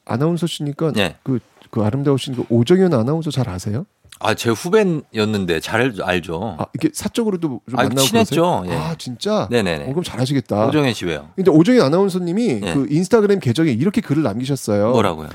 아나운서시니까 0.05 0.93
예. 0.97 1.15
그, 1.23 1.39
그 1.69 1.81
아름다우신 1.83 2.35
그 2.35 2.45
오정현 2.49 2.93
아나운서 2.93 3.31
잘 3.31 3.49
아세요? 3.49 3.85
아, 4.19 4.33
제 4.33 4.49
후배였는데 4.49 5.59
잘 5.59 5.93
알죠. 6.01 6.55
아, 6.57 6.65
이게 6.73 6.89
사적으로도 6.93 7.61
좀 7.69 7.79
아, 7.79 7.83
만나고 7.83 8.01
친했죠. 8.07 8.63
예. 8.67 8.73
아 8.73 8.95
진짜? 8.97 9.47
네네네. 9.51 9.83
어, 9.85 9.87
그럼 9.89 10.03
잘하시겠다. 10.03 10.67
오정현 10.67 10.93
씨 10.93 11.05
왜요? 11.05 11.29
근데 11.35 11.51
오정현 11.51 11.85
아나운서님이 11.85 12.61
예. 12.63 12.73
그 12.73 12.87
인스타그램 12.89 13.39
계정에 13.39 13.71
이렇게 13.71 13.99
글을 14.01 14.23
남기셨어요. 14.23 14.91
뭐라고요? 14.91 15.29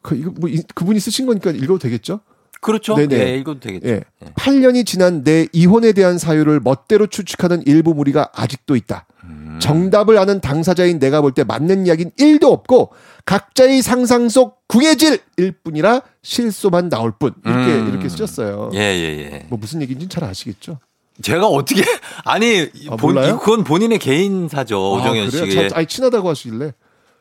그 0.00 0.16
이거 0.16 0.32
뭐 0.38 0.48
이- 0.48 0.62
그분이 0.74 0.98
쓰신 1.00 1.26
거니까 1.26 1.50
읽어도 1.50 1.78
되겠죠? 1.78 2.20
그렇죠. 2.60 2.94
네네. 2.94 3.16
예, 3.18 3.36
읽어도 3.36 3.60
되겠죠. 3.60 3.86
예. 3.88 4.00
8년이 4.36 4.86
지난 4.86 5.22
내 5.22 5.46
이혼에 5.52 5.92
대한 5.92 6.16
사유를 6.16 6.60
멋대로 6.60 7.06
추측하는 7.06 7.62
일부 7.66 7.92
무리가 7.94 8.30
아직도 8.34 8.76
있다. 8.76 9.06
음. 9.28 9.58
정답을 9.60 10.18
아는 10.18 10.40
당사자인 10.40 10.98
내가 10.98 11.20
볼 11.20 11.32
때 11.32 11.44
맞는 11.44 11.86
이야기는 11.86 12.12
1도 12.18 12.44
없고 12.52 12.90
각자의 13.24 13.82
상상 13.82 14.28
속 14.28 14.66
궁예질일 14.68 15.52
뿐이라 15.62 16.02
실소만 16.22 16.88
나올 16.88 17.12
뿐. 17.18 17.32
이렇게 17.44 17.72
음. 17.74 17.88
이렇게 17.90 18.08
쓰셨어요. 18.08 18.70
예, 18.74 18.78
예, 18.78 19.32
예. 19.32 19.46
뭐 19.48 19.58
무슨 19.58 19.80
얘기인지 19.82 20.08
잘 20.08 20.24
아시겠죠? 20.24 20.78
제가 21.22 21.46
어떻게 21.46 21.82
아니 22.24 22.68
아, 22.90 22.96
본, 22.96 23.14
몰라요? 23.14 23.38
그건 23.38 23.62
본인의 23.64 23.98
개인사죠 24.00 24.92
오정현 24.94 25.28
아? 25.28 25.30
씨. 25.30 25.54
자, 25.54 25.68
아니 25.76 25.86
친하다고 25.86 26.28
하시길래. 26.28 26.72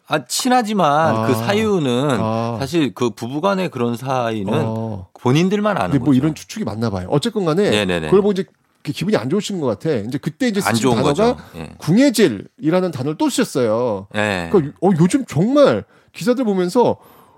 아 0.08 0.26
친하지만 0.26 1.16
아. 1.16 1.28
그 1.28 1.34
사유는 1.36 2.18
아. 2.20 2.58
사실 2.60 2.94
그 2.94 3.12
부부간의 3.12 3.70
그런 3.70 3.96
사이는 3.96 4.52
어. 4.54 5.08
본인들만 5.22 5.78
아는 5.78 6.00
뭐 6.00 6.08
거죠. 6.08 6.18
이런 6.18 6.36
추측이 6.36 6.66
맞나 6.66 6.90
봐요. 6.90 7.08
어쨌건 7.10 7.46
간에 7.46 7.70
네네네. 7.70 8.08
그걸 8.08 8.22
보고 8.22 8.32
이제 8.34 8.42
이렇게 8.42 8.52
기분이 8.92 9.16
안 9.16 9.30
좋으신 9.30 9.60
것 9.62 9.68
같아. 9.68 9.96
이제 9.96 10.18
그때 10.18 10.48
이제 10.48 10.60
안 10.64 10.76
쓰신 10.76 10.90
단어가 10.90 11.10
거죠. 11.10 11.38
예. 11.56 11.70
궁예질이라는 11.78 12.92
단어를 12.92 13.18
또 13.18 13.30
쓰셨어요. 13.30 14.08
예. 14.16 14.50
그러니까 14.52 14.78
어, 14.82 14.90
요즘 15.00 15.26
정말 15.26 15.86
기사들 16.14 16.44
보면서 16.44 16.98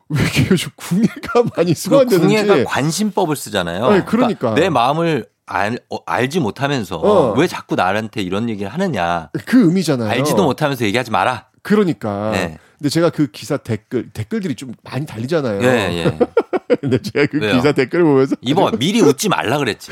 왜 0.09 0.21
이렇게 0.21 0.47
요즘 0.51 0.71
궁예가 0.75 1.43
많이 1.55 1.73
그 1.73 1.79
소환되는지. 1.79 2.27
궁예가 2.43 2.63
관심법을 2.69 3.35
쓰잖아요. 3.35 3.89
네, 3.91 4.03
그러니까. 4.05 4.53
내 4.55 4.69
마음을 4.69 5.25
알, 5.47 5.77
어, 5.89 5.97
알지 6.05 6.39
못하면서 6.39 6.97
어. 6.97 7.33
왜 7.37 7.47
자꾸 7.47 7.75
나한테 7.75 8.21
이런 8.21 8.49
얘기를 8.49 8.71
하느냐. 8.71 9.29
그 9.45 9.65
의미잖아요. 9.65 10.09
알지도 10.09 10.43
못하면서 10.43 10.85
얘기하지 10.85 11.11
마라. 11.11 11.47
그러니까. 11.61 12.31
네. 12.31 12.57
근데 12.77 12.89
제가 12.89 13.09
그 13.09 13.27
기사 13.27 13.57
댓글 13.57 14.09
댓글들이 14.09 14.55
좀 14.55 14.73
많이 14.83 15.05
달리잖아요. 15.05 15.61
예, 15.63 15.67
예. 16.05 16.17
근데 16.81 17.01
제가 17.01 17.25
그 17.31 17.39
왜요? 17.39 17.53
기사 17.55 17.71
댓글을 17.71 18.03
보면서 18.05 18.35
이거 18.41 18.69
미리 18.77 19.01
웃지 19.01 19.29
말라 19.29 19.57
그랬지. 19.57 19.91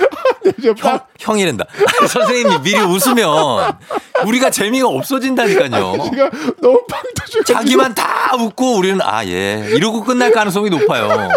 형, 0.78 1.00
형이란다. 1.20 1.66
선생님이 2.08 2.62
미리 2.64 2.80
웃으면 2.82 3.78
우리가 4.26 4.50
재미가 4.50 4.88
없어진다니까요. 4.88 5.70
제가 6.12 6.30
너무 6.62 6.84
빵 6.89 7.02
터져. 7.16 7.44
자기만 7.44 7.96
다 7.96 8.36
웃고 8.39 8.78
우리는 8.78 9.00
아, 9.02 9.26
예. 9.26 9.68
이러고 9.72 10.04
끝날 10.04 10.32
가능성이 10.32 10.70
높아요. 10.70 11.30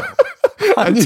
아니, 0.76 1.00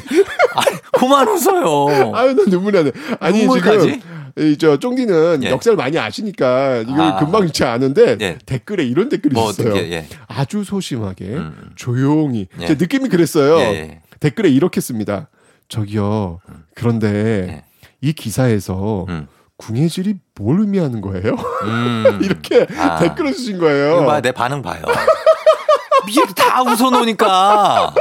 아니, 0.54 0.78
그만 0.92 1.28
웃어요. 1.28 2.14
아유, 2.14 2.34
나 2.34 2.44
눈물이 2.46 2.76
나네. 2.76 2.92
아니, 3.20 3.40
눈물까지? 3.40 4.00
지금, 4.00 4.00
이, 4.38 4.56
저, 4.58 4.78
쫑디는 4.78 5.42
예. 5.44 5.50
역사를 5.50 5.76
많이 5.76 5.98
아시니까 5.98 6.84
이걸 6.86 7.00
아. 7.00 7.16
금방 7.16 7.50
잘 7.52 7.68
아는데 7.68 8.16
예. 8.20 8.38
댓글에 8.46 8.84
이런 8.84 9.08
댓글이 9.08 9.34
뭐 9.34 9.50
있어요. 9.50 9.76
예. 9.76 10.06
아주 10.28 10.64
소심하게, 10.64 11.24
음. 11.24 11.70
조용히. 11.74 12.46
예. 12.60 12.66
제 12.66 12.74
느낌이 12.74 13.08
그랬어요. 13.08 13.58
예, 13.58 13.62
예. 13.62 14.00
댓글에 14.20 14.48
이렇게 14.48 14.80
씁니다. 14.80 15.28
저기요, 15.68 16.40
그런데 16.74 17.64
이 18.00 18.12
기사에서 18.12 19.06
음. 19.08 19.26
궁예질이 19.56 20.14
뭘 20.36 20.60
의미하는 20.60 21.00
거예요? 21.00 21.34
음. 21.64 22.20
이렇게 22.24 22.66
아. 22.78 22.98
댓글을 22.98 23.34
이거 23.34 23.66
거예요. 23.66 24.06
봐, 24.06 24.20
내 24.20 24.32
반응 24.32 24.62
봐요. 24.62 24.82
미리 26.06 26.22
다 26.34 26.62
웃어놓으니까. 26.62 27.26
아, 27.28 27.94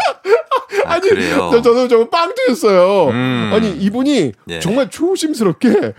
아니, 0.85 1.09
그래요. 1.09 1.49
저- 1.51 1.61
저는 1.61 1.89
정말 1.89 2.09
빵 2.09 2.33
터졌어요. 2.33 3.09
음. 3.09 3.51
아니, 3.53 3.71
이분이 3.71 4.31
예. 4.49 4.59
정말 4.59 4.89
조심스럽게 4.89 5.93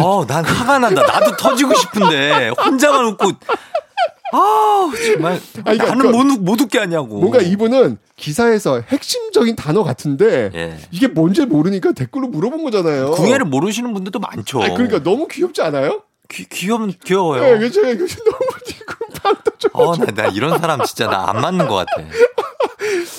어, 0.00 0.24
난 0.26 0.42
화가 0.44 0.78
난다. 0.78 1.02
나도 1.02 1.36
터지고 1.36 1.74
싶은데 1.74 2.48
혼자만 2.64 3.04
웃고. 3.08 3.32
아, 4.36 4.90
정말 5.06 5.32
아니, 5.64 5.78
그러니까 5.78 5.84
나는 5.86 5.98
그- 6.02 6.06
못, 6.08 6.26
웃- 6.32 6.40
못 6.40 6.60
웃게 6.60 6.78
하냐고. 6.78 7.18
뭔가 7.18 7.40
이분은 7.40 7.98
기사에서 8.16 8.80
핵심적인 8.88 9.56
단어 9.56 9.82
같은데 9.84 10.50
예. 10.54 10.78
이게 10.90 11.06
뭔지 11.06 11.44
모르니까 11.46 11.92
댓글로 11.92 12.28
물어본 12.28 12.64
거잖아요. 12.64 13.12
궁예를 13.12 13.46
모르시는 13.46 13.92
분들도 13.94 14.18
많죠. 14.18 14.62
아니, 14.62 14.74
그러니까 14.74 15.02
너무 15.02 15.26
귀엽지 15.28 15.62
않아요? 15.62 16.02
귀, 16.30 16.44
귀여운 16.48 16.92
귀여워요. 17.04 17.42
네, 17.42 17.58
그죠? 17.58 17.82
그죠? 17.82 18.24
너무 18.24 18.38
지금 18.64 18.94
빵 19.22 19.34
터져. 19.44 19.68
어, 19.72 19.96
나, 19.96 20.06
나 20.06 20.26
이런 20.28 20.58
사람 20.58 20.82
진짜 20.84 21.06
나 21.08 21.28
안 21.28 21.40
맞는 21.40 21.68
것 21.68 21.74
같아. 21.74 22.02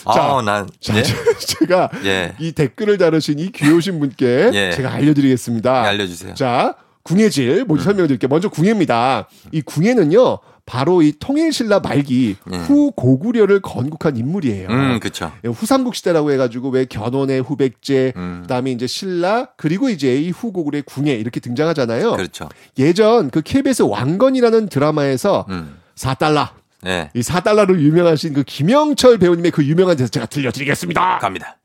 아, 0.06 0.42
난 0.44 0.70
자, 0.80 0.98
예? 0.98 1.04
제가 1.04 1.90
예. 2.06 2.36
이 2.40 2.52
댓글을 2.52 2.98
다루신 2.98 3.40
이 3.40 3.52
귀여우신 3.52 4.00
분께 4.00 4.52
예. 4.54 4.72
제가 4.72 4.92
알려드리겠습니다. 4.94 5.82
네, 5.84 5.88
알려주세요. 5.90 6.32
음. 6.32 6.36
자, 6.36 6.76
궁예질 7.04 7.66
모두 7.66 7.84
설명드릴게요. 7.84 8.28
먼저 8.30 8.50
궁예입니다. 8.50 9.28
이 9.52 9.62
궁예는요, 9.62 10.40
바로 10.66 11.04
이 11.04 11.14
통일신라 11.20 11.80
말기 11.80 12.38
후 12.66 12.92
고구려를 12.92 13.60
건국한 13.62 14.18
인물이에요. 14.18 14.68
예. 14.70 14.74
음, 14.74 15.00
그쵸. 15.00 15.32
후삼국 15.44 15.94
시대라고 15.96 16.32
해가지고 16.32 16.70
왜 16.70 16.86
견훤의 16.86 17.42
후백제, 17.42 18.14
음. 18.16 18.40
그다음에 18.42 18.72
이제 18.72 18.88
신라 18.88 19.50
그리고 19.58 19.90
이제 19.90 20.16
이 20.20 20.32
후고구려의 20.32 20.84
궁예 20.84 21.14
이렇게 21.14 21.40
등장하잖아요. 21.40 22.14
그렇죠. 22.14 22.50
예전 22.80 23.30
그 23.30 23.42
KBS 23.42 23.84
왕건이라는 23.84 24.70
드라마에서 24.70 25.46
음. 25.50 25.78
4달러 25.96 26.50
네. 26.82 27.10
이 27.14 27.22
4달러로 27.22 27.80
유명하신 27.80 28.34
그 28.34 28.44
김영철 28.44 29.20
배우님의 29.20 29.52
그 29.52 29.64
유명한 29.66 29.98
대사 29.98 30.10
제가 30.10 30.26
들려드리겠습니다. 30.26 31.20
갑니다. 31.20 31.58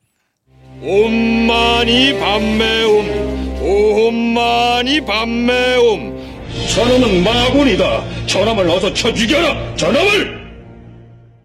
엄마니 0.82 2.18
밤매움 2.18 3.30
엄마니 3.60 5.04
밤매움 5.04 6.29
저놈은 6.74 7.24
마군이다 7.24 8.26
저놈을 8.26 8.68
어서 8.70 8.92
쳐 8.92 9.12
죽여라 9.12 9.76
저놈을 9.76 10.40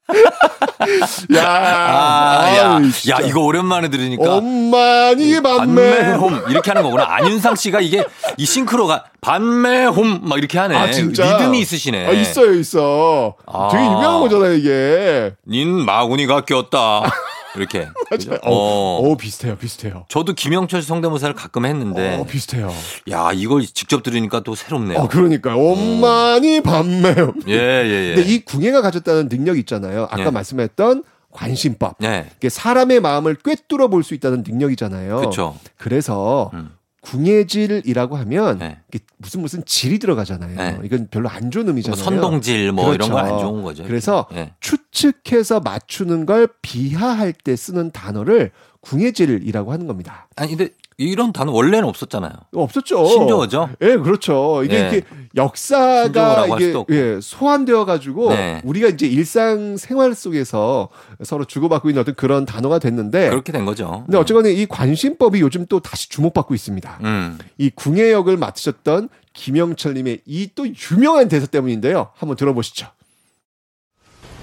야, 1.35 1.41
아, 1.43 2.55
야, 2.57 2.75
아유, 2.77 2.91
야. 3.09 3.17
이거 3.27 3.41
오랜만에 3.41 3.89
들으니까. 3.89 4.35
엄마니 4.35 5.41
밤매홈 5.41 6.43
이렇게 6.49 6.69
하는 6.69 6.83
거구나. 6.83 7.05
안윤상 7.09 7.55
씨가 7.55 7.81
이게 7.81 8.03
이 8.37 8.45
싱크로가 8.45 9.05
밤매홈 9.19 10.21
막 10.23 10.37
이렇게 10.37 10.59
하네. 10.59 10.75
아 10.75 10.91
진짜 10.91 11.37
리듬이 11.37 11.59
있으시네. 11.59 12.05
아, 12.07 12.11
있어요 12.11 12.53
있어. 12.53 13.33
아. 13.47 13.69
되게 13.71 13.83
유명한 13.83 14.19
거잖아요 14.21 14.53
이게. 14.53 15.33
닌 15.47 15.69
마구니가 15.85 16.41
꼈다. 16.41 17.11
이렇게. 17.57 17.87
맞아요. 18.09 18.39
어. 18.43 18.51
어, 18.53 19.11
어, 19.11 19.17
비슷해요 19.17 19.55
비슷해요. 19.57 20.05
저도 20.09 20.33
김영철 20.33 20.81
씨 20.81 20.87
성대모사를 20.87 21.35
가끔 21.35 21.65
했는데. 21.65 22.17
어, 22.17 22.25
비슷해요. 22.25 22.71
야, 23.11 23.31
이걸 23.33 23.65
직접 23.65 24.03
들으니까 24.03 24.41
또 24.41 24.55
새롭네요. 24.55 24.99
어, 24.99 25.07
그러니까요. 25.07 25.55
엄마니 25.57 26.61
밤매. 26.61 27.15
예, 27.47 27.53
예, 27.53 28.09
예. 28.11 28.15
근데 28.15 28.29
이 28.29 28.43
궁예가 28.45 28.81
가졌다는 28.81 29.27
능력이 29.29 29.59
있잖아요. 29.61 30.03
아까 30.11 30.25
예. 30.25 30.29
말씀했던 30.29 31.03
관심법. 31.31 31.97
네. 31.99 32.29
이게 32.37 32.47
사람의 32.49 33.01
마음을 33.01 33.35
꿰뚫어 33.35 33.89
볼 33.89 34.03
수 34.03 34.13
있다는 34.13 34.43
능력이잖아요. 34.47 35.21
그쵸. 35.21 35.57
그래서 35.77 36.49
음. 36.53 36.71
궁예질이라고 37.05 38.17
하면 38.17 38.57
네. 38.57 38.79
무슨 39.17 39.41
무슨 39.41 39.63
질이 39.65 39.99
들어가잖아요. 39.99 40.55
네. 40.57 40.79
이건 40.83 41.07
별로 41.11 41.29
안 41.29 41.51
좋은 41.51 41.65
뭐 41.65 41.71
의미잖아요. 41.71 42.03
선동질 42.03 42.71
뭐 42.71 42.93
이런 42.93 43.09
거안 43.09 43.25
그렇죠. 43.25 43.45
좋은 43.45 43.63
거죠. 43.63 43.83
그래서 43.83 44.27
예. 44.33 44.53
추측해서 44.59 45.59
맞추는 45.59 46.25
걸 46.25 46.47
비하할 46.61 47.31
때 47.31 47.55
쓰는 47.55 47.91
단어를 47.91 48.51
궁예질이라고 48.81 49.71
하는 49.71 49.87
겁니다. 49.87 50.27
아니 50.35 50.55
근데 50.55 50.73
이런 50.97 51.33
단어 51.33 51.51
원래는 51.51 51.87
없었잖아요. 51.89 52.31
없었죠. 52.53 53.05
신조어죠? 53.05 53.69
예, 53.81 53.97
그렇죠. 53.97 54.63
이게 54.63 54.75
예. 54.75 54.79
이렇게 54.79 55.01
역사가 55.35 56.47
이게. 56.47 56.73
예, 56.91 57.19
소환되어 57.21 57.83
가지고 57.83 58.29
네. 58.29 58.61
우리가 58.63 58.87
이제 58.87 59.05
일상 59.05 59.75
생활 59.75 60.15
속에서 60.15 60.87
서로 61.23 61.43
주고받고 61.43 61.89
있는 61.89 62.01
어떤 62.01 62.15
그런 62.15 62.45
단어가 62.45 62.79
됐는데 62.79 63.29
그렇게 63.29 63.51
된 63.51 63.65
거죠. 63.65 64.03
근데 64.05 64.17
어쨌거나 64.17 64.47
이 64.47 64.65
관심법이 64.65 65.41
요즘 65.41 65.65
또 65.65 65.81
다시 65.81 66.07
주목받고 66.09 66.53
있습니다. 66.53 66.99
음. 67.03 67.37
이 67.57 67.69
궁예 67.69 68.11
역을 68.13 68.37
맡으셨던 68.37 69.09
김영철 69.33 69.95
님의 69.95 70.21
이 70.25 70.49
또 70.55 70.65
유명한 70.91 71.27
대사 71.27 71.45
때문인데요. 71.45 72.11
한번 72.15 72.37
들어보시죠. 72.37 72.87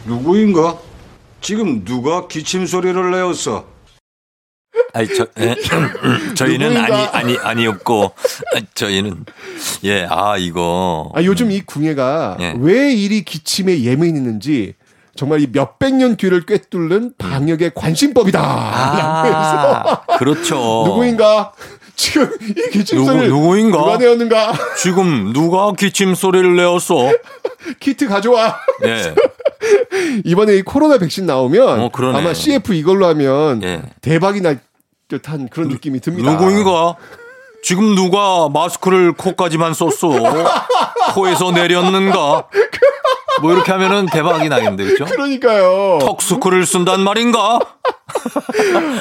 누구인가? 0.07 0.79
지금 1.41 1.85
누가 1.85 2.29
기침 2.29 2.67
소리를 2.67 3.11
내었어? 3.11 3.72
아니 4.95 5.09
저 5.15 5.27
예. 5.41 5.55
저희는 6.35 6.77
아니? 6.77 6.93
아니 7.13 7.39
아니었고 7.39 8.13
아, 8.55 8.61
저희는 8.75 9.25
예 9.85 10.07
아 10.09 10.37
이거 10.37 11.11
아, 11.15 11.23
요즘 11.23 11.51
이 11.51 11.61
궁예가 11.63 12.37
예. 12.41 12.55
왜 12.59 12.93
이리 12.93 13.23
기침에 13.25 13.83
예민했는지 13.83 14.75
정말 15.15 15.41
이 15.41 15.47
몇백 15.51 15.95
년 15.95 16.17
뒤를 16.17 16.45
꿰뚫는 16.47 17.15
방역의 17.19 17.73
관심법이다. 17.75 18.41
아 18.43 20.01
그렇죠. 20.19 20.85
누구인가? 20.87 21.53
지금 21.95 22.31
이 22.41 22.71
기침 22.71 23.05
소리를 23.05 23.29
누구인가? 23.29 23.79
누가 23.79 23.99
내었는가? 23.99 24.53
지금 24.79 25.33
누가 25.35 25.73
기침 25.73 26.15
소리를 26.15 26.57
내었어? 26.57 27.11
키트 27.81 28.09
가져와. 28.09 28.57
예. 28.87 29.15
이번에 30.25 30.57
이 30.57 30.63
코로나 30.63 30.99
백신 30.99 31.27
나오면 31.27 31.81
어. 31.81 31.91
아마 32.15 32.33
CF 32.35 32.73
이걸로 32.75 33.07
하면 33.07 33.63
예. 33.63 33.83
대박이 34.01 34.41
날 34.41 34.61
듯한 35.13 35.49
그런 35.49 35.69
느낌이 35.69 36.01
듭니다. 36.01 36.33
누구인가? 36.33 36.95
지금 37.63 37.95
누가 37.95 38.49
마스크를 38.49 39.13
코까지만 39.13 39.75
썼어? 39.75 40.11
코에서 41.15 41.53
내렸는가? 41.53 42.49
뭐 43.41 43.53
이렇게 43.53 43.71
하면은 43.73 44.07
대박이 44.07 44.49
나겠는데 44.49 44.85
그렇죠? 44.85 45.05
그러니까요. 45.05 45.99
턱스크를 46.01 46.65
쓴단 46.67 47.01
말인가? 47.03 47.59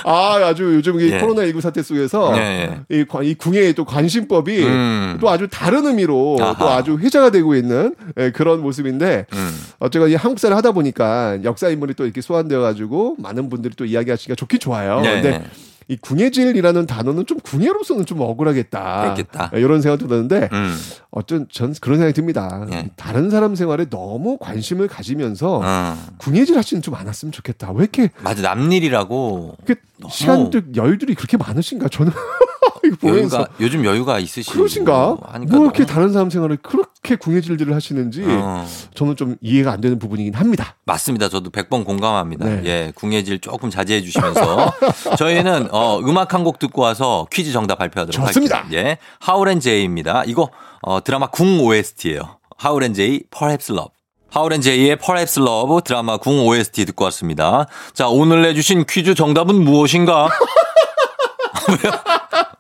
아, 0.06 0.36
아주 0.46 0.76
요즘 0.76 1.00
이 1.00 1.12
예. 1.12 1.20
코로나 1.20 1.46
19 1.46 1.62
사태 1.62 1.82
속에서 1.84 2.36
예, 2.38 2.82
이, 2.90 3.04
관- 3.04 3.24
이 3.26 3.34
궁예의 3.36 3.74
또 3.74 3.84
관심법이 3.86 4.64
음. 4.64 5.18
또 5.20 5.30
아주 5.30 5.48
다른 5.52 5.86
의미로 5.86 6.38
아하. 6.40 6.56
또 6.58 6.70
아주 6.70 6.98
회자가 6.98 7.30
되고 7.30 7.56
있는 7.56 7.94
예, 8.18 8.32
그런 8.32 8.62
모습인데 8.62 9.26
음. 9.34 9.60
어쨌건 9.80 10.10
이 10.10 10.16
한국사를 10.16 10.56
하다 10.56 10.72
보니까 10.72 11.40
역사 11.44 11.70
인물이 11.70 11.94
또 11.96 12.06
이렇게 12.06 12.22
소환되어 12.22 12.62
가지고 12.62 13.16
많은 13.20 13.50
분들이 13.50 13.74
또 13.76 13.86
이야기하시기가 13.86 14.36
좋긴 14.36 14.60
좋아요. 14.60 15.02
네. 15.02 15.22
근데 15.22 15.44
이 15.92 15.98
궁예질이라는 15.98 16.86
단어는 16.86 17.26
좀 17.26 17.38
궁예로서는 17.42 18.06
좀 18.06 18.22
억울하겠다. 18.22 19.02
그렇겠다. 19.02 19.52
예, 19.54 19.60
이런 19.60 19.82
생각도 19.82 20.08
드는데 20.08 20.48
음. 20.54 20.74
어쩐 21.10 21.48
전 21.52 21.74
그런 21.82 21.98
생각이 21.98 22.14
듭니다. 22.14 22.66
예. 22.72 22.90
다른 22.96 23.30
사람 23.30 23.56
생활에 23.56 23.90
너무 23.90 24.38
관심을 24.38 24.88
가지면서 24.88 25.60
어. 25.62 25.98
궁예질 26.18 26.58
하시는 26.58 26.82
좀 26.82 26.96
않았으면 26.96 27.34
좋겠다. 27.34 27.74
왜 27.74 27.82
이렇게 27.82 28.10
맞아 28.24 28.42
남일이라고 28.42 29.58
그 29.66 29.76
시간들 30.10 30.78
여유들이 30.78 31.14
그렇게 31.14 31.36
많으신가? 31.36 31.90
저는 31.90 32.14
이거 32.86 32.96
보면서 33.00 33.38
여유가 33.38 33.54
요즘 33.60 33.86
여유가 33.86 34.20
있으시고 34.20 34.56
그러신가? 34.58 35.18
하니까 35.24 35.56
뭐 35.56 35.66
이렇게 35.66 35.84
너무- 35.86 35.94
다른 35.94 36.14
사람 36.14 36.30
생활을 36.30 36.58
그렇게 36.58 37.16
궁예질들을 37.16 37.74
하시는지 37.74 38.24
어. 38.28 38.66
저는 38.94 39.16
좀 39.16 39.36
이해가 39.42 39.72
안 39.72 39.82
되는 39.82 39.98
부분이긴 40.00 40.34
합니다. 40.36 40.76
맞습니다. 40.86 41.30
저도 41.30 41.50
100번 41.50 41.86
공감합니다. 41.86 42.46
네. 42.46 42.62
예, 42.66 42.92
궁예질 42.96 43.40
조금 43.40 43.70
자제해 43.70 44.02
주시면서 44.02 44.72
저희는 45.18 45.70
어, 45.72 46.00
음악 46.00 46.34
한 46.34 46.42
곡 46.44 46.58
듣고 46.60 46.82
와서 46.82 47.28
퀴즈 47.32 47.52
정답 47.52 47.78
발표하도록 47.78 48.14
좋습니다. 48.28 48.58
하겠습니다. 48.60 48.78
예, 48.90 48.98
하울앤제이입니다. 49.20 50.24
이거 50.26 50.50
어, 50.82 51.04
드라마 51.04 51.28
궁 51.28 51.60
OST예요. 51.62 52.38
하울앤제이 52.58 53.24
Perhaps 53.32 53.72
Love. 53.72 53.90
하울앤제이의 54.32 54.96
Perhaps 54.98 55.40
Love 55.40 55.82
드라마 55.84 56.18
궁 56.18 56.40
OST 56.48 56.86
듣고 56.86 57.04
왔습니다. 57.06 57.66
자, 57.94 58.08
오늘 58.08 58.42
내주신 58.44 58.86
퀴즈 58.88 59.14
정답은 59.14 59.56
무엇인가? 59.64 60.30
왜요? 61.68 61.94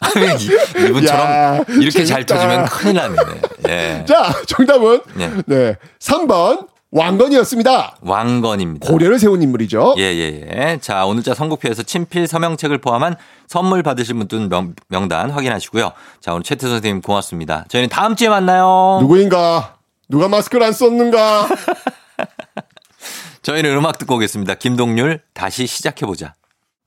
이- 0.77 0.85
이분처럼 0.87 1.25
야, 1.27 1.57
이렇게 1.69 2.05
잘 2.05 2.25
재밌다. 2.25 2.35
터지면 2.35 2.65
큰일 2.65 2.95
납니다. 2.95 3.23
예. 3.69 4.03
자, 4.07 4.33
정답은 4.47 5.01
네. 5.15 5.31
네. 5.45 5.75
3번 5.99 6.67
왕건이었습니다. 6.93 7.97
왕건입니다. 8.01 8.85
고려를 8.89 9.17
세운 9.19 9.41
인물이죠. 9.41 9.95
예, 9.97 10.01
예, 10.01 10.45
예. 10.53 10.77
자, 10.81 11.05
오늘자 11.05 11.33
선곡표에서 11.35 11.83
친필 11.83 12.27
서명책을 12.27 12.79
포함한 12.79 13.15
선물 13.47 13.81
받으실 13.83 14.15
분들 14.15 14.49
명, 14.49 14.73
명단 14.89 15.29
확인하시고요. 15.29 15.91
자, 16.19 16.31
오늘 16.33 16.43
최태 16.43 16.67
선생님 16.67 17.01
고맙습니다. 17.01 17.65
저희는 17.69 17.87
다음 17.89 18.15
주에 18.17 18.27
만나요. 18.27 18.97
누구인가? 19.01 19.75
누가 20.09 20.27
마스크를 20.27 20.65
안 20.65 20.73
썼는가? 20.73 21.47
저희는 23.41 23.75
음악 23.77 23.97
듣고 23.97 24.15
오겠습니다. 24.15 24.55
김동률 24.55 25.21
다시 25.33 25.65
시작해보자. 25.67 26.33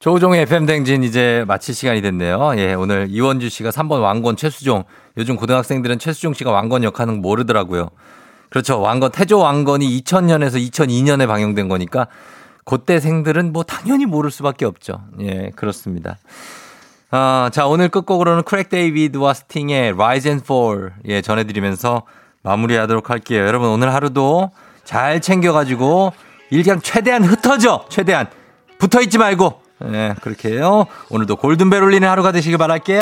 조우종의 0.04 0.42
FM 0.42 0.66
댕진 0.66 1.02
이제 1.02 1.46
마칠 1.48 1.74
시간이 1.74 2.02
됐네요. 2.02 2.52
예, 2.58 2.74
오늘 2.74 3.06
이원주 3.08 3.48
씨가 3.48 3.70
3번 3.70 4.02
왕건 4.02 4.36
최수종. 4.36 4.84
요즘 5.16 5.34
고등학생들은 5.34 5.98
최수종 5.98 6.34
씨가 6.34 6.50
왕건 6.50 6.84
역할은 6.84 7.22
모르더라고요. 7.22 7.88
그렇죠. 8.50 8.82
왕건, 8.82 9.12
태조 9.12 9.38
왕건이 9.38 10.02
2000년에서 10.02 10.62
2002년에 10.70 11.26
방영된 11.26 11.68
거니까 11.70 12.08
그때 12.66 13.00
생들은 13.00 13.54
뭐 13.54 13.62
당연히 13.62 14.04
모를 14.04 14.30
수밖에 14.30 14.66
없죠. 14.66 15.00
예, 15.20 15.50
그렇습니다. 15.56 16.18
아, 17.10 17.48
자, 17.50 17.66
오늘 17.66 17.88
끝곡으로는 17.88 18.42
크레이그 18.42 18.68
데이비드와 18.68 19.32
스팅의 19.32 19.92
Rise 19.92 20.30
and 20.30 20.44
Fall 20.44 20.90
예, 21.06 21.22
전해드리면서 21.22 22.02
마무리하도록 22.42 23.08
할게요. 23.08 23.46
여러분 23.46 23.70
오늘 23.70 23.94
하루도 23.94 24.50
잘 24.84 25.22
챙겨가지고 25.22 26.12
일량 26.50 26.82
최대한 26.82 27.24
흩어져 27.24 27.86
최대한 27.88 28.26
붙어있지 28.78 29.16
말고 29.16 29.63
예, 29.92 30.14
그렇게 30.22 30.50
해요. 30.50 30.86
오늘도 31.10 31.36
골든벨 31.36 31.82
울리는 31.82 32.08
하루가 32.08 32.32
되시길 32.32 32.58
바랄게요. 32.58 33.00